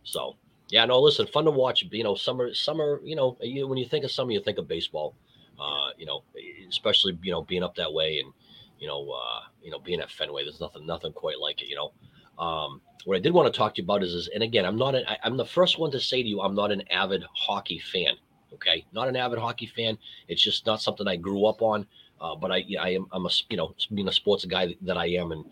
So 0.04 0.36
yeah, 0.70 0.86
no. 0.86 1.00
Listen, 1.00 1.28
fun 1.28 1.46
to 1.46 1.52
watch. 1.52 1.86
You 1.90 2.04
know, 2.04 2.16
summer, 2.16 2.54
summer. 2.54 3.00
You 3.04 3.16
know, 3.16 3.38
you, 3.42 3.68
when 3.68 3.78
you 3.78 3.86
think 3.86 4.04
of 4.04 4.12
summer, 4.12 4.32
you 4.32 4.42
think 4.42 4.58
of 4.58 4.68
baseball. 4.68 5.16
Uh, 5.60 5.90
you 5.98 6.06
know, 6.06 6.24
especially 6.70 7.18
you 7.24 7.32
know 7.32 7.44
being 7.44 7.64
up 7.64 7.76
that 7.76 7.92
way 7.92 8.20
and 8.20 8.32
you 8.80 8.88
know, 8.88 9.10
uh, 9.12 9.42
you 9.62 9.72
know, 9.72 9.80
being 9.80 10.00
at 10.00 10.12
Fenway, 10.12 10.44
there's 10.44 10.62
nothing, 10.62 10.86
nothing 10.86 11.14
quite 11.14 11.40
like 11.40 11.62
it, 11.62 11.70
you 11.70 11.76
know. 11.76 11.92
Um, 12.40 12.82
what 13.06 13.16
I 13.16 13.20
did 13.20 13.34
want 13.34 13.52
to 13.52 13.58
talk 13.58 13.76
to 13.76 13.82
you 13.82 13.86
about 13.86 14.04
is, 14.04 14.14
is 14.14 14.28
and 14.34 14.44
again, 14.44 14.66
I'm 14.66 14.78
not, 14.78 14.96
an, 14.96 15.04
I, 15.08 15.18
I'm 15.24 15.38
the 15.38 15.46
first 15.46 15.80
one 15.80 15.92
to 15.92 16.00
say 16.00 16.22
to 16.22 16.28
you, 16.28 16.42
I'm 16.42 16.56
not 16.56 16.72
an 16.72 16.84
avid 16.90 17.24
hockey 17.34 17.80
fan. 17.80 18.16
Okay, 18.54 18.86
not 18.94 19.08
an 19.08 19.16
avid 19.16 19.40
hockey 19.40 19.66
fan. 19.66 19.98
It's 20.28 20.42
just 20.42 20.66
not 20.66 20.82
something 20.82 21.08
I 21.08 21.16
grew 21.16 21.46
up 21.46 21.62
on. 21.62 21.86
Uh, 22.20 22.36
but 22.36 22.52
I, 22.52 22.66
I 22.80 22.90
am, 22.90 23.08
I'm 23.12 23.26
a, 23.26 23.30
you 23.50 23.58
know, 23.58 23.76
being 23.94 24.08
a 24.08 24.14
sports 24.14 24.46
guy 24.46 24.76
that 24.82 24.98
I 24.98 25.06
am, 25.08 25.32
and 25.32 25.46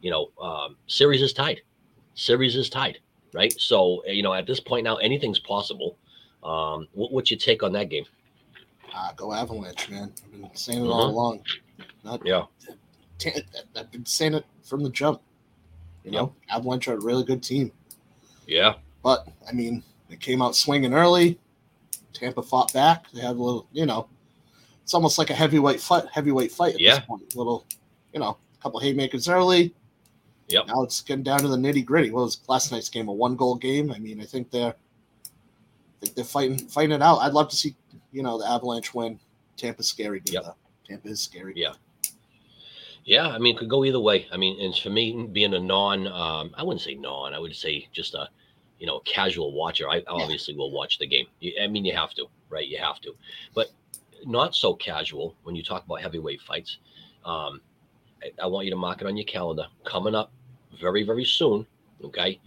you 0.00 0.10
know, 0.10 0.30
um, 0.40 0.76
series 0.86 1.20
is 1.20 1.32
tied. 1.32 1.60
Series 2.14 2.56
is 2.56 2.70
tied, 2.70 3.00
right? 3.34 3.52
So 3.58 4.02
you 4.06 4.22
know, 4.22 4.32
at 4.32 4.46
this 4.46 4.60
point 4.60 4.84
now, 4.84 4.96
anything's 4.96 5.38
possible. 5.38 5.98
Um, 6.42 6.88
what, 6.92 7.12
what's 7.12 7.30
your 7.30 7.38
take 7.38 7.62
on 7.62 7.72
that 7.72 7.90
game? 7.90 8.06
Uh, 8.94 9.12
go 9.14 9.32
Avalanche, 9.32 9.90
man. 9.90 10.12
I've 10.24 10.40
been 10.40 10.50
saying 10.54 10.78
it 10.78 10.82
mm-hmm. 10.82 10.92
all 10.92 11.10
along. 11.10 11.42
Not, 12.02 12.24
yeah. 12.24 12.44
I've 13.76 13.90
been 13.90 14.06
saying 14.06 14.34
it 14.34 14.46
from 14.64 14.82
the 14.82 14.90
jump. 14.90 15.20
You 16.06 16.12
know, 16.12 16.32
yep. 16.48 16.56
Avalanche 16.56 16.86
are 16.86 16.94
a 16.94 17.00
really 17.00 17.24
good 17.24 17.42
team. 17.42 17.72
Yeah. 18.46 18.74
But 19.02 19.26
I 19.48 19.52
mean, 19.52 19.82
they 20.08 20.14
came 20.14 20.40
out 20.40 20.54
swinging 20.54 20.94
early. 20.94 21.38
Tampa 22.12 22.42
fought 22.42 22.72
back. 22.72 23.10
They 23.12 23.20
had 23.20 23.32
a 23.32 23.42
little, 23.42 23.66
you 23.72 23.86
know, 23.86 24.08
it's 24.84 24.94
almost 24.94 25.18
like 25.18 25.30
a 25.30 25.34
heavyweight 25.34 25.80
fight. 25.80 26.04
Heavyweight 26.12 26.52
fight 26.52 26.74
at 26.74 26.80
yeah. 26.80 26.94
this 26.94 27.06
point. 27.06 27.34
Little, 27.34 27.66
you 28.12 28.20
know, 28.20 28.38
a 28.58 28.62
couple 28.62 28.78
haymakers 28.78 29.28
early. 29.28 29.74
Yep. 30.46 30.68
Now 30.68 30.84
it's 30.84 31.02
getting 31.02 31.24
down 31.24 31.40
to 31.40 31.48
the 31.48 31.56
nitty 31.56 31.84
gritty. 31.84 32.12
What 32.12 32.22
was 32.22 32.40
last 32.48 32.70
night's 32.70 32.88
game? 32.88 33.08
A 33.08 33.12
one 33.12 33.34
goal 33.34 33.56
game. 33.56 33.90
I 33.90 33.98
mean, 33.98 34.20
I 34.20 34.24
think 34.24 34.52
they're, 34.52 34.74
I 34.74 35.98
think 36.00 36.14
they're 36.14 36.24
fighting 36.24 36.58
fighting 36.68 36.92
it 36.92 37.02
out. 37.02 37.18
I'd 37.18 37.32
love 37.32 37.48
to 37.48 37.56
see, 37.56 37.74
you 38.12 38.22
know, 38.22 38.38
the 38.38 38.48
Avalanche 38.48 38.94
win. 38.94 39.18
Tampa's 39.56 39.88
scary. 39.88 40.22
Yep. 40.26 40.56
Tampa 40.86 41.08
is 41.08 41.20
scary. 41.20 41.54
Yeah. 41.56 41.72
Yeah, 43.06 43.28
I 43.28 43.38
mean, 43.38 43.54
it 43.54 43.58
could 43.58 43.70
go 43.70 43.84
either 43.84 44.00
way. 44.00 44.26
I 44.32 44.36
mean, 44.36 44.60
and 44.60 44.76
for 44.76 44.90
me, 44.90 45.28
being 45.32 45.54
a 45.54 45.60
non, 45.60 46.08
um, 46.08 46.52
I 46.58 46.64
wouldn't 46.64 46.82
say 46.82 46.94
non, 46.94 47.32
I 47.34 47.38
would 47.38 47.54
say 47.54 47.88
just 47.92 48.14
a, 48.14 48.28
you 48.80 48.86
know, 48.86 48.98
casual 49.00 49.52
watcher. 49.52 49.88
I 49.88 50.02
obviously 50.08 50.54
will 50.56 50.72
watch 50.72 50.98
the 50.98 51.06
game. 51.06 51.26
I 51.62 51.68
mean, 51.68 51.84
you 51.84 51.94
have 51.94 52.14
to, 52.14 52.26
right? 52.50 52.66
You 52.66 52.78
have 52.78 53.00
to, 53.02 53.14
but 53.54 53.68
not 54.26 54.56
so 54.56 54.74
casual 54.74 55.36
when 55.44 55.54
you 55.54 55.62
talk 55.62 55.84
about 55.86 56.00
heavyweight 56.00 56.40
fights. 56.40 56.78
Um, 57.24 57.60
I, 58.22 58.32
I 58.42 58.46
want 58.48 58.64
you 58.64 58.72
to 58.72 58.76
mark 58.76 59.00
it 59.02 59.06
on 59.06 59.16
your 59.16 59.26
calendar. 59.26 59.66
Coming 59.84 60.16
up 60.16 60.32
very, 60.80 61.04
very 61.04 61.24
soon. 61.24 61.64
Okay, 62.02 62.40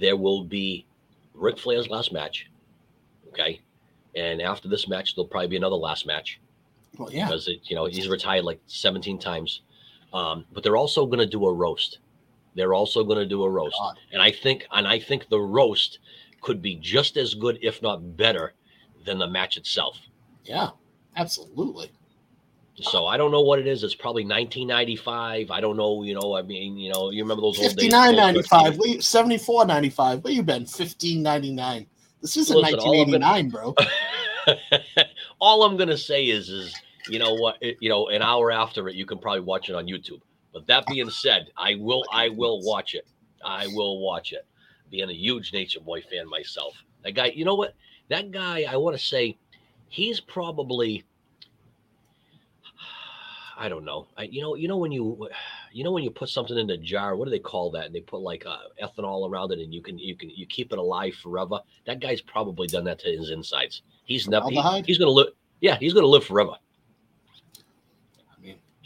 there 0.00 0.16
will 0.16 0.42
be 0.42 0.86
Ric 1.34 1.58
Flair's 1.58 1.90
last 1.90 2.12
match. 2.14 2.50
Okay, 3.28 3.60
and 4.16 4.40
after 4.40 4.68
this 4.68 4.88
match, 4.88 5.14
there'll 5.14 5.28
probably 5.28 5.48
be 5.48 5.56
another 5.56 5.76
last 5.76 6.06
match 6.06 6.40
Well, 6.96 7.12
yeah. 7.12 7.26
because 7.26 7.46
it, 7.46 7.60
you 7.64 7.76
know 7.76 7.84
he's 7.84 8.08
retired 8.08 8.44
like 8.44 8.60
17 8.68 9.18
times. 9.18 9.60
Um, 10.12 10.44
but 10.52 10.62
they're 10.62 10.76
also 10.76 11.06
going 11.06 11.18
to 11.18 11.26
do 11.26 11.46
a 11.46 11.52
roast. 11.52 11.98
They're 12.54 12.74
also 12.74 13.04
going 13.04 13.18
to 13.18 13.26
do 13.26 13.44
a 13.44 13.50
roast, 13.50 13.76
God. 13.78 13.96
and 14.12 14.20
I 14.22 14.30
think 14.30 14.66
and 14.72 14.86
I 14.86 14.98
think 14.98 15.28
the 15.28 15.38
roast 15.38 15.98
could 16.40 16.60
be 16.62 16.76
just 16.76 17.16
as 17.16 17.34
good, 17.34 17.58
if 17.62 17.82
not 17.82 18.16
better, 18.16 18.54
than 19.04 19.18
the 19.18 19.28
match 19.28 19.56
itself. 19.56 19.98
Yeah. 20.44 20.70
Absolutely. 21.16 21.90
So 22.80 23.06
I 23.06 23.16
don't 23.16 23.32
know 23.32 23.40
what 23.40 23.58
it 23.58 23.66
is. 23.66 23.82
It's 23.82 23.94
probably 23.94 24.22
1995. 24.22 25.50
I 25.50 25.60
don't 25.60 25.76
know. 25.76 26.02
You 26.04 26.14
know, 26.14 26.36
I 26.36 26.42
mean, 26.42 26.78
you 26.78 26.92
know, 26.92 27.10
you 27.10 27.22
remember 27.24 27.40
those 27.40 27.58
old 27.58 27.66
days. 27.66 27.74
Fifty 27.74 27.88
nine 27.88 28.14
ninety 28.14 28.42
five. 28.42 28.78
We 28.78 29.00
seventy 29.00 29.36
four 29.36 29.66
ninety 29.66 29.90
five. 29.90 30.22
Where 30.22 30.32
you 30.32 30.44
been? 30.44 30.64
Fifteen 30.64 31.22
ninety 31.22 31.52
nine. 31.52 31.86
This 32.22 32.36
isn't 32.36 32.56
Listen, 32.56 32.78
all 32.78 32.86
nineteen 32.94 33.02
of 33.02 33.08
it- 33.08 33.10
eighty 33.10 33.18
nine, 33.18 33.50
bro. 33.50 33.74
All 35.40 35.62
I'm 35.64 35.76
gonna 35.76 35.96
say 35.98 36.26
is, 36.26 36.48
is 36.48 36.74
you 37.08 37.18
know 37.18 37.34
what? 37.34 37.56
It, 37.60 37.76
you 37.80 37.88
know, 37.88 38.08
an 38.08 38.22
hour 38.22 38.50
after 38.50 38.88
it, 38.88 38.94
you 38.94 39.06
can 39.06 39.18
probably 39.18 39.40
watch 39.40 39.68
it 39.68 39.74
on 39.74 39.86
YouTube. 39.86 40.20
But 40.52 40.66
that 40.66 40.86
being 40.86 41.10
said, 41.10 41.48
I 41.56 41.74
will, 41.74 42.04
I 42.12 42.28
will 42.30 42.60
watch 42.62 42.94
it. 42.94 43.06
I 43.44 43.66
will 43.68 44.00
watch 44.00 44.32
it. 44.32 44.46
Being 44.90 45.10
a 45.10 45.14
huge 45.14 45.52
Nature 45.52 45.80
Boy 45.80 46.00
fan 46.00 46.28
myself, 46.28 46.74
that 47.04 47.12
guy. 47.12 47.26
You 47.26 47.44
know 47.44 47.54
what? 47.54 47.74
That 48.08 48.30
guy. 48.30 48.64
I 48.68 48.76
want 48.76 48.96
to 48.96 49.02
say, 49.02 49.36
he's 49.88 50.20
probably. 50.20 51.04
I 53.60 53.68
don't 53.68 53.84
know. 53.84 54.06
I, 54.16 54.22
you 54.22 54.40
know, 54.40 54.54
you 54.54 54.68
know 54.68 54.76
when 54.76 54.92
you, 54.92 55.28
you 55.72 55.82
know 55.82 55.90
when 55.90 56.04
you 56.04 56.10
put 56.10 56.28
something 56.28 56.56
in 56.56 56.70
a 56.70 56.76
jar. 56.76 57.16
What 57.16 57.24
do 57.24 57.30
they 57.32 57.40
call 57.40 57.72
that? 57.72 57.86
And 57.86 57.94
they 57.94 58.00
put 58.00 58.20
like 58.20 58.46
uh, 58.46 58.56
ethanol 58.82 59.28
around 59.28 59.50
it, 59.52 59.58
and 59.58 59.74
you 59.74 59.82
can, 59.82 59.98
you 59.98 60.16
can, 60.16 60.30
you 60.30 60.46
keep 60.46 60.72
it 60.72 60.78
alive 60.78 61.14
forever. 61.16 61.60
That 61.84 62.00
guy's 62.00 62.20
probably 62.20 62.68
done 62.68 62.84
that 62.84 63.00
to 63.00 63.08
his 63.10 63.30
insides. 63.30 63.82
He's 64.04 64.28
never. 64.28 64.44
he- 64.50 64.56
he's 64.86 64.98
gonna 64.98 65.10
live. 65.10 65.28
Yeah, 65.60 65.76
he's 65.78 65.92
gonna 65.92 66.06
live 66.06 66.24
forever. 66.24 66.52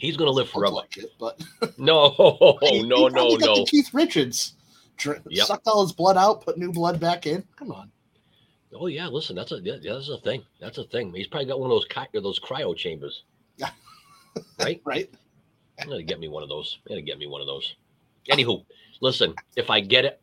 He's 0.03 0.17
gonna 0.17 0.31
live 0.31 0.49
forever. 0.49 0.75
like 0.75 0.97
it, 0.97 1.11
but 1.19 1.41
No, 1.77 2.57
He- 2.61 2.79
he 2.79 2.83
no, 2.83 3.07
no, 3.07 3.37
got 3.37 3.39
no. 3.39 3.55
the 3.55 3.67
Keith 3.69 3.93
Richards 3.93 4.53
dr- 4.97 5.21
Yep. 5.29 5.47
sucked 5.47 5.67
all 5.67 5.81
his 5.81 5.93
blood 5.93 6.17
out, 6.17 6.41
put 6.41 6.57
new 6.57 6.71
blood 6.73 6.99
back 6.99 7.25
in. 7.25 7.43
Come 7.55 7.71
on. 7.71 7.89
Oh 8.75 8.87
yeah, 8.87 9.07
listen, 9.07 9.35
that's 9.35 9.51
a 9.51 9.59
yeah, 9.61 9.75
yeah, 9.81 9.93
that's 9.93 10.09
a 10.09 10.17
thing. 10.17 10.43
That's 10.59 10.77
a 10.77 10.83
thing. 10.83 11.13
He's 11.13 11.27
probably 11.27 11.45
got 11.47 11.59
one 11.59 11.69
of 11.71 11.75
those 11.75 11.85
ky- 11.85 12.19
those 12.19 12.39
cryo 12.39 12.75
chambers. 12.75 13.23
right? 14.59 14.81
Right? 14.83 15.09
I'm 15.79 15.87
gonna 15.87 16.03
get 16.03 16.19
me 16.19 16.27
one 16.27 16.43
of 16.43 16.49
those. 16.49 16.79
I'm 16.85 16.93
gonna 16.95 17.01
get 17.01 17.17
me 17.17 17.27
one 17.27 17.39
of 17.41 17.47
those. 17.47 17.75
Anywho, 18.29 18.65
listen, 19.01 19.33
if 19.55 19.69
I 19.69 19.79
get 19.79 20.05
it, 20.05 20.21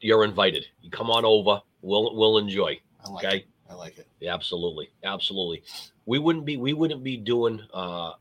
you're 0.00 0.24
invited. 0.24 0.66
You 0.82 0.90
come 0.90 1.10
on 1.10 1.24
over. 1.24 1.60
We'll 1.80 2.14
we'll 2.16 2.38
enjoy. 2.38 2.80
I 3.04 3.08
like 3.10 3.24
Okay. 3.24 3.36
it. 3.38 3.46
I 3.70 3.74
like 3.74 3.98
it. 3.98 4.06
Yeah, 4.20 4.34
absolutely, 4.34 4.90
absolutely. 5.04 5.62
We 6.06 6.18
wouldn't 6.18 6.44
be 6.44 6.56
we 6.56 6.72
wouldn't 6.72 7.02
be 7.02 7.16
doing 7.16 7.60
uh, 7.72 8.12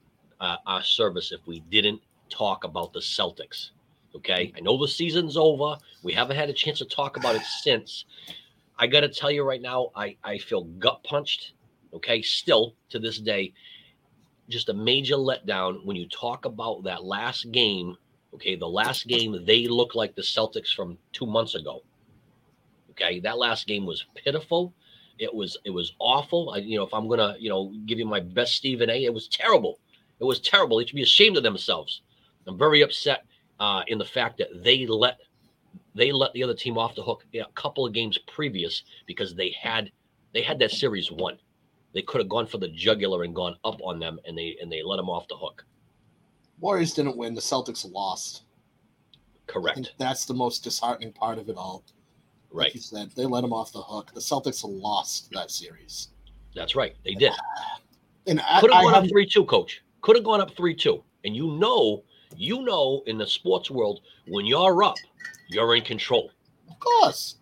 uh, 0.41 0.57
our 0.65 0.83
service 0.83 1.31
if 1.31 1.39
we 1.47 1.61
didn't 1.69 2.01
talk 2.29 2.63
about 2.63 2.91
the 2.91 2.99
Celtics. 2.99 3.69
Okay, 4.13 4.51
I 4.57 4.59
know 4.59 4.77
the 4.77 4.87
season's 4.87 5.37
over. 5.37 5.77
We 6.03 6.11
haven't 6.11 6.35
had 6.35 6.49
a 6.49 6.53
chance 6.53 6.79
to 6.79 6.85
talk 6.85 7.15
about 7.15 7.35
it 7.35 7.43
since. 7.43 8.03
I 8.77 8.87
got 8.87 9.01
to 9.01 9.09
tell 9.09 9.31
you 9.31 9.43
right 9.43 9.61
now, 9.61 9.91
I 9.95 10.17
I 10.23 10.37
feel 10.39 10.63
gut 10.63 11.03
punched. 11.03 11.53
Okay, 11.93 12.21
still 12.21 12.75
to 12.89 12.99
this 12.99 13.19
day, 13.19 13.53
just 14.49 14.69
a 14.69 14.73
major 14.73 15.15
letdown 15.15 15.85
when 15.85 15.95
you 15.95 16.07
talk 16.09 16.45
about 16.45 16.83
that 16.83 17.05
last 17.05 17.51
game. 17.51 17.95
Okay, 18.33 18.55
the 18.55 18.67
last 18.67 19.07
game 19.07 19.45
they 19.45 19.67
look 19.67 19.95
like 19.95 20.15
the 20.15 20.21
Celtics 20.21 20.73
from 20.73 20.97
two 21.13 21.25
months 21.25 21.55
ago. 21.55 21.83
Okay, 22.91 23.19
that 23.21 23.37
last 23.37 23.67
game 23.67 23.85
was 23.85 24.05
pitiful. 24.15 24.73
It 25.19 25.33
was 25.33 25.57
it 25.63 25.69
was 25.69 25.93
awful. 25.99 26.49
I, 26.49 26.57
you 26.57 26.77
know, 26.77 26.83
if 26.83 26.93
I'm 26.93 27.07
gonna 27.07 27.35
you 27.39 27.49
know 27.49 27.71
give 27.85 27.99
you 27.99 28.05
my 28.05 28.19
best 28.19 28.55
Stephen 28.55 28.89
A, 28.89 29.05
it 29.05 29.13
was 29.13 29.27
terrible. 29.29 29.79
It 30.21 30.25
was 30.25 30.39
terrible. 30.39 30.77
They 30.77 30.85
should 30.85 30.95
be 30.95 31.01
ashamed 31.01 31.35
of 31.35 31.43
themselves. 31.43 32.01
I'm 32.47 32.57
very 32.57 32.81
upset 32.81 33.25
uh, 33.59 33.81
in 33.87 33.97
the 33.97 34.05
fact 34.05 34.37
that 34.37 34.63
they 34.63 34.85
let 34.85 35.17
they 35.93 36.11
let 36.11 36.31
the 36.33 36.43
other 36.43 36.53
team 36.53 36.77
off 36.77 36.95
the 36.95 37.03
hook 37.03 37.25
a 37.33 37.43
couple 37.55 37.85
of 37.85 37.93
games 37.93 38.17
previous 38.19 38.83
because 39.07 39.35
they 39.35 39.49
had 39.59 39.91
they 40.33 40.41
had 40.41 40.59
that 40.59 40.71
series 40.71 41.11
won. 41.11 41.37
They 41.93 42.01
could 42.01 42.21
have 42.21 42.29
gone 42.29 42.45
for 42.45 42.57
the 42.57 42.69
jugular 42.69 43.23
and 43.23 43.35
gone 43.35 43.57
up 43.65 43.81
on 43.83 43.99
them, 43.99 44.19
and 44.25 44.37
they 44.37 44.57
and 44.61 44.71
they 44.71 44.83
let 44.83 44.97
them 44.97 45.09
off 45.09 45.27
the 45.27 45.35
hook. 45.35 45.65
Warriors 46.59 46.93
didn't 46.93 47.17
win. 47.17 47.33
The 47.33 47.41
Celtics 47.41 47.91
lost. 47.91 48.43
Correct. 49.47 49.93
that's 49.97 50.23
the 50.23 50.33
most 50.33 50.63
disheartening 50.63 51.11
part 51.11 51.37
of 51.37 51.49
it 51.49 51.57
all. 51.57 51.83
Right. 52.51 52.65
Like 52.65 52.75
you 52.75 52.79
said, 52.79 53.11
they 53.17 53.25
let 53.25 53.41
them 53.41 53.51
off 53.51 53.73
the 53.73 53.81
hook. 53.81 54.11
The 54.13 54.21
Celtics 54.21 54.63
lost 54.63 55.29
that 55.31 55.51
series. 55.51 56.09
That's 56.55 56.75
right. 56.75 56.95
They 57.03 57.15
did. 57.15 57.33
And 58.27 58.39
I, 58.41 58.61
Could 58.61 58.69
have 58.69 58.81
I 58.81 58.83
gone 58.83 58.93
have 58.93 59.03
up 59.05 59.09
three 59.09 59.25
two, 59.25 59.45
coach. 59.45 59.81
Could 60.01 60.15
have 60.15 60.25
gone 60.25 60.41
up 60.41 60.51
three 60.55 60.75
two. 60.75 61.03
And 61.23 61.35
you 61.35 61.47
know, 61.57 62.03
you 62.35 62.61
know, 62.63 63.03
in 63.05 63.17
the 63.17 63.27
sports 63.27 63.69
world, 63.69 64.01
when 64.27 64.45
you're 64.45 64.83
up, 64.83 64.95
you're 65.49 65.75
in 65.75 65.83
control. 65.83 66.31
of 66.69 66.79
course. 66.79 67.35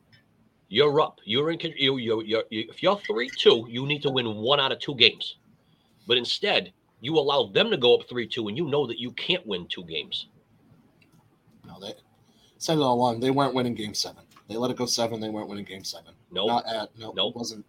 You're 0.72 0.99
up. 1.01 1.20
You're 1.24 1.49
in. 1.51 1.60
You, 1.78 1.97
you, 1.97 2.22
you, 2.22 2.43
you, 2.49 2.66
if 2.70 2.84
you're 2.84 2.97
three 3.07 3.30
two, 3.39 3.66
you 3.70 3.86
need 3.88 4.01
to 4.03 4.10
win 4.12 4.36
one 4.36 4.60
out 4.60 4.72
of 4.72 4.80
two 4.80 4.93
games. 4.95 5.38
But 6.05 6.18
instead, 6.18 6.74
you 7.01 7.18
allow 7.18 7.47
them 7.47 7.72
to 7.72 7.78
go 7.78 7.95
up 7.95 8.07
three 8.07 8.28
two, 8.28 8.47
and 8.49 8.57
you 8.57 8.68
know 8.68 8.86
that 8.86 8.99
you 8.99 9.12
can't 9.14 9.45
win 9.47 9.68
two 9.68 9.84
games. 9.86 10.28
No, 11.66 11.80
they 11.80 11.93
said 12.57 12.78
it 12.78 12.82
all 12.82 12.95
along. 12.95 13.20
They 13.20 13.32
weren't 13.32 13.53
winning 13.55 13.74
game 13.76 13.93
seven. 13.93 14.24
They 14.47 14.57
let 14.57 14.70
it 14.72 14.78
go 14.78 14.86
seven. 14.86 15.20
They 15.20 15.30
weren't 15.30 15.47
winning 15.47 15.66
game 15.66 15.84
seven. 15.84 16.14
No, 16.32 16.45
Not 16.47 16.66
at 16.68 16.89
no, 16.97 17.14
Nope. 17.16 17.34
it 17.36 17.38
wasn't. 17.38 17.66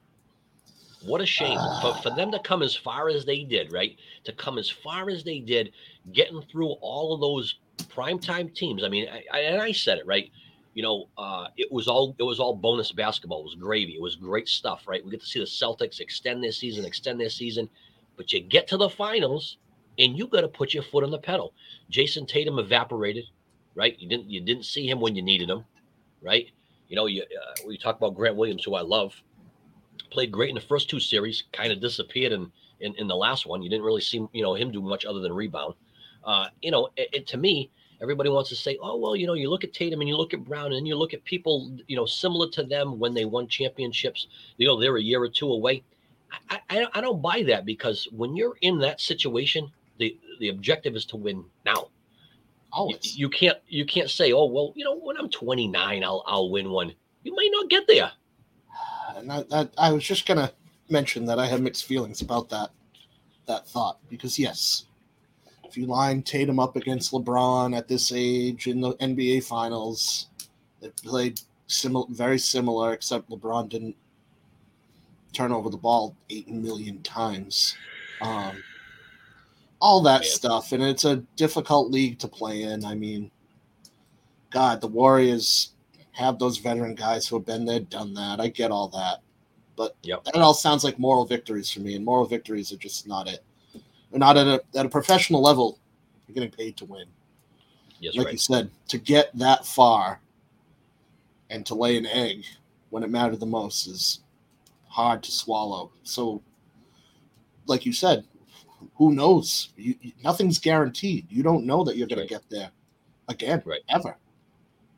What 1.02 1.20
a 1.22 1.26
shame 1.26 1.58
for, 1.80 1.94
for 2.02 2.10
them 2.10 2.30
to 2.32 2.38
come 2.40 2.62
as 2.62 2.76
far 2.76 3.08
as 3.08 3.24
they 3.24 3.42
did, 3.42 3.72
right? 3.72 3.96
To 4.24 4.32
come 4.32 4.58
as 4.58 4.68
far 4.68 5.08
as 5.08 5.24
they 5.24 5.38
did, 5.38 5.72
getting 6.12 6.42
through 6.42 6.72
all 6.82 7.14
of 7.14 7.20
those 7.20 7.58
primetime 7.78 8.54
teams. 8.54 8.84
I 8.84 8.88
mean, 8.88 9.08
I, 9.08 9.24
I, 9.32 9.40
and 9.40 9.62
I 9.62 9.72
said 9.72 9.98
it 9.98 10.06
right. 10.06 10.30
You 10.74 10.82
know, 10.82 11.08
uh, 11.18 11.48
it 11.56 11.72
was 11.72 11.88
all 11.88 12.14
it 12.18 12.22
was 12.22 12.38
all 12.38 12.54
bonus 12.54 12.92
basketball. 12.92 13.40
It 13.40 13.44
was 13.44 13.54
gravy. 13.54 13.94
It 13.94 14.02
was 14.02 14.16
great 14.16 14.48
stuff, 14.48 14.84
right? 14.86 15.04
We 15.04 15.10
get 15.10 15.20
to 15.20 15.26
see 15.26 15.40
the 15.40 15.46
Celtics 15.46 16.00
extend 16.00 16.44
their 16.44 16.52
season, 16.52 16.84
extend 16.84 17.20
their 17.20 17.30
season, 17.30 17.68
but 18.16 18.32
you 18.32 18.40
get 18.40 18.68
to 18.68 18.76
the 18.76 18.88
finals 18.88 19.56
and 19.98 20.16
you 20.16 20.26
got 20.26 20.42
to 20.42 20.48
put 20.48 20.74
your 20.74 20.82
foot 20.82 21.02
on 21.02 21.10
the 21.10 21.18
pedal. 21.18 21.54
Jayson 21.90 22.26
Tatum 22.26 22.58
evaporated, 22.58 23.24
right? 23.74 23.98
You 23.98 24.08
didn't 24.08 24.30
you 24.30 24.40
didn't 24.40 24.64
see 24.64 24.88
him 24.88 25.00
when 25.00 25.16
you 25.16 25.22
needed 25.22 25.50
him, 25.50 25.64
right? 26.22 26.46
You 26.88 26.96
know, 26.96 27.06
you 27.06 27.22
uh, 27.22 27.54
we 27.66 27.78
talk 27.78 27.96
about 27.96 28.14
Grant 28.14 28.36
Williams, 28.36 28.64
who 28.64 28.74
I 28.74 28.82
love 28.82 29.14
played 30.10 30.32
great 30.32 30.50
in 30.50 30.54
the 30.56 30.60
first 30.60 30.90
two 30.90 31.00
series, 31.00 31.44
kind 31.52 31.72
of 31.72 31.80
disappeared 31.80 32.32
in, 32.32 32.50
in 32.80 32.94
in 32.96 33.08
the 33.08 33.16
last 33.16 33.46
one. 33.46 33.62
You 33.62 33.70
didn't 33.70 33.84
really 33.84 34.00
see 34.02 34.26
you 34.32 34.42
know 34.42 34.54
him 34.54 34.70
do 34.72 34.82
much 34.82 35.04
other 35.06 35.20
than 35.20 35.32
rebound. 35.32 35.74
Uh, 36.24 36.48
you 36.62 36.70
know, 36.70 36.88
it, 36.96 37.08
it- 37.12 37.26
to 37.28 37.36
me, 37.38 37.70
everybody 38.02 38.30
wants 38.30 38.50
to 38.50 38.56
say, 38.56 38.78
oh 38.82 38.96
well, 38.98 39.16
you 39.16 39.26
know, 39.26 39.34
you 39.34 39.50
look 39.50 39.64
at 39.64 39.72
Tatum 39.72 40.00
and 40.00 40.08
you 40.08 40.16
look 40.16 40.34
at 40.34 40.44
Brown 40.44 40.72
and 40.72 40.86
you 40.88 40.96
look 40.96 41.14
at 41.14 41.24
people 41.24 41.72
you 41.88 41.96
know 41.96 42.06
similar 42.06 42.48
to 42.50 42.62
them 42.64 42.98
when 42.98 43.14
they 43.14 43.24
won 43.24 43.48
championships. 43.48 44.26
You 44.58 44.68
know, 44.68 44.80
they're 44.80 44.96
a 44.96 45.02
year 45.02 45.22
or 45.22 45.28
two 45.28 45.50
away. 45.52 45.84
I, 46.50 46.60
I, 46.70 46.86
I 46.94 47.00
don't 47.00 47.22
buy 47.22 47.42
that 47.48 47.64
because 47.66 48.08
when 48.12 48.36
you're 48.36 48.56
in 48.62 48.78
that 48.80 49.00
situation, 49.00 49.70
the 49.98 50.18
the 50.40 50.48
objective 50.48 50.96
is 50.96 51.06
to 51.06 51.16
win 51.16 51.44
now. 51.64 51.88
You, 52.86 52.98
Always. 52.98 53.16
you 53.18 53.28
can't 53.30 53.58
you 53.68 53.84
can't 53.84 54.10
say, 54.10 54.32
oh 54.32 54.46
well, 54.46 54.72
you 54.76 54.84
know, 54.84 54.96
when 54.98 55.16
I'm 55.16 55.30
29, 55.30 56.04
I'll 56.04 56.24
I'll 56.26 56.50
win 56.50 56.70
one. 56.70 56.94
You 57.24 57.34
may 57.36 57.48
not 57.52 57.68
get 57.70 57.86
there. 57.88 58.12
And 59.16 59.32
I, 59.32 59.44
I, 59.52 59.68
I 59.78 59.92
was 59.92 60.04
just 60.04 60.26
gonna 60.26 60.52
mention 60.88 61.24
that 61.26 61.38
I 61.38 61.46
have 61.46 61.60
mixed 61.60 61.84
feelings 61.84 62.20
about 62.20 62.48
that 62.50 62.70
that 63.46 63.66
thought 63.68 63.98
because 64.08 64.38
yes, 64.38 64.84
if 65.64 65.76
you 65.76 65.86
line 65.86 66.22
Tatum 66.22 66.58
up 66.58 66.76
against 66.76 67.12
LeBron 67.12 67.76
at 67.76 67.88
this 67.88 68.12
age 68.14 68.66
in 68.66 68.80
the 68.80 68.94
NBA 68.94 69.44
Finals, 69.44 70.28
they 70.80 70.88
played 71.04 71.40
similar, 71.66 72.06
very 72.10 72.38
similar, 72.38 72.92
except 72.92 73.30
LeBron 73.30 73.68
didn't 73.68 73.96
turn 75.32 75.52
over 75.52 75.70
the 75.70 75.76
ball 75.76 76.16
eight 76.28 76.48
million 76.48 77.02
times. 77.02 77.76
Um, 78.20 78.62
all 79.80 80.02
that 80.02 80.22
Yeah. 80.24 80.30
stuff, 80.30 80.72
and 80.72 80.82
it's 80.82 81.04
a 81.04 81.16
difficult 81.36 81.90
league 81.90 82.18
to 82.18 82.28
play 82.28 82.62
in. 82.64 82.84
I 82.84 82.94
mean, 82.94 83.30
God, 84.50 84.80
the 84.80 84.88
Warriors 84.88 85.70
have 86.12 86.38
those 86.38 86.58
veteran 86.58 86.94
guys 86.94 87.26
who 87.26 87.36
have 87.36 87.46
been 87.46 87.64
there, 87.64 87.80
done 87.80 88.14
that. 88.14 88.40
I 88.40 88.48
get 88.48 88.70
all 88.70 88.88
that, 88.88 89.20
but 89.76 89.96
Yep. 90.02 90.24
that 90.24 90.36
all 90.36 90.54
sounds 90.54 90.84
like 90.84 90.98
moral 90.98 91.24
victories 91.24 91.70
for 91.70 91.80
me, 91.80 91.94
and 91.94 92.04
moral 92.04 92.26
victories 92.26 92.72
are 92.72 92.76
just 92.76 93.06
not 93.06 93.28
it. 93.28 93.44
They're 94.10 94.18
not 94.18 94.36
at 94.36 94.46
a 94.46 94.62
at 94.74 94.86
a 94.86 94.88
professional 94.88 95.40
level. 95.40 95.78
You're 96.26 96.34
getting 96.34 96.50
paid 96.50 96.76
to 96.78 96.84
win. 96.84 97.06
Yes, 98.00 98.16
like 98.16 98.26
right. 98.26 98.32
you 98.32 98.38
said, 98.38 98.70
to 98.88 98.98
get 98.98 99.30
that 99.38 99.66
far 99.66 100.20
and 101.50 101.66
to 101.66 101.74
lay 101.74 101.96
an 101.98 102.06
egg 102.06 102.44
when 102.90 103.02
it 103.02 103.10
mattered 103.10 103.40
the 103.40 103.46
most 103.46 103.86
is 103.86 104.20
hard 104.88 105.22
to 105.22 105.30
swallow. 105.30 105.92
So, 106.02 106.42
like 107.66 107.84
you 107.84 107.92
said, 107.92 108.24
who 108.94 109.12
knows? 109.12 109.70
You, 109.76 109.94
nothing's 110.24 110.58
guaranteed. 110.58 111.26
You 111.30 111.42
don't 111.42 111.66
know 111.66 111.84
that 111.84 111.96
you're 111.96 112.08
going 112.08 112.20
Right. 112.20 112.28
to 112.28 112.34
get 112.34 112.48
there 112.48 112.70
again, 113.28 113.62
Right. 113.64 113.82
ever. 113.88 114.16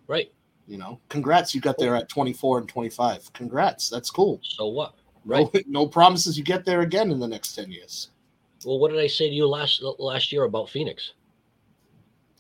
Right. 0.07 0.33
You 0.69 0.79
know, 0.79 1.01
congrats, 1.09 1.55
you 1.55 1.61
got 1.61 1.77
there 1.79 1.97
at 1.97 2.09
24 2.09 2.59
and 2.59 2.69
25. 2.69 3.33
Congrats, 3.33 3.89
that's 3.91 4.11
cool. 4.11 4.41
So 4.43 4.69
what? 4.69 4.95
Right. 5.25 5.47
No, 5.53 5.61
no 5.83 5.87
promises 5.87 6.39
you 6.39 6.45
get 6.45 6.65
there 6.65 6.81
again 6.83 7.11
in 7.11 7.19
the 7.19 7.27
next 7.29 7.55
10 7.55 7.71
years. 7.71 8.11
Well, 8.65 8.79
what 8.79 8.91
did 8.93 9.01
I 9.01 9.09
say 9.09 9.29
to 9.29 9.35
you 9.35 9.47
last 9.49 9.83
last 9.99 10.31
year 10.33 10.45
about 10.45 10.71
Phoenix? 10.71 11.15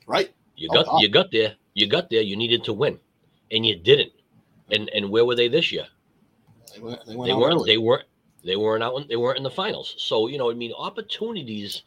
Right? 0.06 0.32
You 0.56 0.68
Oh, 0.70 0.82
got 0.84 1.00
you 1.00 1.08
got 1.08 1.30
there. 1.32 1.54
You 1.74 1.86
got 1.88 2.10
there. 2.10 2.22
You 2.22 2.36
needed 2.36 2.62
to 2.64 2.72
win, 2.72 3.00
and 3.50 3.66
you 3.66 3.76
didn't. 3.76 4.12
And 4.70 4.88
and 4.90 5.10
where 5.10 5.24
were 5.24 5.34
they 5.34 5.48
this 5.48 5.72
year? 5.72 5.86
They 6.74 6.80
went, 6.80 7.04
they 7.06 7.16
went 7.16 7.28
They 7.28 7.34
weren't. 7.34 7.54
early. 7.54 7.70
They 7.70 7.78
weren't. 7.78 8.04
They 8.44 8.56
weren't 8.56 8.82
out. 8.84 8.96
in- 9.00 9.08
They 9.08 9.16
weren't 9.16 9.38
in 9.38 9.42
the 9.42 9.50
finals. 9.50 9.94
So 9.98 10.28
you 10.28 10.38
know, 10.38 10.50
I 10.50 10.54
mean, 10.54 10.72
opportunities, 10.78 11.82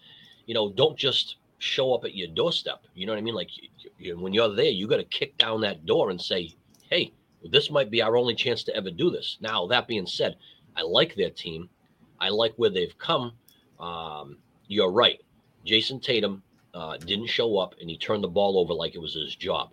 you 0.48 0.54
know, 0.54 0.70
don't 0.70 0.98
just 0.98 1.38
show 1.66 1.94
up 1.94 2.06
at 2.06 2.16
your 2.16 2.28
doorstep. 2.28 2.84
You 2.94 3.06
know 3.06 3.14
what 3.14 3.20
I 3.20 3.22
mean? 3.22 3.36
Like 3.36 3.50
you, 3.58 3.70
you, 3.98 4.20
when 4.20 4.34
you're 4.34 4.54
there, 4.54 4.66
you 4.66 4.88
got 4.88 4.98
to 4.98 5.04
kick 5.04 5.38
down 5.38 5.62
that 5.62 5.86
door 5.86 6.10
and 6.10 6.22
say, 6.22 6.54
"Hey, 6.90 7.12
this 7.44 7.70
might 7.70 7.90
be 7.92 8.02
our 8.02 8.16
only 8.16 8.36
chance 8.36 8.64
to 8.66 8.76
ever 8.76 8.92
do 8.92 9.10
this." 9.10 9.38
Now, 9.42 9.68
that 9.68 9.88
being 9.88 10.08
said, 10.08 10.38
I 10.76 10.84
like 10.84 11.16
their 11.16 11.30
team. 11.30 11.70
I 12.20 12.30
like 12.30 12.54
where 12.56 12.70
they've 12.70 12.98
come. 12.98 13.34
Um, 13.80 14.38
you're 14.68 14.92
right. 14.92 15.20
Jayson 15.66 16.00
Tatum 16.02 16.44
uh, 16.74 16.98
didn't 16.98 17.28
show 17.28 17.58
up, 17.58 17.76
and 17.82 17.90
he 17.90 17.98
turned 17.98 18.24
the 18.24 18.30
ball 18.30 18.60
over 18.60 18.74
like 18.74 18.96
it 18.96 19.02
was 19.02 19.16
his 19.16 19.36
job. 19.36 19.72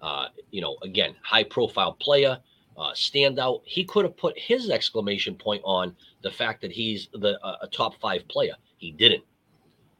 Uh, 0.00 0.28
you 0.50 0.60
know, 0.60 0.76
again, 0.82 1.14
high-profile 1.22 1.92
player 1.94 2.38
uh, 2.76 2.92
standout. 2.92 3.60
He 3.64 3.84
could 3.84 4.04
have 4.04 4.16
put 4.16 4.38
his 4.38 4.70
exclamation 4.70 5.34
point 5.34 5.62
on 5.64 5.94
the 6.22 6.30
fact 6.30 6.62
that 6.62 6.72
he's 6.72 7.08
the 7.12 7.38
uh, 7.44 7.56
a 7.62 7.66
top 7.68 8.00
five 8.00 8.26
player. 8.28 8.54
He 8.78 8.90
didn't. 8.90 9.24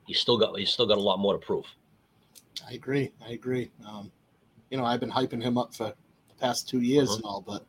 He's 0.06 0.18
still 0.18 0.36
got 0.38 0.58
he's 0.58 0.70
still 0.70 0.86
got 0.86 0.98
a 0.98 1.00
lot 1.02 1.18
more 1.18 1.32
to 1.34 1.38
prove. 1.38 1.64
I 2.68 2.72
agree. 2.74 3.12
I 3.24 3.30
agree. 3.30 3.70
Um, 3.86 4.10
you 4.70 4.76
know, 4.78 4.84
I've 4.84 5.00
been 5.00 5.10
hyping 5.10 5.42
him 5.42 5.56
up 5.58 5.74
for 5.74 5.94
the 6.28 6.34
past 6.40 6.68
two 6.68 6.80
years 6.80 7.10
Mhm. 7.10 7.16
and 7.16 7.24
all, 7.24 7.40
but 7.40 7.66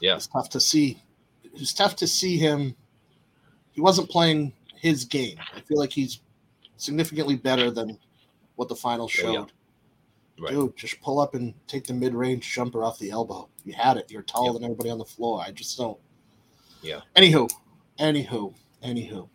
Yeah. 0.00 0.16
it's 0.16 0.26
tough 0.26 0.48
to 0.50 0.60
see. 0.60 1.02
It's 1.54 1.72
tough 1.72 1.96
to 1.96 2.06
see 2.06 2.36
him. 2.36 2.76
He 3.72 3.80
wasn't 3.80 4.10
playing 4.10 4.52
his 4.74 5.04
game. 5.04 5.38
I 5.54 5.60
feel 5.60 5.78
like 5.78 5.92
he's 5.92 6.20
significantly 6.76 7.36
better 7.36 7.70
than 7.70 7.98
what 8.56 8.68
the 8.68 8.76
final 8.76 9.04
Oh, 9.04 9.08
showed. 9.08 9.32
yeah. 9.32 9.44
Right. 10.38 10.50
Dude, 10.52 10.76
just 10.76 11.00
pull 11.00 11.18
up 11.18 11.34
and 11.34 11.54
take 11.66 11.86
the 11.86 11.94
mid-range 11.94 12.50
jumper 12.52 12.84
off 12.84 12.98
the 12.98 13.10
elbow. 13.10 13.48
You 13.64 13.72
had 13.72 13.96
it. 13.96 14.10
You're 14.10 14.22
taller 14.22 14.48
Yep. 14.48 14.54
than 14.54 14.64
everybody 14.64 14.90
on 14.90 14.98
the 14.98 15.04
floor. 15.04 15.40
I 15.40 15.50
just 15.50 15.78
don't. 15.78 15.98
Yeah. 16.82 17.00
Anywho, 17.16 17.50
anywho, 17.98 18.54
anywho. 18.82 19.28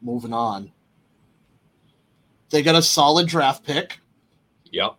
Moving 0.00 0.32
on. 0.32 0.72
They 2.50 2.62
got 2.62 2.74
a 2.74 2.82
solid 2.82 3.26
draft 3.26 3.64
pick. 3.64 3.98
Yeah. 4.70 4.90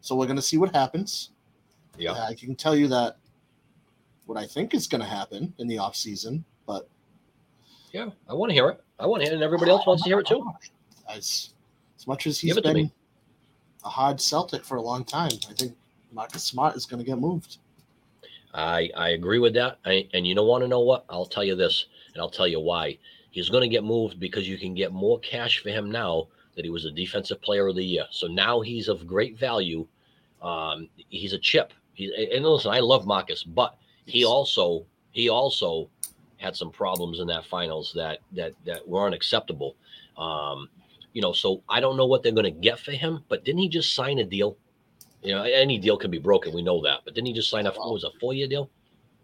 So 0.00 0.14
we're 0.14 0.26
going 0.26 0.36
to 0.36 0.42
see 0.42 0.58
what 0.58 0.74
happens. 0.74 1.30
Yeah. 1.98 2.12
Uh, 2.12 2.28
I 2.28 2.34
can 2.34 2.54
tell 2.54 2.74
you 2.76 2.88
that 2.88 3.18
what 4.26 4.38
I 4.38 4.46
think 4.46 4.74
is 4.74 4.86
going 4.86 5.00
to 5.02 5.06
happen 5.06 5.52
in 5.58 5.66
the 5.66 5.76
offseason, 5.76 6.44
but 6.66 6.88
Yeah. 7.92 8.10
I 8.28 8.34
want 8.34 8.50
to 8.50 8.54
hear 8.54 8.68
it. 8.68 8.82
I 8.98 9.06
want 9.06 9.22
to 9.22 9.26
hear 9.26 9.32
it, 9.32 9.36
and 9.36 9.44
everybody 9.44 9.70
else 9.70 9.86
wants 9.86 10.02
to 10.04 10.08
hear 10.08 10.20
it 10.20 10.26
too. 10.26 10.44
as 11.08 11.50
as 11.98 12.06
much 12.06 12.26
as 12.26 12.38
he's 12.38 12.58
been 12.60 12.90
a 13.84 13.88
hard 13.88 14.20
Celtic 14.20 14.64
for 14.64 14.76
a 14.76 14.82
long 14.82 15.04
time, 15.04 15.32
I 15.48 15.54
think 15.54 15.74
Marcus 16.12 16.44
Smart 16.44 16.76
is 16.76 16.86
going 16.86 17.02
to 17.02 17.04
get 17.04 17.18
moved. 17.18 17.58
I 18.54 18.90
I 18.96 19.10
agree 19.10 19.38
with 19.38 19.54
that. 19.54 19.78
I, 19.84 20.08
and 20.12 20.26
you 20.26 20.34
don't 20.34 20.46
want 20.48 20.62
to 20.62 20.68
know 20.68 20.80
what? 20.80 21.04
I'll 21.08 21.26
tell 21.26 21.44
you 21.44 21.54
this, 21.56 21.86
and 22.12 22.20
I'll 22.22 22.30
tell 22.30 22.48
you 22.48 22.60
why. 22.60 22.98
He's 23.30 23.48
going 23.48 23.62
to 23.62 23.68
get 23.68 23.84
moved 23.84 24.18
because 24.18 24.48
you 24.48 24.58
can 24.58 24.74
get 24.74 24.92
more 24.92 25.18
cash 25.20 25.62
for 25.62 25.70
him 25.70 25.90
now 25.90 26.28
that 26.60 26.66
he 26.66 26.70
was 26.70 26.84
a 26.84 26.90
defensive 26.90 27.40
player 27.40 27.68
of 27.68 27.74
the 27.74 27.82
year. 27.82 28.04
So 28.10 28.26
now 28.26 28.60
he's 28.60 28.88
of 28.88 29.06
great 29.06 29.38
value. 29.38 29.86
Um, 30.42 30.90
he's 31.08 31.32
a 31.32 31.38
chip. 31.38 31.72
He, 31.94 32.12
and 32.34 32.44
listen, 32.44 32.70
I 32.70 32.80
love 32.80 33.06
Marcus, 33.06 33.42
but 33.42 33.78
he 34.04 34.26
also 34.26 34.84
he 35.12 35.30
also 35.30 35.88
had 36.36 36.54
some 36.54 36.70
problems 36.70 37.20
in 37.20 37.26
that 37.28 37.46
finals 37.46 37.92
that 37.96 38.18
that 38.32 38.52
that 38.66 38.86
were 38.86 39.06
unacceptable. 39.06 39.74
Um, 40.18 40.68
you 41.14 41.22
know, 41.22 41.32
so 41.32 41.62
I 41.66 41.80
don't 41.80 41.96
know 41.96 42.06
what 42.06 42.22
they're 42.22 42.32
going 42.32 42.44
to 42.44 42.50
get 42.50 42.78
for 42.78 42.92
him, 42.92 43.24
but 43.28 43.44
didn't 43.44 43.62
he 43.62 43.68
just 43.70 43.94
sign 43.94 44.18
a 44.18 44.24
deal? 44.24 44.58
You 45.22 45.34
know, 45.34 45.42
any 45.42 45.78
deal 45.78 45.96
can 45.96 46.10
be 46.10 46.18
broken. 46.18 46.52
We 46.52 46.62
know 46.62 46.82
that, 46.82 47.00
but 47.04 47.14
didn't 47.14 47.28
he 47.28 47.32
just 47.32 47.50
sign 47.50 47.66
up? 47.66 47.76
What 47.78 47.92
was 47.92 48.04
a 48.04 48.10
four-year 48.20 48.48
deal? 48.48 48.70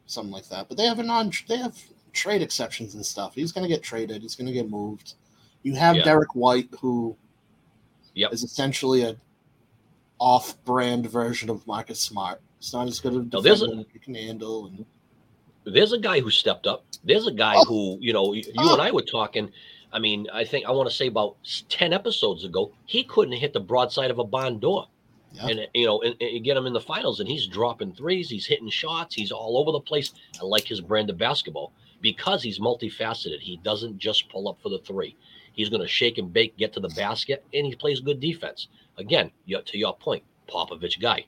something 0.07 0.32
like 0.32 0.49
that. 0.49 0.68
But 0.68 0.76
they 0.76 0.87
have 0.87 0.99
a 0.99 1.03
non 1.03 1.30
they 1.49 1.59
have 1.59 1.76
trade 2.12 2.43
exceptions 2.43 2.95
and 2.95 3.05
stuff. 3.05 3.34
He's 3.34 3.53
going 3.53 3.62
to 3.62 3.68
get 3.68 3.82
traded. 3.82 4.22
He's 4.22 4.34
going 4.34 4.47
to 4.47 4.53
get 4.53 4.70
moved. 4.70 5.14
You 5.62 5.74
have 5.74 5.97
Yeah. 5.97 6.05
Derrick 6.05 6.34
White, 6.34 6.68
who 6.80 7.16
Yep. 8.17 8.33
is 8.33 8.43
essentially 8.43 9.03
a 9.03 9.17
off-brand 10.19 11.07
version 11.11 11.51
of 11.51 11.67
Marcus 11.67 12.01
Smart. 12.01 12.41
It's 12.59 12.73
not 12.73 12.89
as 12.89 12.99
good 13.01 13.14
of 13.14 13.21
a 13.21 13.25
defender 13.25 13.81
as 13.81 13.87
you 13.93 14.01
can 14.01 14.14
handle. 14.14 14.67
And 14.67 14.85
There's 15.64 15.93
a 15.93 15.99
guy 15.99 16.21
who 16.21 16.31
stepped 16.31 16.67
up. 16.67 16.85
There's 17.05 17.27
a 17.27 17.33
guy 17.33 17.55
Oh. 17.57 17.64
who, 17.64 17.99
you 18.01 18.12
know, 18.12 18.33
you 18.33 18.43
Oh. 18.59 18.73
and 18.73 18.83
I 18.83 18.91
were 18.91 19.03
talking. 19.03 19.51
I 19.93 19.99
mean, 19.99 20.27
I 20.33 20.45
think 20.45 20.64
I 20.67 20.71
want 20.73 20.89
to 20.89 20.95
say 20.95 21.07
about 21.09 21.37
ten 21.69 21.93
episodes 21.93 22.45
ago, 22.45 22.73
he 22.87 23.05
couldn't 23.05 23.35
hit 23.35 23.53
the 23.53 23.61
broadside 23.61 24.11
of 24.11 24.19
a 24.19 24.25
barn 24.25 24.59
door, 24.59 24.87
Yeah. 25.35 25.49
and 25.49 25.69
you 25.75 25.87
know, 25.87 26.01
and, 26.03 26.17
and 26.21 26.45
get 26.45 26.57
him 26.57 26.67
in 26.67 26.73
the 26.73 26.81
finals, 26.81 27.21
and 27.21 27.29
he's 27.29 27.47
dropping 27.47 27.93
threes, 27.93 28.31
he's 28.31 28.47
hitting 28.47 28.71
shots, 28.71 29.14
he's 29.14 29.31
all 29.33 29.59
over 29.59 29.71
the 29.73 29.81
place. 29.81 30.12
I 30.41 30.45
like 30.45 30.64
his 30.67 30.81
brand 30.81 31.11
of 31.11 31.19
basketball 31.19 31.73
because 32.01 32.43
he's 32.43 32.59
multifaceted. 32.59 33.41
He 33.41 33.57
doesn't 33.59 33.99
just 33.99 34.29
pull 34.29 34.49
up 34.49 34.61
for 34.62 34.69
the 34.71 34.79
three. 34.79 35.14
He's 35.57 35.69
going 35.71 35.83
to 35.83 35.89
shake 35.89 36.19
and 36.19 36.33
bake, 36.33 36.57
get 36.57 36.73
to 36.75 36.81
the 36.81 36.91
basket, 36.91 37.45
and 37.53 37.67
he 37.67 37.75
plays 37.75 38.01
good 38.01 38.21
defense. 38.21 38.69
Again, 38.99 39.33
to 39.49 39.79
your 39.79 39.97
point, 39.97 40.23
Popovich 40.49 41.01
guy. 41.01 41.27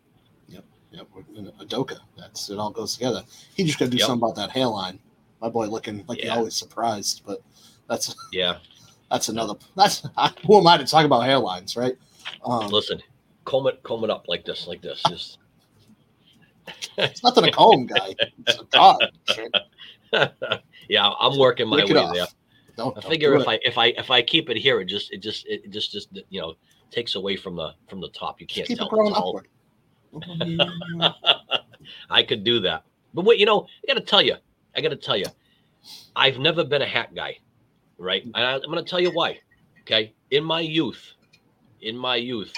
Yep, 0.90 1.06
we're 1.14 1.22
Udoka. 1.42 1.98
That's 2.16 2.48
it. 2.48 2.58
All 2.58 2.70
goes 2.70 2.94
together. 2.94 3.22
He 3.54 3.64
just 3.64 3.78
got 3.78 3.86
to 3.86 3.90
do 3.90 3.98
Yep. 3.98 4.06
something 4.06 4.26
about 4.26 4.36
that 4.36 4.50
hairline. 4.50 4.98
My 5.40 5.48
boy 5.48 5.66
looking 5.66 6.04
like 6.08 6.20
he 6.20 6.28
always 6.28 6.54
surprised, 6.54 7.22
but 7.26 7.42
that's 7.88 8.14
Yeah, 8.32 8.58
that's 9.10 9.28
another. 9.28 9.54
That's 9.76 10.00
who 10.46 10.58
am 10.58 10.66
I 10.66 10.78
to 10.78 10.86
talk 10.86 11.04
about 11.04 11.22
hairlines, 11.22 11.76
right? 11.76 11.94
Um, 12.44 12.68
listen, 12.68 13.02
comb 13.44 13.66
it, 13.66 13.82
comb 13.82 14.02
it 14.04 14.10
up 14.10 14.24
like 14.28 14.44
this, 14.46 14.66
like 14.66 14.80
this, 14.80 15.02
just. 15.02 15.38
it's 16.96 17.22
nothing 17.22 17.44
a 17.44 17.52
comb, 17.52 17.86
guy. 17.86 18.14
It's 18.46 18.58
a 18.58 18.64
dog. 18.64 19.02
Yeah, 20.88 21.10
I'm 21.20 21.38
working 21.38 21.68
my 21.68 21.84
way 21.84 21.92
there. 21.92 22.26
Don't, 22.78 22.96
I 22.96 23.00
don't 23.00 23.10
figure 23.10 23.34
do 23.34 23.40
if 23.40 23.48
it. 23.48 23.48
I 23.48 23.58
if 23.64 23.76
I 23.76 23.86
if 23.86 24.10
I 24.10 24.22
keep 24.22 24.48
it 24.48 24.56
here, 24.56 24.80
it 24.80 24.84
just 24.84 25.12
it 25.12 25.18
just 25.18 25.44
it 25.48 25.68
just 25.70 25.90
just 25.90 26.08
you 26.30 26.40
know 26.40 26.54
takes 26.92 27.16
away 27.16 27.34
from 27.34 27.56
the 27.56 27.72
from 27.88 28.00
the 28.00 28.08
top. 28.10 28.40
You 28.40 28.46
can't 28.46 28.68
keep 28.68 28.78
tell. 28.78 28.86
it 28.86 28.90
growing 28.90 29.12
all- 29.14 29.30
upward. 29.30 29.48
I 32.10 32.22
could 32.22 32.44
do 32.44 32.60
that, 32.60 32.84
but 33.12 33.24
wait, 33.24 33.40
you 33.40 33.46
know, 33.46 33.66
I 33.82 33.92
got 33.92 33.98
to 34.00 34.04
tell 34.04 34.22
you, 34.22 34.36
I 34.76 34.80
got 34.80 34.90
to 34.90 34.96
tell 34.96 35.16
you, 35.16 35.26
I've 36.16 36.38
never 36.38 36.64
been 36.64 36.80
a 36.80 36.86
hat 36.86 37.14
guy, 37.14 37.36
right? 37.98 38.22
And 38.22 38.36
I, 38.36 38.54
I'm 38.54 38.62
going 38.62 38.82
to 38.82 38.88
tell 38.88 39.00
you 39.00 39.10
why. 39.10 39.38
Okay, 39.82 40.14
in 40.30 40.44
my 40.44 40.60
youth, 40.60 41.14
in 41.82 41.96
my 41.96 42.16
youth, 42.16 42.52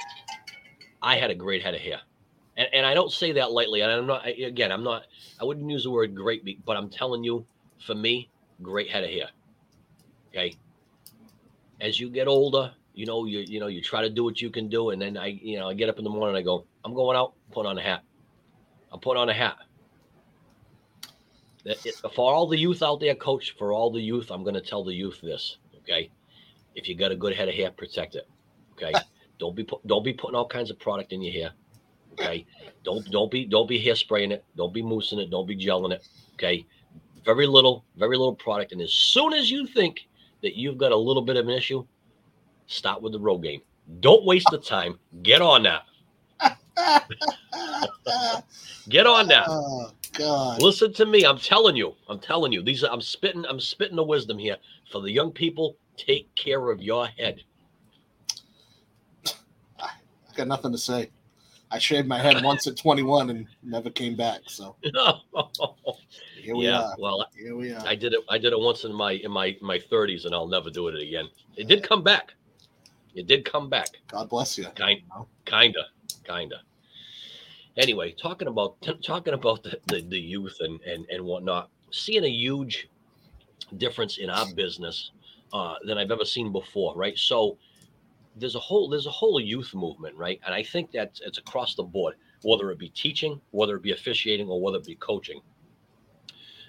I 1.02 1.16
had 1.16 1.30
a 1.30 1.34
great 1.34 1.62
head 1.62 1.74
of 1.74 1.80
hair, 1.80 2.00
and 2.58 2.68
and 2.74 2.84
I 2.86 2.92
don't 2.92 3.10
say 3.10 3.32
that 3.32 3.52
lightly. 3.52 3.80
And 3.80 3.90
I'm 3.90 4.06
not 4.06 4.26
again, 4.26 4.70
I'm 4.70 4.84
not. 4.84 5.04
I 5.40 5.44
wouldn't 5.44 5.68
use 5.68 5.84
the 5.84 5.90
word 5.90 6.14
great, 6.14 6.62
but 6.66 6.76
I'm 6.76 6.90
telling 6.90 7.24
you, 7.24 7.46
for 7.86 7.94
me, 7.94 8.30
great 8.62 8.90
head 8.90 9.02
of 9.02 9.10
hair. 9.10 9.30
Okay. 10.30 10.56
As 11.80 11.98
you 11.98 12.10
get 12.10 12.28
older, 12.28 12.72
you 12.94 13.06
know, 13.06 13.24
you 13.24 13.40
you 13.40 13.60
know, 13.60 13.68
you 13.68 13.80
try 13.80 14.02
to 14.02 14.10
do 14.10 14.24
what 14.24 14.40
you 14.40 14.50
can 14.50 14.68
do, 14.68 14.90
and 14.90 15.00
then 15.00 15.16
I, 15.16 15.28
you 15.28 15.58
know, 15.58 15.68
I 15.68 15.74
get 15.74 15.88
up 15.88 15.98
in 15.98 16.04
the 16.04 16.10
morning, 16.10 16.36
I 16.36 16.42
go, 16.42 16.66
I'm 16.84 16.94
going 16.94 17.16
out, 17.16 17.34
put 17.50 17.66
on 17.66 17.78
a 17.78 17.82
hat. 17.82 18.02
I'm 18.92 19.00
putting 19.00 19.20
on 19.20 19.28
a 19.28 19.34
hat. 19.34 19.56
For 22.14 22.32
all 22.32 22.46
the 22.46 22.58
youth 22.58 22.82
out 22.82 23.00
there, 23.00 23.14
coach, 23.14 23.54
for 23.58 23.72
all 23.72 23.90
the 23.90 24.00
youth, 24.00 24.30
I'm 24.30 24.42
going 24.42 24.54
to 24.54 24.60
tell 24.60 24.82
the 24.82 24.94
youth 24.94 25.20
this. 25.22 25.58
Okay, 25.82 26.10
if 26.74 26.88
you 26.88 26.96
got 26.96 27.12
a 27.12 27.16
good 27.16 27.34
head 27.34 27.48
of 27.48 27.54
hair, 27.54 27.70
protect 27.70 28.14
it. 28.14 28.28
Okay, 28.72 28.92
don't 29.38 29.54
be 29.54 29.64
put, 29.64 29.86
don't 29.86 30.04
be 30.04 30.12
putting 30.12 30.36
all 30.36 30.48
kinds 30.48 30.70
of 30.70 30.78
product 30.78 31.12
in 31.12 31.22
your 31.22 31.32
hair. 31.32 31.52
Okay, 32.12 32.46
don't 32.84 33.08
don't 33.10 33.30
be 33.30 33.44
don't 33.44 33.68
be 33.68 33.82
hairspraying 33.82 34.32
it. 34.32 34.44
Don't 34.56 34.74
be 34.74 34.82
moosing 34.82 35.18
it. 35.18 35.30
Don't 35.30 35.46
be 35.46 35.56
gelling 35.56 35.92
it. 35.92 36.06
Okay, 36.34 36.66
very 37.24 37.46
little, 37.46 37.84
very 37.96 38.16
little 38.16 38.34
product. 38.34 38.72
And 38.72 38.80
as 38.80 38.92
soon 38.92 39.32
as 39.32 39.50
you 39.50 39.66
think 39.66 40.08
that 40.42 40.56
you've 40.56 40.78
got 40.78 40.92
a 40.92 40.96
little 40.96 41.22
bit 41.22 41.36
of 41.36 41.46
an 41.48 41.54
issue, 41.54 41.84
stop 42.66 43.02
with 43.02 43.12
the 43.12 43.20
road 43.20 43.38
game. 43.38 43.60
Don't 44.00 44.24
waste 44.24 44.48
the 44.50 44.58
time. 44.58 44.98
Get 45.22 45.42
on 45.42 45.64
that. 45.64 45.82
Get 48.88 49.06
on 49.06 49.28
that. 49.28 49.46
oh 49.48 49.90
God! 50.12 50.62
Listen 50.62 50.92
to 50.94 51.06
me. 51.06 51.24
I'm 51.24 51.38
telling 51.38 51.76
you. 51.76 51.94
I'm 52.08 52.18
telling 52.20 52.52
you. 52.52 52.62
These 52.62 52.84
are, 52.84 52.92
I'm 52.92 53.00
spitting. 53.00 53.44
I'm 53.46 53.60
spitting 53.60 53.96
the 53.96 54.04
wisdom 54.04 54.38
here 54.38 54.56
for 54.90 55.00
the 55.00 55.10
young 55.10 55.32
people. 55.32 55.76
Take 55.96 56.34
care 56.34 56.70
of 56.70 56.80
your 56.80 57.06
head. 57.06 57.42
I 59.78 59.90
got 60.36 60.48
nothing 60.48 60.72
to 60.72 60.78
say. 60.78 61.10
I 61.70 61.78
shaved 61.78 62.08
my 62.08 62.18
head 62.18 62.42
once 62.42 62.66
at 62.66 62.76
21 62.76 63.30
and 63.30 63.46
never 63.62 63.90
came 63.90 64.16
back. 64.16 64.40
So 64.46 64.74
here 64.82 66.56
we 66.56 66.66
yeah. 66.66 66.80
are. 66.80 66.96
Well, 66.98 67.26
Here 67.36 67.56
we 67.56 67.72
are. 67.72 67.86
I 67.86 67.94
did 67.94 68.12
it. 68.12 68.20
I 68.28 68.38
did 68.38 68.52
it 68.52 68.58
once 68.58 68.84
in 68.84 68.92
my 68.92 69.12
in 69.12 69.30
my 69.30 69.56
my 69.60 69.78
30s, 69.78 70.24
and 70.24 70.34
I'll 70.34 70.48
never 70.48 70.70
do 70.70 70.88
it 70.88 71.00
again. 71.00 71.28
It 71.56 71.68
did 71.68 71.82
come 71.82 72.02
back. 72.02 72.34
It 73.14 73.26
did 73.26 73.44
come 73.44 73.68
back. 73.68 73.88
God 74.08 74.28
bless 74.28 74.58
you. 74.58 74.64
Kind, 74.76 75.02
kinda, 75.44 75.86
kinda. 76.24 76.60
Anyway, 77.76 78.12
talking 78.12 78.48
about 78.48 78.76
talking 79.02 79.34
about 79.34 79.62
the, 79.62 79.78
the, 79.86 80.00
the 80.02 80.18
youth 80.20 80.56
and, 80.60 80.80
and 80.82 81.06
and 81.08 81.24
whatnot, 81.24 81.70
seeing 81.90 82.24
a 82.24 82.28
huge 82.28 82.88
difference 83.76 84.18
in 84.18 84.28
our 84.28 84.46
business 84.54 85.12
uh, 85.52 85.76
than 85.84 85.98
I've 85.98 86.10
ever 86.10 86.24
seen 86.24 86.50
before. 86.50 86.96
Right, 86.96 87.16
so 87.16 87.58
there's 88.36 88.54
a 88.54 88.60
whole 88.60 88.88
there's 88.88 89.06
a 89.06 89.10
whole 89.10 89.40
youth 89.40 89.74
movement, 89.74 90.16
right, 90.16 90.40
and 90.44 90.54
I 90.54 90.62
think 90.62 90.92
that 90.92 91.20
it's 91.24 91.38
across 91.38 91.74
the 91.74 91.82
board, 91.82 92.14
whether 92.42 92.70
it 92.70 92.78
be 92.78 92.88
teaching, 92.90 93.40
whether 93.50 93.76
it 93.76 93.82
be 93.82 93.92
officiating, 93.92 94.48
or 94.48 94.60
whether 94.60 94.78
it 94.78 94.84
be 94.84 94.94
coaching. 94.96 95.40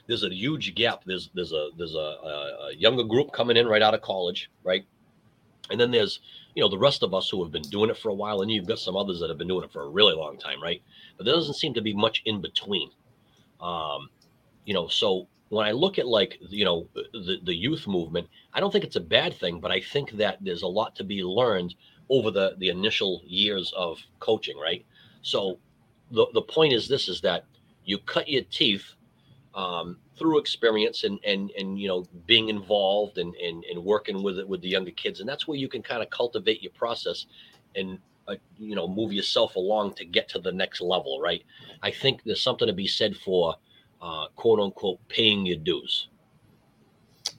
There's 0.07 0.23
a 0.23 0.33
huge 0.33 0.73
gap. 0.75 1.03
There's 1.05 1.29
there's 1.33 1.53
a 1.53 1.69
there's 1.77 1.95
a, 1.95 1.97
a, 1.97 2.75
younger 2.75 3.03
group 3.03 3.31
coming 3.31 3.57
in 3.57 3.67
right 3.67 3.81
out 3.81 3.93
of 3.93 4.01
college, 4.01 4.49
right, 4.63 4.85
and 5.69 5.79
then 5.79 5.91
there's 5.91 6.19
you 6.55 6.61
know 6.61 6.69
the 6.69 6.77
rest 6.77 7.03
of 7.03 7.13
us 7.13 7.29
who 7.29 7.43
have 7.43 7.51
been 7.51 7.61
doing 7.63 7.89
it 7.89 7.97
for 7.97 8.09
a 8.09 8.13
while, 8.13 8.41
and 8.41 8.51
you've 8.51 8.67
got 8.67 8.79
some 8.79 8.97
others 8.97 9.19
that 9.19 9.29
have 9.29 9.37
been 9.37 9.47
doing 9.47 9.63
it 9.63 9.71
for 9.71 9.83
a 9.83 9.89
really 9.89 10.15
long 10.15 10.37
time, 10.37 10.61
right? 10.61 10.81
But 11.17 11.25
there 11.25 11.35
doesn't 11.35 11.53
seem 11.55 11.73
to 11.75 11.81
be 11.81 11.93
much 11.93 12.23
in 12.25 12.41
between. 12.41 12.89
Um, 13.61 14.09
you 14.65 14.73
know, 14.73 14.87
so 14.87 15.27
when 15.51 15.67
I 15.67 15.71
look 15.71 15.99
at 15.99 16.07
like 16.07 16.37
you 16.49 16.63
know 16.63 16.87
the 17.13 17.37
the 17.43 17.53
youth 17.53 17.85
movement, 17.85 18.27
I 18.53 18.61
don't 18.61 18.71
think 18.71 18.85
it's 18.85 18.95
a 18.95 19.01
bad 19.01 19.33
thing, 19.33 19.59
but 19.59 19.69
I 19.69 19.81
think 19.81 20.11
that 20.11 20.37
there's 20.39 20.61
a 20.61 20.67
lot 20.67 20.95
to 20.95 21.03
be 21.03 21.23
learned 21.23 21.75
over 22.09 22.31
the 22.31 22.55
the 22.57 22.69
initial 22.69 23.21
years 23.25 23.73
of 23.75 23.99
coaching, 24.19 24.57
right? 24.57 24.85
So 25.23 25.59
the 26.09 26.25
the 26.33 26.41
point 26.41 26.71
is 26.71 26.87
this: 26.87 27.09
is 27.09 27.19
that 27.21 27.43
you 27.83 27.97
cut 27.97 28.29
your 28.29 28.43
teeth 28.43 28.93
um, 29.53 29.97
through 30.17 30.39
experience 30.39 31.03
and 31.03 31.19
and 31.25 31.51
and 31.51 31.77
you 31.77 31.89
know 31.89 32.05
being 32.25 32.47
involved 32.47 33.17
and 33.17 33.35
and, 33.35 33.65
and 33.65 33.83
working 33.83 34.23
with 34.23 34.39
it 34.39 34.47
with 34.47 34.61
the 34.61 34.69
younger 34.69 34.91
kids, 34.91 35.19
and 35.19 35.27
that's 35.27 35.49
where 35.49 35.57
you 35.57 35.67
can 35.67 35.83
kind 35.83 36.01
of 36.01 36.09
cultivate 36.09 36.63
your 36.63 36.71
process 36.71 37.25
and 37.75 37.99
uh, 38.29 38.35
you 38.57 38.73
know 38.73 38.87
move 38.87 39.11
yourself 39.11 39.57
along 39.57 39.95
to 39.95 40.05
get 40.05 40.29
to 40.29 40.39
the 40.39 40.51
next 40.53 40.79
level, 40.79 41.19
right? 41.19 41.43
I 41.83 41.91
think 41.91 42.23
there's 42.23 42.41
something 42.41 42.67
to 42.67 42.73
be 42.73 42.87
said 42.87 43.17
for 43.17 43.57
uh, 44.01 44.27
quote 44.35 44.59
unquote 44.59 44.99
paying 45.07 45.45
your 45.45 45.57
dues. 45.57 46.07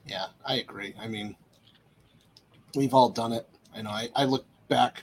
Yeah, 0.07 0.27
I 0.45 0.57
agree. 0.57 0.95
I 0.99 1.07
mean, 1.07 1.37
we've 2.75 2.95
all 2.95 3.09
done 3.09 3.33
it. 3.33 3.49
I 3.75 3.83
know. 3.83 3.91
I, 3.91 4.09
I 4.15 4.25
look 4.25 4.45
back 4.69 5.03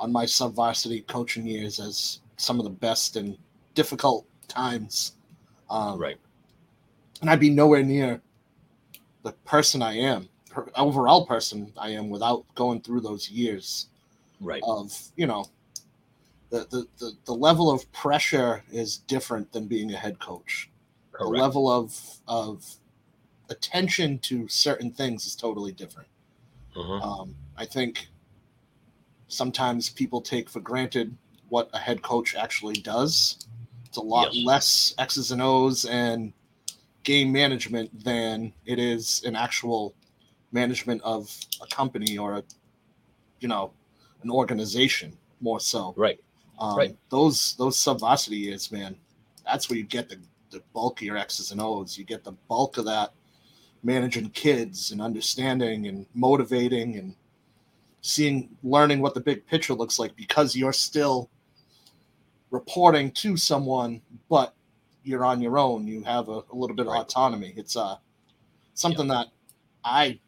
on 0.00 0.12
my 0.12 0.26
sub 0.26 0.54
varsity 0.54 1.00
coaching 1.02 1.46
years 1.46 1.80
as 1.80 2.20
some 2.36 2.58
of 2.58 2.64
the 2.64 2.70
best 2.70 3.16
and 3.16 3.36
difficult 3.74 4.26
times. 4.48 5.12
Um, 5.70 5.98
Right. 5.98 6.18
And 7.20 7.30
I'd 7.30 7.40
be 7.40 7.50
nowhere 7.50 7.82
near 7.82 8.20
the 9.22 9.32
person 9.32 9.80
I 9.80 9.94
am, 9.94 10.28
per, 10.50 10.68
overall 10.76 11.24
person 11.24 11.72
I 11.78 11.90
am, 11.90 12.10
without 12.10 12.44
going 12.54 12.80
through 12.82 13.00
those 13.00 13.30
years 13.30 13.86
Right. 14.40 14.62
of, 14.64 14.92
you 15.16 15.26
know, 15.26 15.46
the, 16.50 16.66
the, 16.70 16.86
the, 16.98 17.12
the 17.24 17.32
level 17.32 17.70
of 17.70 17.90
pressure 17.92 18.62
is 18.70 18.98
different 18.98 19.50
than 19.52 19.66
being 19.66 19.92
a 19.92 19.96
head 19.96 20.18
coach. 20.18 20.68
The 21.18 21.24
level 21.26 21.70
of 21.70 22.18
of 22.28 22.64
attention 23.48 24.18
to 24.18 24.48
certain 24.48 24.90
things 24.90 25.26
is 25.26 25.36
totally 25.36 25.72
different. 25.72 26.08
Mhm. 26.74 27.02
Um, 27.02 27.34
I 27.56 27.64
think 27.64 28.08
sometimes 29.28 29.88
people 29.90 30.20
take 30.20 30.48
for 30.48 30.60
granted 30.60 31.16
what 31.48 31.70
a 31.72 31.78
head 31.78 32.02
coach 32.02 32.34
actually 32.34 32.76
does. 32.76 33.46
It's 33.86 33.96
a 33.96 34.02
lot 34.02 34.34
Yes. 34.34 34.44
less 34.44 34.94
X's 34.98 35.30
and 35.32 35.40
O's 35.42 35.84
and 35.84 36.32
game 37.04 37.30
management 37.32 38.04
than 38.04 38.52
it 38.64 38.78
is 38.78 39.22
an 39.24 39.36
actual 39.36 39.94
management 40.52 41.00
of 41.02 41.38
a 41.62 41.66
company 41.68 42.18
or 42.18 42.38
a, 42.38 42.44
you 43.40 43.48
know, 43.48 43.72
an 44.22 44.30
organization 44.30 45.16
more 45.40 45.60
so. 45.60 45.94
Right. 45.96 46.20
Um, 46.58 46.76
Right. 46.76 46.98
Those 47.10 47.54
those 47.56 47.78
sub 47.78 48.00
varsity 48.00 48.38
years, 48.38 48.72
man, 48.72 48.96
that's 49.44 49.68
where 49.70 49.78
you 49.78 49.84
get 49.84 50.08
the, 50.08 50.18
the 50.56 50.62
bulk 50.72 51.00
of 51.00 51.06
your 51.06 51.16
X's 51.18 51.50
and 51.52 51.60
O's. 51.60 51.98
You 51.98 52.04
get 52.04 52.24
the 52.24 52.32
bulk 52.48 52.78
of 52.78 52.84
that 52.86 53.12
managing 53.82 54.30
kids 54.30 54.90
and 54.90 55.00
understanding 55.02 55.86
and 55.86 56.06
motivating 56.14 56.96
and 56.96 57.14
seeing 58.00 58.48
learning 58.62 59.00
what 59.00 59.14
the 59.14 59.20
big 59.20 59.46
picture 59.46 59.74
looks 59.74 59.98
like 59.98 60.16
because 60.16 60.56
you're 60.56 60.72
still 60.72 61.28
reporting 62.50 63.10
to 63.12 63.36
someone, 63.36 64.00
but 64.30 64.54
you're 65.04 65.24
on 65.24 65.42
your 65.42 65.58
own. 65.58 65.86
You 65.86 66.02
have 66.04 66.28
a, 66.28 66.42
a 66.50 66.54
little 66.54 66.74
bit 66.74 66.86
of 66.86 66.92
Right. 66.92 67.02
autonomy. 67.02 67.52
It's 67.56 67.76
uh 67.76 67.96
something 68.74 69.08
that 69.08 69.28
I 69.84 70.18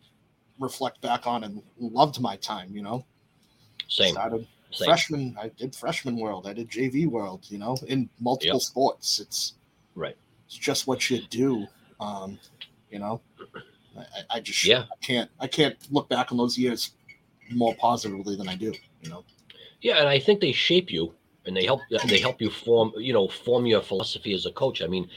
reflect 0.61 1.01
back 1.01 1.27
on 1.27 1.45
and 1.45 1.63
loved 1.79 2.21
my 2.21 2.37
time, 2.37 2.75
you 2.75 2.83
know. 2.83 3.05
Same. 3.89 4.13
Started 4.13 4.47
Same. 4.73 4.87
freshman 4.87 5.37
i 5.41 5.49
did 5.49 5.75
freshman 5.75 6.17
world 6.19 6.47
i 6.47 6.53
did 6.53 6.69
jv 6.69 7.07
world 7.07 7.47
you 7.49 7.57
know 7.59 7.75
in 7.87 8.07
multiple 8.21 8.59
Yep. 8.59 8.63
sports 8.63 9.19
it's 9.19 9.55
Right. 9.99 10.17
it's 10.47 10.57
just 10.57 10.87
what 10.87 11.11
you 11.11 11.21
do 11.31 11.67
um 12.01 12.39
you 12.91 12.99
know 12.99 13.21
i, 13.99 14.37
I- 14.37 14.41
just 14.41 14.65
Yeah. 14.65 14.85
I 14.93 14.97
can't 15.05 15.31
i 15.41 15.47
can't 15.47 15.77
look 15.91 16.09
back 16.09 16.31
on 16.33 16.39
those 16.39 16.57
years 16.57 16.93
more 17.51 17.75
positively 17.75 18.37
than 18.37 18.49
i 18.49 18.55
do 18.55 18.73
you 19.03 19.11
know 19.11 19.25
Yeah, 19.81 19.97
and 20.01 20.09
I 20.09 20.19
think 20.19 20.41
they 20.41 20.53
shape 20.53 20.91
you 20.91 21.15
and 21.47 21.57
they 21.57 21.65
help 21.65 21.81
they 22.09 22.19
help 22.21 22.41
you 22.43 22.51
form 22.51 22.93
you 23.09 23.13
know 23.13 23.27
form 23.29 23.65
your 23.67 23.81
philosophy 23.81 24.33
as 24.35 24.45
a 24.47 24.53
coach. 24.53 24.83
I 24.83 24.89
mean, 24.95 25.09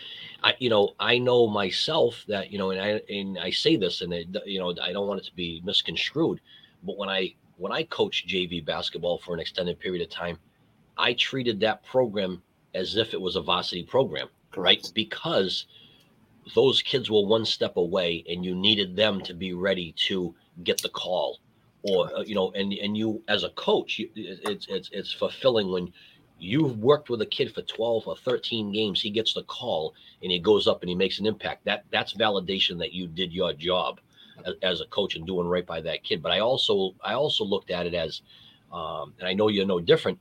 I 0.43 0.51
you 0.59 0.69
know 0.69 0.83
I 0.99 1.17
know 1.17 1.47
myself 1.47 2.23
that 2.27 2.51
you 2.51 2.57
know 2.59 2.69
and 2.71 2.79
I 2.87 2.89
and 3.17 3.39
I 3.39 3.49
say 3.51 3.75
this 3.75 4.01
and 4.01 4.13
it, 4.13 4.27
you 4.45 4.59
know 4.61 4.69
I 4.87 4.91
don't 4.93 5.07
want 5.09 5.19
it 5.21 5.25
to 5.31 5.35
be 5.35 5.61
misconstrued, 5.65 6.39
but 6.83 6.95
when 7.01 7.09
I 7.09 7.33
when 7.57 7.71
I 7.79 7.83
coached 7.83 8.27
JV 8.29 8.63
basketball 8.63 9.17
for 9.17 9.33
an 9.33 9.39
extended 9.39 9.79
period 9.79 10.01
of 10.05 10.09
time, 10.09 10.37
I 10.97 11.13
treated 11.13 11.59
that 11.61 11.83
program 11.83 12.41
as 12.81 12.95
if 13.03 13.13
it 13.15 13.21
was 13.27 13.35
a 13.35 13.41
varsity 13.41 13.83
program, 13.83 14.29
right? 14.55 14.85
Because 14.93 15.65
those 16.55 16.81
kids 16.81 17.09
were 17.09 17.25
one 17.25 17.45
step 17.45 17.77
away 17.77 18.23
and 18.29 18.43
you 18.43 18.55
needed 18.55 18.95
them 18.95 19.21
to 19.21 19.33
be 19.33 19.53
ready 19.53 19.93
to 19.95 20.33
get 20.63 20.81
the 20.81 20.89
call 20.89 21.39
or 21.83 22.15
uh, 22.15 22.21
you 22.21 22.35
know 22.35 22.51
and 22.51 22.73
and 22.73 22.97
you 22.97 23.21
as 23.27 23.43
a 23.43 23.49
coach 23.51 23.99
you, 23.99 24.09
it's 24.15 24.67
it's 24.69 24.89
it's 24.91 25.13
fulfilling 25.13 25.71
when 25.71 25.91
you've 26.41 26.79
worked 26.79 27.09
with 27.09 27.21
a 27.21 27.25
kid 27.25 27.53
for 27.53 27.61
12 27.61 28.07
or 28.07 28.17
13 28.17 28.71
games 28.71 28.99
he 28.99 29.11
gets 29.11 29.33
the 29.33 29.43
call 29.43 29.93
and 30.23 30.31
he 30.31 30.39
goes 30.39 30.67
up 30.67 30.81
and 30.81 30.89
he 30.89 30.95
makes 30.95 31.19
an 31.19 31.27
impact. 31.27 31.63
That 31.65 31.85
that's 31.91 32.13
validation 32.13 32.79
that 32.79 32.93
you 32.93 33.07
did 33.07 33.31
your 33.31 33.53
job 33.53 33.99
as, 34.45 34.55
as 34.63 34.81
a 34.81 34.85
coach 34.85 35.15
and 35.15 35.25
doing 35.25 35.47
right 35.47 35.65
by 35.65 35.81
that 35.81 36.03
kid. 36.03 36.21
But 36.21 36.31
i 36.31 36.39
also 36.39 36.95
i 37.03 37.13
also 37.13 37.43
looked 37.43 37.69
at 37.69 37.85
it 37.85 37.93
as 37.93 38.21
um, 38.73 39.13
and 39.19 39.27
i 39.27 39.33
know 39.33 39.49
you're 39.49 39.65
no 39.65 39.79
different 39.79 40.19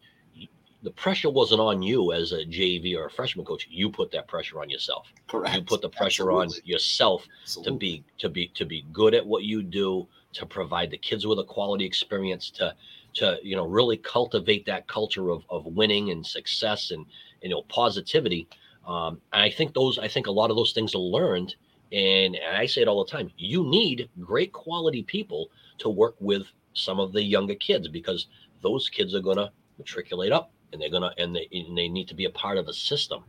the 0.83 0.91
pressure 0.91 1.29
wasn't 1.31 1.61
on 1.61 1.83
you 1.83 2.13
as 2.13 2.33
a 2.33 2.45
jv 2.45 2.97
or 2.97 3.07
a 3.07 3.11
freshman 3.11 3.45
coach. 3.45 3.67
You 3.71 3.91
put 3.91 4.11
that 4.13 4.29
pressure 4.29 4.61
on 4.61 4.71
yourself. 4.71 5.13
Correct. 5.29 5.55
you 5.55 5.63
put 5.63 5.83
the 5.83 5.89
pressure 5.89 6.33
on 6.33 6.45
Absolutely. 6.45 6.71
yourself 6.73 7.27
to 7.63 7.73
be 7.73 8.05
to 8.19 8.29
be 8.29 8.49
to 8.55 8.65
be 8.65 8.87
good 8.93 9.15
at 9.15 9.27
what 9.27 9.45
you 9.45 9.63
do 9.63 10.09
to 10.33 10.47
provide 10.47 10.91
the 10.91 10.99
kids 10.99 11.27
with 11.27 11.39
a 11.39 11.45
quality 11.45 11.85
experience 11.85 12.51
to 12.51 12.75
to 13.15 13.39
you 13.43 13.57
know 13.57 13.67
really 13.67 13.97
cultivate 13.99 14.65
that 14.67 14.89
culture 14.89 15.31
of, 15.31 15.45
of 15.51 15.67
winning 15.67 16.11
and 16.11 16.27
success 16.27 16.91
and 16.91 17.05
you 17.43 17.51
know 17.51 17.63
positivity. 17.69 18.49
Um, 18.87 19.21
and 19.33 19.43
i 19.43 19.51
think 19.51 19.75
those 19.75 19.99
i 19.99 20.09
think 20.09 20.27
a 20.27 20.33
lot 20.33 20.51
of 20.51 20.57
those 20.57 20.73
things 20.73 20.95
are 20.95 20.99
learned. 20.99 21.55
And, 21.93 22.37
and 22.37 22.57
i 22.57 22.67
say 22.67 22.83
it 22.83 22.89
all 22.89 23.05
the 23.05 23.11
time 23.11 23.31
you 23.37 23.65
need 23.65 24.09
great 24.21 24.53
quality 24.53 25.03
people 25.03 25.51
to 25.79 25.89
work 25.91 26.15
with 26.21 26.45
some 26.73 27.01
of 27.01 27.13
the 27.13 27.23
younger 27.23 27.57
kids 27.57 27.89
because 27.89 28.29
those 28.63 28.89
kids 28.89 29.15
are 29.15 29.21
going 29.21 29.37
to 29.39 29.51
matriculate 29.77 30.31
up 30.31 30.53
and 30.73 30.81
they're 30.81 30.91
going 30.91 31.03
to 31.03 31.13
and 31.23 31.35
they, 31.35 31.49
and 31.53 31.77
they 31.77 31.89
need 31.89 32.09
to 32.09 32.15
be 32.15 32.25
a 32.25 32.31
part 32.31 32.59
of 32.59 32.69
a 32.69 32.73
system 32.73 33.25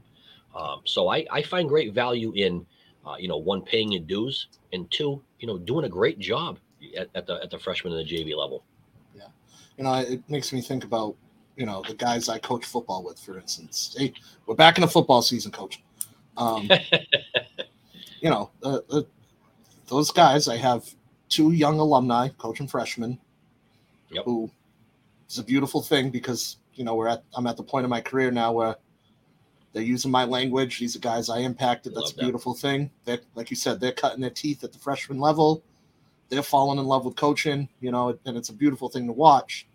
um, 0.55 0.81
so 0.83 1.09
I, 1.09 1.25
I 1.31 1.41
find 1.41 1.67
great 1.67 1.93
value 1.93 2.33
in 2.35 2.65
uh, 3.05 3.15
you 3.17 3.27
know 3.27 3.37
one 3.37 3.61
paying 3.61 3.91
your 3.91 4.01
dues 4.03 4.47
and 4.73 4.89
two 4.91 5.21
you 5.39 5.47
know 5.47 5.57
doing 5.57 5.85
a 5.85 5.89
great 5.89 6.19
job 6.19 6.59
at, 6.97 7.09
at 7.15 7.25
the 7.25 7.41
at 7.41 7.49
the 7.49 7.59
freshman 7.59 7.93
and 7.93 8.07
the 8.07 8.11
JV 8.11 8.35
level. 8.35 8.63
Yeah, 9.15 9.27
you 9.77 9.83
know 9.83 9.93
it 9.93 10.21
makes 10.29 10.51
me 10.51 10.61
think 10.61 10.83
about 10.83 11.15
you 11.55 11.65
know 11.65 11.83
the 11.87 11.93
guys 11.93 12.29
i 12.29 12.39
coach 12.39 12.65
football 12.65 13.03
with 13.03 13.19
for 13.19 13.37
instance 13.37 13.93
hey 13.97 14.13
we're 14.45 14.55
back 14.55 14.77
in 14.77 14.81
the 14.81 14.87
football 14.87 15.21
season 15.21 15.51
coach 15.51 15.83
um 16.37 16.69
you 18.21 18.29
know 18.29 18.49
uh, 18.63 18.79
uh, 18.89 19.01
those 19.87 20.11
guys 20.11 20.47
i 20.47 20.55
have 20.55 20.95
two 21.27 21.51
young 21.51 21.77
alumni 21.77 22.29
coaching 22.37 22.69
freshmen 22.69 23.19
Yep. 24.11 24.25
It's 25.25 25.37
a 25.37 25.43
beautiful 25.43 25.81
thing 25.81 26.09
because 26.09 26.57
you 26.73 26.83
know 26.83 26.95
we're 26.95 27.07
at 27.07 27.23
i'm 27.35 27.47
at 27.47 27.57
the 27.57 27.63
point 27.63 27.83
of 27.83 27.89
my 27.89 28.01
career 28.01 28.31
now 28.31 28.51
where 28.51 28.75
they're 29.73 29.83
using 29.83 30.11
my 30.11 30.23
language 30.23 30.79
these 30.79 30.95
are 30.95 30.99
guys 30.99 31.29
i 31.29 31.39
impacted 31.39 31.93
that's 31.95 32.11
a 32.11 32.15
that. 32.15 32.21
beautiful 32.21 32.53
thing 32.53 32.89
they're 33.05 33.19
like 33.35 33.49
you 33.49 33.55
said 33.55 33.79
they're 33.79 33.91
cutting 33.91 34.21
their 34.21 34.29
teeth 34.29 34.63
at 34.63 34.71
the 34.71 34.79
freshman 34.79 35.19
level 35.19 35.63
they're 36.29 36.41
falling 36.43 36.79
in 36.79 36.85
love 36.85 37.05
with 37.05 37.15
coaching 37.15 37.67
you 37.79 37.91
know 37.91 38.17
and 38.25 38.37
it's 38.37 38.49
a 38.49 38.53
beautiful 38.53 38.89
thing 38.89 39.05
to 39.07 39.13
watch 39.13 39.67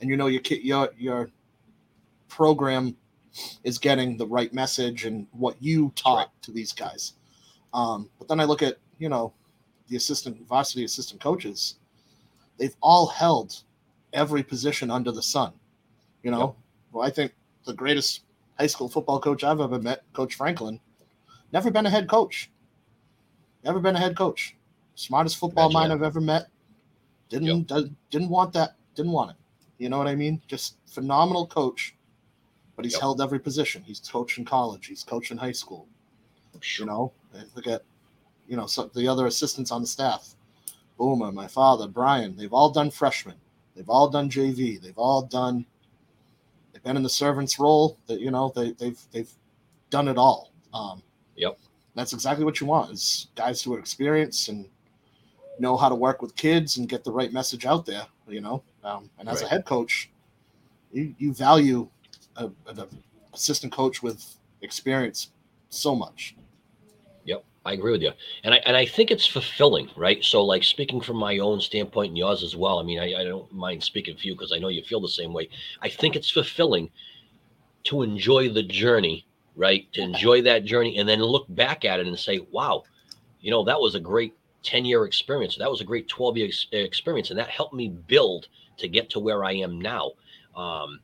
and 0.00 0.10
you 0.10 0.16
know 0.16 0.26
your 0.26 0.42
your 0.62 0.88
your 0.96 1.30
program 2.28 2.96
is 3.64 3.78
getting 3.78 4.16
the 4.16 4.26
right 4.26 4.52
message 4.52 5.04
and 5.04 5.26
what 5.32 5.56
you 5.60 5.92
taught 5.94 6.16
Right. 6.18 6.42
to 6.42 6.52
these 6.52 6.72
guys. 6.72 7.14
Um, 7.74 8.08
but 8.18 8.28
then 8.28 8.40
I 8.40 8.44
look 8.44 8.62
at 8.62 8.78
you 8.98 9.08
know 9.08 9.32
the 9.88 9.96
assistant 9.96 10.46
varsity 10.48 10.84
assistant 10.84 11.20
coaches. 11.20 11.76
They've 12.58 12.76
all 12.82 13.06
held 13.06 13.62
every 14.12 14.42
position 14.42 14.90
under 14.90 15.12
the 15.12 15.22
sun. 15.22 15.52
You 16.26 16.32
know, 16.32 16.40
Yep. 16.40 16.54
well, 16.90 17.06
I 17.06 17.10
think 17.10 17.36
the 17.66 17.72
greatest 17.72 18.22
high 18.58 18.66
school 18.66 18.88
football 18.88 19.20
coach 19.20 19.44
I've 19.44 19.60
ever 19.60 19.78
met, 19.78 20.02
Coach 20.12 20.34
Franklin, 20.34 20.80
never 21.52 21.70
been 21.70 21.86
a 21.86 21.90
head 21.90 22.08
coach. 22.08 22.50
Never 23.62 23.78
been 23.78 23.94
a 23.94 24.00
head 24.00 24.16
coach. 24.16 24.56
Smartest 24.96 25.36
football 25.36 25.66
Imagine 25.66 25.74
mind 25.74 25.90
that. 25.92 25.94
I've 25.94 26.02
ever 26.02 26.20
met. 26.20 26.48
Didn't 27.28 27.68
does, 27.68 27.90
didn't 28.10 28.30
want 28.30 28.52
that. 28.54 28.74
Didn't 28.96 29.12
want 29.12 29.30
it. 29.30 29.36
You 29.78 29.88
know 29.88 29.98
what 29.98 30.08
I 30.08 30.16
mean? 30.16 30.42
Just 30.48 30.78
phenomenal 30.86 31.46
coach. 31.46 31.94
But 32.74 32.84
he's 32.84 32.94
Yep. 32.94 33.00
held 33.02 33.20
every 33.20 33.38
position. 33.38 33.84
He's 33.84 34.00
coached 34.00 34.36
in 34.36 34.44
college. 34.44 34.86
He's 34.86 35.04
coached 35.04 35.30
in 35.30 35.38
high 35.38 35.52
school. 35.52 35.86
Oh, 36.56 36.60
you 36.80 36.86
know, 36.86 37.12
look 37.54 37.68
at, 37.68 37.82
you 38.48 38.56
know, 38.56 38.66
some 38.66 38.90
the 38.96 39.06
other 39.06 39.26
assistants 39.28 39.70
on 39.70 39.80
the 39.80 39.86
staff. 39.86 40.34
Boomer, 40.98 41.30
my 41.30 41.46
father, 41.46 41.86
Brian. 41.86 42.34
They've 42.34 42.52
all 42.52 42.70
done 42.70 42.90
freshman. 42.90 43.36
They've 43.76 43.88
all 43.88 44.08
done 44.08 44.28
JV. 44.28 44.82
They've 44.82 44.98
all 44.98 45.22
done. 45.22 45.66
Been 46.86 46.96
in 46.96 47.02
the 47.02 47.08
servants 47.08 47.58
role. 47.58 47.98
That 48.06 48.20
you 48.20 48.30
know 48.30 48.52
they 48.54 48.70
they've 48.70 49.00
they've 49.10 49.32
done 49.90 50.06
it 50.06 50.16
all. 50.16 50.52
Um, 50.72 51.02
Yep. 51.34 51.58
That's 51.96 52.12
exactly 52.12 52.44
what 52.44 52.60
you 52.60 52.66
want 52.66 52.92
is 52.92 53.26
guys 53.34 53.60
who 53.60 53.74
are 53.74 53.78
experienced 53.78 54.48
and 54.48 54.68
know 55.58 55.76
how 55.76 55.88
to 55.88 55.96
work 55.96 56.22
with 56.22 56.36
kids 56.36 56.76
and 56.76 56.88
get 56.88 57.02
the 57.02 57.10
right 57.10 57.32
message 57.32 57.66
out 57.66 57.86
there. 57.86 58.06
You 58.28 58.40
know, 58.40 58.62
um, 58.84 59.10
and 59.18 59.28
as 59.28 59.42
a 59.42 59.48
head 59.48 59.64
coach, 59.64 60.10
you 60.92 61.12
you 61.18 61.34
value 61.34 61.88
a, 62.36 62.50
an 62.68 62.84
assistant 63.34 63.72
coach 63.72 64.00
with 64.00 64.36
experience 64.62 65.30
so 65.70 65.96
much. 65.96 66.36
I 67.66 67.72
agree 67.72 67.90
with 67.92 68.02
you, 68.02 68.12
and 68.44 68.54
I 68.54 68.58
and 68.58 68.76
I 68.76 68.86
think 68.86 69.10
it's 69.10 69.26
fulfilling, 69.26 69.90
right? 69.96 70.22
So, 70.24 70.44
like 70.44 70.62
speaking 70.62 71.00
from 71.00 71.16
my 71.16 71.38
own 71.38 71.60
standpoint 71.60 72.10
and 72.10 72.18
yours 72.18 72.44
as 72.44 72.54
well. 72.54 72.78
I 72.78 72.84
mean, 72.84 73.00
I, 73.00 73.20
I 73.20 73.24
don't 73.24 73.52
mind 73.52 73.82
speaking 73.82 74.16
for 74.16 74.26
you 74.26 74.34
because 74.34 74.52
I 74.52 74.58
know 74.58 74.68
you 74.68 74.82
feel 74.84 75.00
the 75.00 75.08
same 75.08 75.32
way. 75.32 75.48
I 75.82 75.88
think 75.88 76.14
it's 76.14 76.30
fulfilling 76.30 76.90
to 77.84 78.02
enjoy 78.02 78.48
the 78.50 78.62
journey, 78.62 79.26
right? 79.56 79.92
To 79.94 80.00
enjoy 80.00 80.42
that 80.42 80.64
journey, 80.64 80.98
and 80.98 81.08
then 81.08 81.20
look 81.20 81.46
back 81.48 81.84
at 81.84 81.98
it 81.98 82.06
and 82.06 82.18
say, 82.18 82.38
"Wow, 82.52 82.84
you 83.40 83.50
know, 83.50 83.64
that 83.64 83.80
was 83.80 83.96
a 83.96 84.00
great 84.00 84.34
ten-year 84.62 85.04
experience. 85.04 85.56
That 85.56 85.70
was 85.70 85.80
a 85.80 85.84
great 85.84 86.08
twelve-year 86.08 86.46
ex- 86.46 86.68
experience, 86.72 87.30
and 87.30 87.38
that 87.38 87.50
helped 87.50 87.74
me 87.74 87.88
build 87.88 88.46
to 88.78 88.86
get 88.88 89.10
to 89.10 89.18
where 89.18 89.44
I 89.44 89.52
am 89.54 89.80
now." 89.80 90.12
Um, 90.54 91.00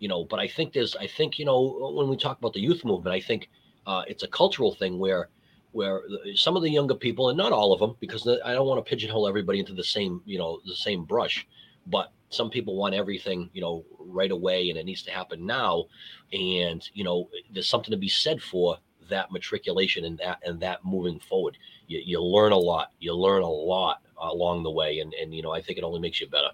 you 0.00 0.08
know, 0.08 0.24
but 0.24 0.40
I 0.40 0.48
think 0.48 0.72
there's, 0.72 0.96
I 0.96 1.06
think, 1.06 1.38
you 1.38 1.44
know, 1.44 1.92
when 1.94 2.08
we 2.08 2.16
talk 2.16 2.38
about 2.38 2.54
the 2.54 2.60
youth 2.60 2.84
movement, 2.84 3.14
I 3.14 3.20
think 3.20 3.48
uh, 3.86 4.02
it's 4.08 4.22
a 4.24 4.28
cultural 4.28 4.74
thing 4.74 4.98
where 4.98 5.28
where 5.72 6.02
some 6.34 6.56
of 6.56 6.62
the 6.62 6.70
younger 6.70 6.94
people 6.94 7.28
and 7.28 7.38
not 7.38 7.52
all 7.52 7.72
of 7.72 7.80
them 7.80 7.94
because 8.00 8.26
i 8.44 8.52
don't 8.52 8.66
want 8.66 8.84
to 8.84 8.88
pigeonhole 8.88 9.28
everybody 9.28 9.60
into 9.60 9.72
the 9.72 9.84
same 9.84 10.20
you 10.24 10.38
know 10.38 10.60
the 10.66 10.74
same 10.74 11.04
brush 11.04 11.46
but 11.86 12.12
some 12.30 12.48
people 12.48 12.76
want 12.76 12.94
everything 12.94 13.50
you 13.52 13.60
know 13.60 13.84
right 13.98 14.30
away 14.30 14.70
and 14.70 14.78
it 14.78 14.86
needs 14.86 15.02
to 15.02 15.10
happen 15.10 15.44
now. 15.44 15.84
And 16.32 16.88
you 16.94 17.04
know 17.04 17.28
there's 17.52 17.68
something 17.68 17.90
to 17.90 17.96
be 17.96 18.08
said 18.08 18.42
for 18.42 18.78
that 19.10 19.32
matriculation 19.32 20.04
and 20.04 20.16
that 20.18 20.38
and 20.44 20.60
that 20.60 20.84
moving 20.84 21.20
forward. 21.20 21.58
You, 21.88 22.00
you 22.04 22.22
learn 22.22 22.52
a 22.52 22.58
lot 22.58 22.92
you 23.00 23.14
learn 23.14 23.42
a 23.42 23.48
lot 23.48 24.02
along 24.18 24.62
the 24.62 24.70
way 24.70 25.00
and 25.00 25.12
and 25.14 25.34
you 25.34 25.42
know 25.42 25.52
i 25.52 25.60
think 25.60 25.78
it 25.78 25.84
only 25.84 26.00
makes 26.00 26.20
you 26.20 26.28
better. 26.28 26.50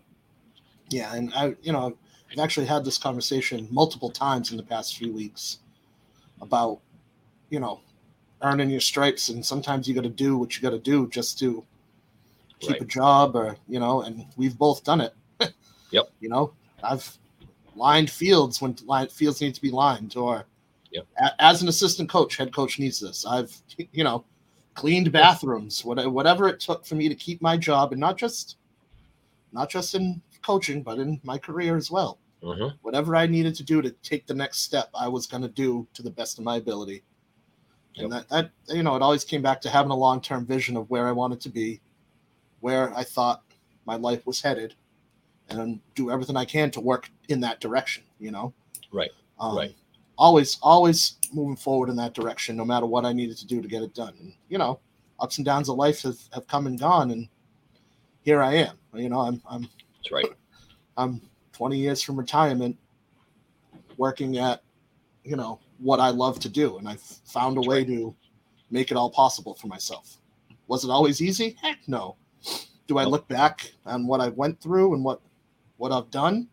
Yeah, 0.88 1.14
and 1.14 1.34
I, 1.34 1.56
you 1.62 1.72
know, 1.72 1.96
I've 2.30 2.38
actually 2.38 2.66
had 2.66 2.84
this 2.84 2.96
conversation 2.96 3.66
multiple 3.72 4.08
times 4.10 4.52
in 4.52 4.56
the 4.56 4.62
past 4.62 4.96
few 4.96 5.12
weeks 5.12 5.58
about, 6.40 6.78
you 7.50 7.58
know, 7.58 7.80
earning 8.42 8.70
your 8.70 8.80
stripes, 8.80 9.28
and 9.28 9.44
sometimes 9.44 9.88
you 9.88 9.94
got 9.94 10.04
to 10.04 10.08
do 10.10 10.36
what 10.36 10.56
you 10.56 10.62
got 10.62 10.70
to 10.70 10.78
do 10.78 11.08
just 11.08 11.38
to 11.40 11.64
keep 12.60 12.70
Right. 12.72 12.82
a 12.82 12.84
job, 12.86 13.36
or 13.36 13.56
you 13.68 13.78
know, 13.80 14.02
and 14.02 14.26
we've 14.36 14.56
both 14.58 14.84
done 14.84 15.00
it. 15.00 15.14
Yep. 15.92 16.10
You 16.20 16.28
know, 16.28 16.52
I've 16.82 17.16
lined 17.76 18.10
fields 18.10 18.60
when 18.60 18.76
line, 18.84 19.08
fields 19.08 19.40
need 19.40 19.54
to 19.54 19.62
be 19.62 19.70
lined, 19.70 20.16
or 20.16 20.44
Yep. 20.90 21.06
a- 21.18 21.42
as 21.42 21.62
an 21.62 21.68
assistant 21.68 22.08
coach, 22.10 22.36
head 22.36 22.52
coach 22.52 22.78
needs 22.80 22.98
this. 22.98 23.24
I've, 23.24 23.56
you 23.92 24.02
know, 24.02 24.24
cleaned 24.74 25.12
bathrooms, 25.12 25.84
whatever, 25.84 26.10
whatever 26.10 26.48
it 26.48 26.58
took 26.60 26.84
for 26.84 26.96
me 26.96 27.08
to 27.08 27.14
keep 27.14 27.40
my 27.40 27.56
job, 27.56 27.92
and 27.92 28.00
not 28.00 28.18
just, 28.18 28.56
not 29.52 29.70
just 29.70 29.94
in 29.94 30.20
coaching, 30.42 30.82
but 30.82 30.98
in 30.98 31.20
my 31.22 31.38
career 31.38 31.76
as 31.76 31.90
well. 31.90 32.18
hmm 32.42 32.68
Whatever 32.82 33.14
I 33.16 33.26
needed 33.26 33.54
to 33.56 33.64
do 33.64 33.80
to 33.82 33.90
take 34.02 34.26
the 34.26 34.34
next 34.34 34.58
step, 34.60 34.90
I 34.94 35.06
was 35.08 35.26
going 35.26 35.42
to 35.42 35.48
do 35.48 35.86
to 35.94 36.02
the 36.02 36.10
best 36.10 36.38
of 36.38 36.44
my 36.44 36.56
ability. 36.56 37.04
And 37.98 38.12
that, 38.12 38.28
that, 38.28 38.50
you 38.68 38.82
know, 38.82 38.94
it 38.96 39.02
always 39.02 39.24
came 39.24 39.42
back 39.42 39.60
to 39.62 39.70
having 39.70 39.90
a 39.90 39.96
long 39.96 40.20
term 40.20 40.44
vision 40.44 40.76
of 40.76 40.90
where 40.90 41.08
I 41.08 41.12
wanted 41.12 41.40
to 41.42 41.48
be, 41.48 41.80
where 42.60 42.94
I 42.94 43.02
thought 43.02 43.42
my 43.86 43.96
life 43.96 44.26
was 44.26 44.40
headed, 44.40 44.74
and 45.48 45.80
do 45.94 46.10
everything 46.10 46.36
I 46.36 46.44
can 46.44 46.70
to 46.72 46.80
work 46.80 47.10
in 47.28 47.40
that 47.40 47.60
direction, 47.60 48.02
you 48.18 48.30
know? 48.30 48.52
Right, 48.92 49.10
Um, 49.38 49.56
right. 49.56 49.74
Always, 50.18 50.58
always 50.62 51.18
moving 51.32 51.56
forward 51.56 51.88
in 51.88 51.96
that 51.96 52.14
direction, 52.14 52.56
no 52.56 52.64
matter 52.64 52.86
what 52.86 53.04
I 53.04 53.12
needed 53.12 53.36
to 53.38 53.46
do 53.46 53.60
to 53.60 53.68
get 53.68 53.82
it 53.82 53.94
done. 53.94 54.14
And, 54.18 54.34
you 54.48 54.58
know, 54.58 54.80
ups 55.20 55.38
and 55.38 55.44
downs 55.44 55.68
of 55.68 55.76
life 55.76 56.02
have, 56.02 56.18
have 56.32 56.46
come 56.46 56.66
and 56.66 56.78
gone, 56.78 57.10
and 57.10 57.28
here 58.22 58.42
I 58.42 58.54
am. 58.54 58.78
You 58.94 59.08
know, 59.08 59.20
I'm, 59.20 59.42
I'm 59.48 59.62
that's 59.62 60.10
right 60.10 60.26
I'm 60.96 61.20
20 61.52 61.78
years 61.78 62.02
from 62.02 62.16
retirement 62.16 62.76
working 63.96 64.38
at, 64.38 64.62
you 65.24 65.36
know, 65.36 65.60
what 65.78 66.00
I 66.00 66.10
love 66.10 66.38
to 66.40 66.48
do. 66.48 66.78
And 66.78 66.88
I've 66.88 67.00
found 67.00 67.58
a 67.58 67.62
way 67.62 67.84
to 67.84 68.14
make 68.70 68.90
it 68.90 68.96
all 68.96 69.10
possible 69.10 69.54
for 69.54 69.66
myself. 69.66 70.18
Was 70.68 70.84
it 70.84 70.90
always 70.90 71.22
easy? 71.22 71.56
Heck 71.60 71.78
no. 71.86 72.16
Do 72.86 72.98
I 72.98 73.04
look 73.04 73.26
back 73.28 73.72
on 73.84 74.06
what 74.06 74.20
I 74.20 74.28
went 74.28 74.60
through 74.60 74.94
and 74.94 75.04
what 75.04 75.20
what 75.76 75.92
I've 75.92 76.10
done 76.10 76.48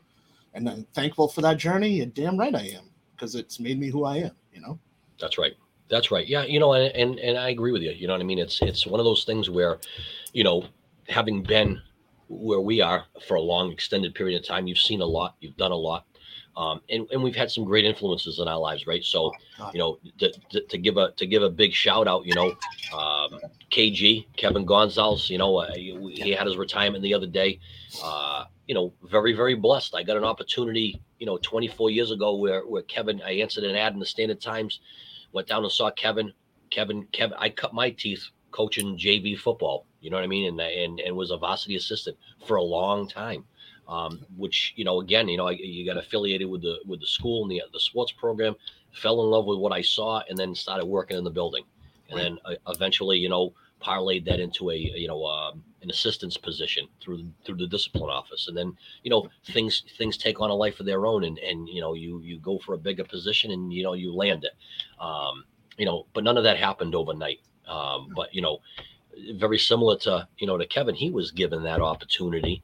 and 0.53 0.69
I'm 0.69 0.85
thankful 0.93 1.27
for 1.27 1.41
that 1.41 1.57
journey? 1.57 1.89
You're 1.89 2.07
damn 2.07 2.37
right 2.37 2.53
I 2.53 2.71
am 2.75 2.89
because 3.15 3.35
it's 3.35 3.59
made 3.59 3.79
me 3.79 3.89
who 3.89 4.03
I 4.05 4.17
am, 4.17 4.31
you 4.53 4.61
know? 4.61 4.79
That's 5.19 5.37
right. 5.37 5.53
That's 5.89 6.11
right. 6.11 6.27
Yeah, 6.27 6.43
you 6.43 6.59
know, 6.59 6.73
and, 6.73 6.93
and 6.95 7.19
and 7.19 7.37
I 7.37 7.49
agree 7.49 7.71
with 7.71 7.81
you. 7.81 7.91
You 7.91 8.07
know 8.07 8.13
what 8.13 8.21
I 8.21 8.25
mean? 8.25 8.39
It's 8.39 8.61
it's 8.61 8.87
one 8.87 8.99
of 8.99 9.05
those 9.05 9.25
things 9.25 9.49
where, 9.49 9.79
you 10.33 10.43
know, 10.43 10.65
having 11.07 11.43
been 11.43 11.81
where 12.29 12.61
we 12.61 12.81
are 12.81 13.05
for 13.27 13.35
a 13.35 13.41
long 13.41 13.71
extended 13.71 14.15
period 14.15 14.39
of 14.39 14.47
time, 14.47 14.65
you've 14.65 14.79
seen 14.79 15.01
a 15.01 15.05
lot, 15.05 15.35
you've 15.39 15.57
done 15.57 15.71
a 15.71 15.75
lot, 15.75 16.05
um, 16.55 16.81
and 16.89 17.07
and 17.11 17.23
we've 17.23 17.35
had 17.35 17.49
some 17.49 17.65
great 17.65 17.85
influences 17.85 18.39
in 18.39 18.47
our 18.47 18.59
lives, 18.59 18.85
right? 18.85 19.03
So, 19.03 19.31
you 19.73 19.79
know, 19.79 19.99
to, 20.19 20.31
to, 20.51 20.61
to 20.61 20.77
give 20.77 20.97
a 20.97 21.11
to 21.13 21.25
give 21.25 21.43
a 21.43 21.49
big 21.49 21.73
shout 21.73 22.07
out, 22.07 22.25
you 22.25 22.35
know, 22.35 22.49
um, 22.97 23.39
KG 23.71 24.27
Kevin 24.37 24.65
Gonzalez, 24.65 25.29
you 25.29 25.37
know, 25.37 25.57
uh, 25.57 25.73
he, 25.73 25.97
he 26.13 26.31
had 26.31 26.47
his 26.47 26.57
retirement 26.57 27.03
the 27.03 27.13
other 27.13 27.27
day. 27.27 27.59
Uh, 28.03 28.45
you 28.67 28.75
know, 28.75 28.93
very 29.03 29.33
very 29.33 29.55
blessed. 29.55 29.95
I 29.95 30.03
got 30.03 30.17
an 30.17 30.23
opportunity, 30.23 31.01
you 31.19 31.25
know, 31.25 31.37
24 31.41 31.89
years 31.89 32.11
ago 32.11 32.35
where 32.35 32.61
where 32.61 32.83
Kevin, 32.83 33.21
I 33.25 33.31
answered 33.33 33.63
an 33.63 33.75
ad 33.75 33.93
in 33.93 33.99
the 33.99 34.05
Standard 34.05 34.41
Times 34.41 34.79
went 35.33 35.47
down 35.47 35.63
and 35.63 35.71
saw 35.71 35.91
Kevin. 35.91 36.31
Kevin, 36.69 37.05
Kevin, 37.11 37.37
I 37.39 37.49
cut 37.49 37.73
my 37.73 37.89
teeth 37.89 38.29
coaching 38.51 38.97
JV 38.97 39.37
football. 39.37 39.85
You 39.99 40.09
know 40.09 40.17
what 40.17 40.23
I 40.23 40.27
mean? 40.27 40.47
And 40.47 40.61
and 40.61 40.99
and 40.99 41.15
was 41.15 41.31
a 41.31 41.37
varsity 41.37 41.75
assistant 41.75 42.17
for 42.45 42.55
a 42.57 42.63
long 42.63 43.07
time. 43.07 43.43
Um, 43.87 44.25
which 44.37 44.73
you 44.75 44.85
know, 44.85 45.01
again, 45.01 45.27
you 45.27 45.37
know, 45.37 45.49
you 45.49 45.85
got 45.85 45.97
affiliated 45.97 46.49
with 46.49 46.61
the 46.61 46.77
with 46.85 47.01
the 47.01 47.07
school 47.07 47.43
and 47.43 47.51
the 47.51 47.61
the 47.73 47.79
sports 47.79 48.11
program. 48.11 48.55
Fell 48.93 49.23
in 49.23 49.29
love 49.29 49.45
with 49.45 49.59
what 49.59 49.73
I 49.73 49.81
saw, 49.81 50.21
and 50.29 50.37
then 50.37 50.55
started 50.55 50.85
working 50.85 51.17
in 51.17 51.23
the 51.23 51.29
building. 51.29 51.65
And 52.09 52.19
then 52.19 52.37
uh, 52.45 52.53
eventually, 52.67 53.17
you 53.17 53.29
know, 53.29 53.53
parlayed 53.83 54.25
that 54.25 54.39
into 54.39 54.71
a 54.71 54.75
you 54.75 55.07
know 55.07 55.25
um, 55.25 55.63
an 55.81 55.89
assistant's 55.89 56.37
position 56.37 56.87
through 57.01 57.25
through 57.45 57.57
the 57.57 57.67
discipline 57.67 58.09
office. 58.09 58.47
And 58.47 58.57
then 58.57 58.75
you 59.03 59.11
know 59.11 59.29
things 59.45 59.83
things 59.97 60.17
take 60.17 60.39
on 60.39 60.49
a 60.49 60.55
life 60.55 60.79
of 60.79 60.85
their 60.85 61.05
own, 61.05 61.23
and 61.25 61.37
and 61.39 61.67
you 61.67 61.81
know 61.81 61.93
you 61.93 62.21
you 62.21 62.39
go 62.39 62.59
for 62.59 62.73
a 62.73 62.77
bigger 62.77 63.03
position, 63.03 63.51
and 63.51 63.71
you 63.73 63.83
know 63.83 63.93
you 63.93 64.13
land 64.13 64.45
it. 64.45 64.53
Um, 65.03 65.43
you 65.77 65.85
know, 65.85 66.05
but 66.13 66.23
none 66.23 66.37
of 66.37 66.43
that 66.43 66.57
happened 66.57 66.95
overnight. 66.95 67.39
Um, 67.67 68.09
but 68.15 68.33
you 68.33 68.41
know, 68.41 68.59
very 69.33 69.59
similar 69.59 69.97
to 69.99 70.27
you 70.37 70.47
know 70.47 70.57
to 70.57 70.65
Kevin, 70.65 70.95
he 70.95 71.09
was 71.11 71.31
given 71.31 71.63
that 71.63 71.81
opportunity 71.81 72.63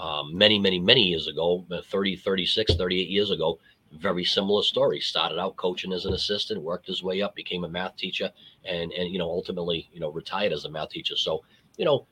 um, 0.00 0.36
many, 0.36 0.58
many, 0.58 0.78
many 0.78 1.02
years 1.02 1.26
ago, 1.28 1.64
uh, 1.70 1.82
30, 1.90 2.16
36, 2.16 2.74
38 2.74 3.08
years 3.08 3.30
ago. 3.30 3.58
Very 3.92 4.24
similar 4.24 4.62
story. 4.62 5.00
Started 5.00 5.38
out 5.38 5.56
coaching 5.56 5.92
as 5.92 6.06
an 6.06 6.14
assistant, 6.14 6.62
worked 6.62 6.86
his 6.86 7.02
way 7.02 7.20
up, 7.22 7.34
became 7.34 7.64
a 7.64 7.68
math 7.68 7.96
teacher, 7.96 8.30
and 8.64 8.92
and 8.92 9.12
you 9.12 9.18
know 9.18 9.28
ultimately 9.28 9.90
you 9.92 9.98
know 9.98 10.10
retired 10.10 10.52
as 10.52 10.64
a 10.64 10.70
math 10.70 10.90
teacher. 10.90 11.16
So 11.16 11.42
you 11.76 11.84
know 11.84 12.06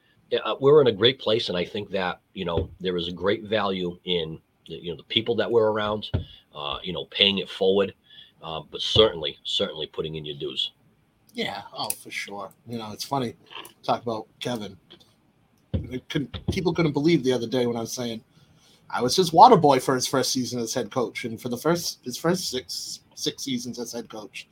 uh, 0.45 0.57
we're 0.61 0.81
in 0.81 0.89
a 0.89 0.93
great 0.93 1.21
place, 1.21 1.49
and 1.49 1.57
I 1.57 1.65
think 1.65 1.91
that 1.91 2.21
you 2.35 2.45
know 2.45 2.69
there 2.81 2.97
is 2.97 3.07
a 3.07 3.13
great 3.13 3.45
value 3.45 3.97
in 4.05 4.41
you 4.65 4.91
know 4.91 4.97
the 4.97 5.05
people 5.05 5.37
that 5.37 5.51
we're 5.51 5.71
around, 5.71 6.11
uh, 6.55 6.79
you 6.83 6.93
know 6.93 7.05
paying 7.07 7.39
it 7.39 7.49
forward, 7.49 7.95
uh, 8.43 8.61
but 8.71 8.81
certainly 8.81 9.39
certainly 9.45 9.87
putting 9.87 10.17
in 10.17 10.25
your 10.25 10.37
dues. 10.37 10.73
Yeah, 11.33 11.63
oh 11.73 11.91
for 11.91 12.11
sure. 12.11 12.51
You 12.67 12.79
know, 12.79 12.91
it's 12.93 13.05
funny 13.05 13.37
talk 13.85 14.03
about 14.03 14.27
Kevin. 14.41 14.77
I 15.93 16.01
couldn't 16.09 16.39
people 16.51 16.73
couldn't 16.75 16.93
believe 16.93 17.25
the 17.25 17.33
other 17.33 17.47
day 17.47 17.67
when 17.67 17.77
I 17.77 17.81
was 17.81 17.93
saying 17.93 18.23
I 18.91 19.03
was 19.03 19.17
his 19.17 19.33
water 19.33 19.57
boy 19.57 19.81
for 19.81 19.95
his 19.95 20.07
first 20.07 20.33
season 20.33 20.61
as 20.61 20.73
head 20.75 20.91
coach, 20.91 21.25
and 21.25 21.41
for 21.41 21.49
the 21.49 21.57
first 21.57 22.01
his 22.05 22.17
first 22.17 22.51
six 22.51 23.01
six 23.15 23.43
seasons 23.45 23.79
as 23.79 23.93
head 23.93 24.09
coach. 24.09 24.49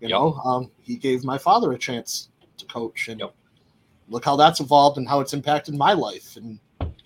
You 0.00 0.08
Yep. 0.08 0.18
know, 0.18 0.34
um, 0.44 0.70
he 0.80 0.96
gave 0.96 1.24
my 1.24 1.38
father 1.38 1.72
a 1.72 1.78
chance 1.78 2.28
to 2.58 2.66
coach, 2.66 3.08
and 3.08 3.20
Yep. 3.20 3.34
look 4.08 4.24
how 4.24 4.36
that's 4.36 4.60
evolved 4.60 4.98
and 4.98 5.08
how 5.08 5.20
it's 5.20 5.32
impacted 5.34 5.74
my 5.74 5.92
life, 5.92 6.36
and 6.36 6.58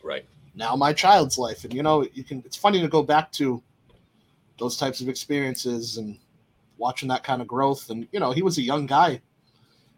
Right. 0.03 0.27
now 0.55 0.75
my 0.77 0.93
child's 0.93 1.39
life. 1.39 1.65
And 1.65 1.73
you 1.73 1.83
know, 1.83 2.07
you 2.13 2.25
can. 2.25 2.43
It's 2.45 2.57
funny 2.57 2.81
to 2.81 2.89
go 2.89 3.03
back 3.03 3.31
to 3.33 3.63
those 4.59 4.77
types 4.77 5.01
of 5.01 5.09
experiences 5.09 5.97
and 5.97 6.19
watching 6.77 7.09
that 7.09 7.25
kind 7.25 7.41
of 7.41 7.49
growth. 7.49 7.91
And 7.91 8.07
you 8.13 8.21
know, 8.21 8.33
he 8.33 8.43
was 8.43 8.59
a 8.59 8.63
young 8.63 8.87
guy 8.87 9.21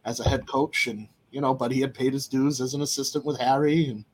as 0.05 0.21
a 0.21 0.29
head 0.29 0.47
coach, 0.47 0.87
and 0.87 1.09
you 1.35 1.41
know, 1.41 1.53
but 1.53 1.73
he 1.73 1.81
had 1.81 1.93
paid 1.93 2.13
his 2.13 2.29
dues 2.29 2.61
as 2.61 2.75
an 2.75 2.83
assistant 2.83 3.25
with 3.25 3.41
Harry, 3.41 3.89
and 3.89 4.05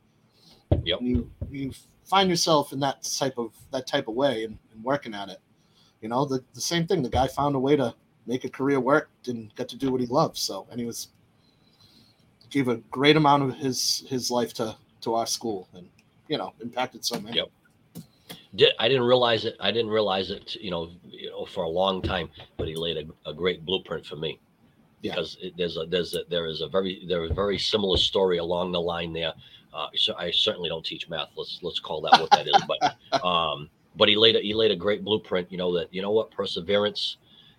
Yep. 0.84 1.00
you 1.02 1.30
you 1.50 1.72
find 2.04 2.30
yourself 2.30 2.72
in 2.72 2.80
that 2.80 3.02
type 3.18 3.36
of 3.36 3.52
that 3.72 3.86
type 3.86 4.08
of 4.08 4.14
way 4.14 4.44
and, 4.44 4.56
and 4.72 4.82
working 4.82 5.14
at 5.14 5.28
it. 5.28 5.38
You 6.00 6.08
know, 6.08 6.24
the, 6.24 6.42
the 6.54 6.60
same 6.60 6.86
thing. 6.86 7.02
The 7.02 7.10
guy 7.10 7.26
found 7.26 7.54
a 7.56 7.58
way 7.58 7.76
to 7.76 7.94
make 8.26 8.44
a 8.44 8.48
career 8.48 8.80
work 8.80 9.10
and 9.26 9.54
get 9.54 9.68
to 9.68 9.76
do 9.76 9.90
what 9.90 10.00
he 10.00 10.06
loved. 10.06 10.38
So, 10.38 10.66
and 10.70 10.80
he 10.80 10.86
was 10.86 11.08
gave 12.48 12.68
a 12.68 12.76
great 12.90 13.16
amount 13.16 13.42
of 13.42 13.54
his 13.56 14.04
his 14.08 14.30
life 14.30 14.54
to 14.54 14.74
to 15.02 15.14
our 15.14 15.26
school, 15.26 15.68
and 15.74 15.90
you 16.28 16.38
know, 16.38 16.54
impacted 16.62 17.04
so 17.04 17.20
many. 17.20 17.36
Yep. 17.36 17.50
Did, 18.54 18.70
I 18.78 18.88
didn't 18.88 19.04
realize 19.04 19.44
it. 19.44 19.56
I 19.60 19.70
didn't 19.72 19.90
realize 19.90 20.30
it. 20.30 20.54
You 20.54 20.70
know, 20.70 20.90
you 21.04 21.28
know, 21.28 21.44
for 21.44 21.64
a 21.64 21.68
long 21.68 22.00
time. 22.00 22.30
But 22.56 22.68
he 22.68 22.76
laid 22.76 22.96
a, 22.96 23.28
a 23.30 23.34
great 23.34 23.66
blueprint 23.66 24.06
for 24.06 24.16
me 24.16 24.40
Yeah. 25.02 25.14
because 25.14 25.38
it, 25.40 25.54
there's 25.56 25.76
a 25.76 25.86
there's 25.86 26.14
a 26.14 26.20
there 26.28 26.46
is 26.46 26.60
a 26.60 26.68
very 26.68 27.04
there 27.08 27.24
is 27.24 27.30
a 27.30 27.34
very 27.34 27.58
similar 27.58 27.96
story 27.96 28.38
along 28.38 28.72
the 28.72 28.80
line 28.80 29.12
there. 29.12 29.32
Uh, 29.72 29.86
so 29.94 30.14
I 30.16 30.30
certainly 30.30 30.68
don't 30.68 30.84
teach 30.84 31.08
math. 31.08 31.28
Let's 31.36 31.58
let's 31.62 31.78
call 31.78 32.00
that 32.02 32.20
what 32.20 32.30
that 32.32 32.46
is. 32.46 32.62
But 32.66 33.24
um, 33.24 33.70
but 33.96 34.08
he 34.08 34.16
laid 34.16 34.36
a, 34.36 34.40
he 34.40 34.54
laid 34.54 34.70
a 34.70 34.76
great 34.76 35.04
blueprint. 35.04 35.50
You 35.50 35.58
know 35.58 35.72
that 35.76 35.92
you 35.92 36.02
know 36.02 36.10
what 36.10 36.30
perseverance, 36.30 37.16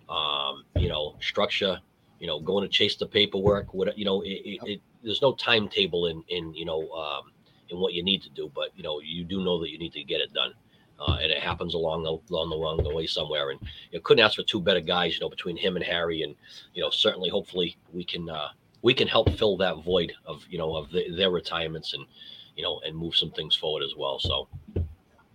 um, 0.08 0.64
you 0.76 0.88
know 0.88 1.16
structure, 1.20 1.80
you 2.20 2.26
know 2.26 2.38
going 2.38 2.62
to 2.62 2.68
chase 2.68 2.96
the 2.96 3.06
paperwork. 3.06 3.74
What 3.74 3.96
you 3.98 4.04
know 4.04 4.22
it, 4.22 4.28
it, 4.44 4.60
it 4.64 4.80
there's 5.02 5.22
no 5.22 5.32
timetable 5.34 6.06
in 6.06 6.22
in 6.28 6.54
you 6.54 6.64
know 6.64 6.88
um, 6.90 7.32
in 7.70 7.78
what 7.78 7.92
you 7.92 8.02
need 8.02 8.22
to 8.22 8.30
do, 8.30 8.50
but 8.54 8.68
you 8.76 8.82
know 8.82 9.00
you 9.00 9.24
do 9.24 9.42
know 9.42 9.60
that 9.60 9.70
you 9.70 9.78
need 9.78 9.92
to 9.94 10.04
get 10.04 10.20
it 10.20 10.32
done. 10.32 10.52
Uh, 11.06 11.18
and 11.20 11.32
it 11.32 11.42
happens 11.42 11.74
along 11.74 12.04
the 12.04 12.16
along 12.32 12.50
the 12.50 12.56
along 12.56 12.82
the 12.82 12.94
way 12.94 13.06
somewhere. 13.06 13.50
And 13.50 13.60
you 13.90 14.00
couldn't 14.00 14.24
ask 14.24 14.36
for 14.36 14.42
two 14.42 14.60
better 14.60 14.80
guys, 14.80 15.14
you 15.14 15.20
know, 15.20 15.28
between 15.28 15.56
him 15.56 15.76
and 15.76 15.84
Harry. 15.84 16.22
And 16.22 16.34
you 16.74 16.82
know, 16.82 16.90
certainly, 16.90 17.28
hopefully, 17.28 17.76
we 17.92 18.04
can 18.04 18.28
uh, 18.28 18.48
we 18.82 18.94
can 18.94 19.08
help 19.08 19.30
fill 19.30 19.56
that 19.56 19.82
void 19.82 20.12
of 20.26 20.44
you 20.48 20.58
know 20.58 20.76
of 20.76 20.90
the, 20.90 21.10
their 21.16 21.30
retirements 21.30 21.94
and 21.94 22.04
you 22.56 22.62
know 22.62 22.80
and 22.86 22.96
move 22.96 23.16
some 23.16 23.30
things 23.30 23.56
forward 23.56 23.82
as 23.82 23.94
well. 23.96 24.18
So 24.18 24.48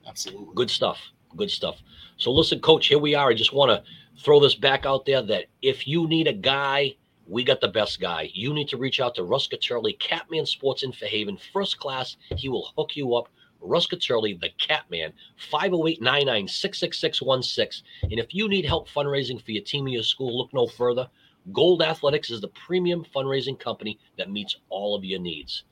Absolutely. 0.08 0.54
good 0.56 0.70
stuff, 0.70 1.00
good 1.36 1.52
stuff. 1.52 1.82
So 2.18 2.32
listen, 2.32 2.60
coach, 2.60 2.88
here 2.88 3.00
we 3.00 3.16
are. 3.16 3.30
I 3.30 3.34
just 3.34 3.54
want 3.54 3.72
to 3.72 3.84
throw 4.24 4.40
this 4.40 4.56
back 4.56 4.86
out 4.86 5.06
there 5.06 5.22
that 5.24 5.46
if 5.62 5.88
you 5.88 6.08
need 6.08 6.28
a 6.28 6.34
guy. 6.34 6.96
We 7.30 7.44
got 7.44 7.60
the 7.60 7.68
best 7.68 8.00
guy. 8.00 8.30
You 8.34 8.54
need 8.54 8.70
to 8.70 8.78
reach 8.78 9.02
out 9.02 9.16
to 9.16 9.24
Russ 9.26 9.48
Caterli, 9.48 10.00
Catman 10.00 10.46
Sports 10.46 10.84
in 10.84 10.94
Fairhaven, 10.94 11.38
first 11.52 11.78
class. 11.78 12.16
He 12.38 12.48
will 12.48 12.72
hook 12.78 12.96
you 12.96 13.16
up 13.16 13.28
Russ 13.62 13.88
Caterli, 13.88 14.40
the 14.40 14.50
Catman, 14.58 15.14
508 15.38 16.02
99 16.02 16.48
66616. 16.48 17.84
And 18.04 18.20
if 18.20 18.34
you 18.34 18.48
need 18.48 18.66
help 18.66 18.90
fundraising 18.90 19.42
for 19.44 19.52
your 19.52 19.64
team 19.64 19.86
or 19.86 19.90
your 19.90 20.04
school, 20.04 20.38
look 20.38 20.54
no 20.54 20.68
further. 20.68 21.10
Gold 21.54 21.82
Athletics 21.82 22.30
is 22.30 22.42
the 22.42 22.50
premium 22.50 23.06
fundraising 23.16 23.60
company 23.60 24.00
that 24.18 24.30
meets 24.30 24.58
all 24.70 24.96
of 24.96 25.06
your 25.06 25.20
needs. 25.20 25.64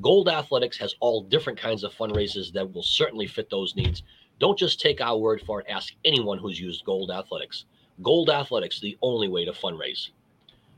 Gold 0.00 0.28
Athletics 0.28 0.78
has 0.78 0.94
all 1.00 1.22
different 1.22 1.58
kinds 1.58 1.84
of 1.84 1.92
fundraisers 1.92 2.52
that 2.52 2.72
will 2.72 2.82
certainly 2.82 3.26
fit 3.26 3.50
those 3.50 3.74
needs. 3.76 4.02
Don't 4.38 4.58
just 4.58 4.80
take 4.80 5.00
our 5.00 5.18
word 5.18 5.40
for 5.40 5.60
it, 5.60 5.66
ask 5.68 5.94
anyone 6.04 6.38
who's 6.38 6.60
used 6.60 6.84
Gold 6.84 7.10
Athletics. 7.10 7.64
Gold 8.02 8.30
Athletics, 8.30 8.80
the 8.80 8.96
only 9.02 9.28
way 9.28 9.44
to 9.44 9.52
fundraise. 9.52 10.10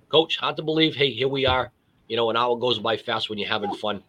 Coach, 0.09 0.39
hard 0.39 0.57
to 0.57 0.63
believe. 0.63 0.95
Hey, 0.95 1.11
here 1.11 1.29
we 1.29 1.45
are. 1.45 1.71
You 2.09 2.17
know, 2.17 2.31
an 2.31 2.37
hour 2.37 2.57
goes 2.57 2.79
by 2.79 2.97
fast 2.97 3.29
when 3.29 3.39
you're 3.39 3.49
having 3.49 3.75
fun. 3.75 4.03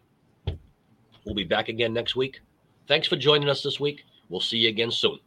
We'll 1.24 1.34
be 1.34 1.44
back 1.44 1.68
again 1.68 1.92
next 1.92 2.16
week. 2.16 2.40
Thanks 2.88 3.06
for 3.06 3.16
joining 3.16 3.48
us 3.48 3.62
this 3.62 3.78
week. 3.78 4.04
We'll 4.28 4.40
see 4.40 4.58
you 4.58 4.68
again 4.68 4.90
soon. 4.90 5.18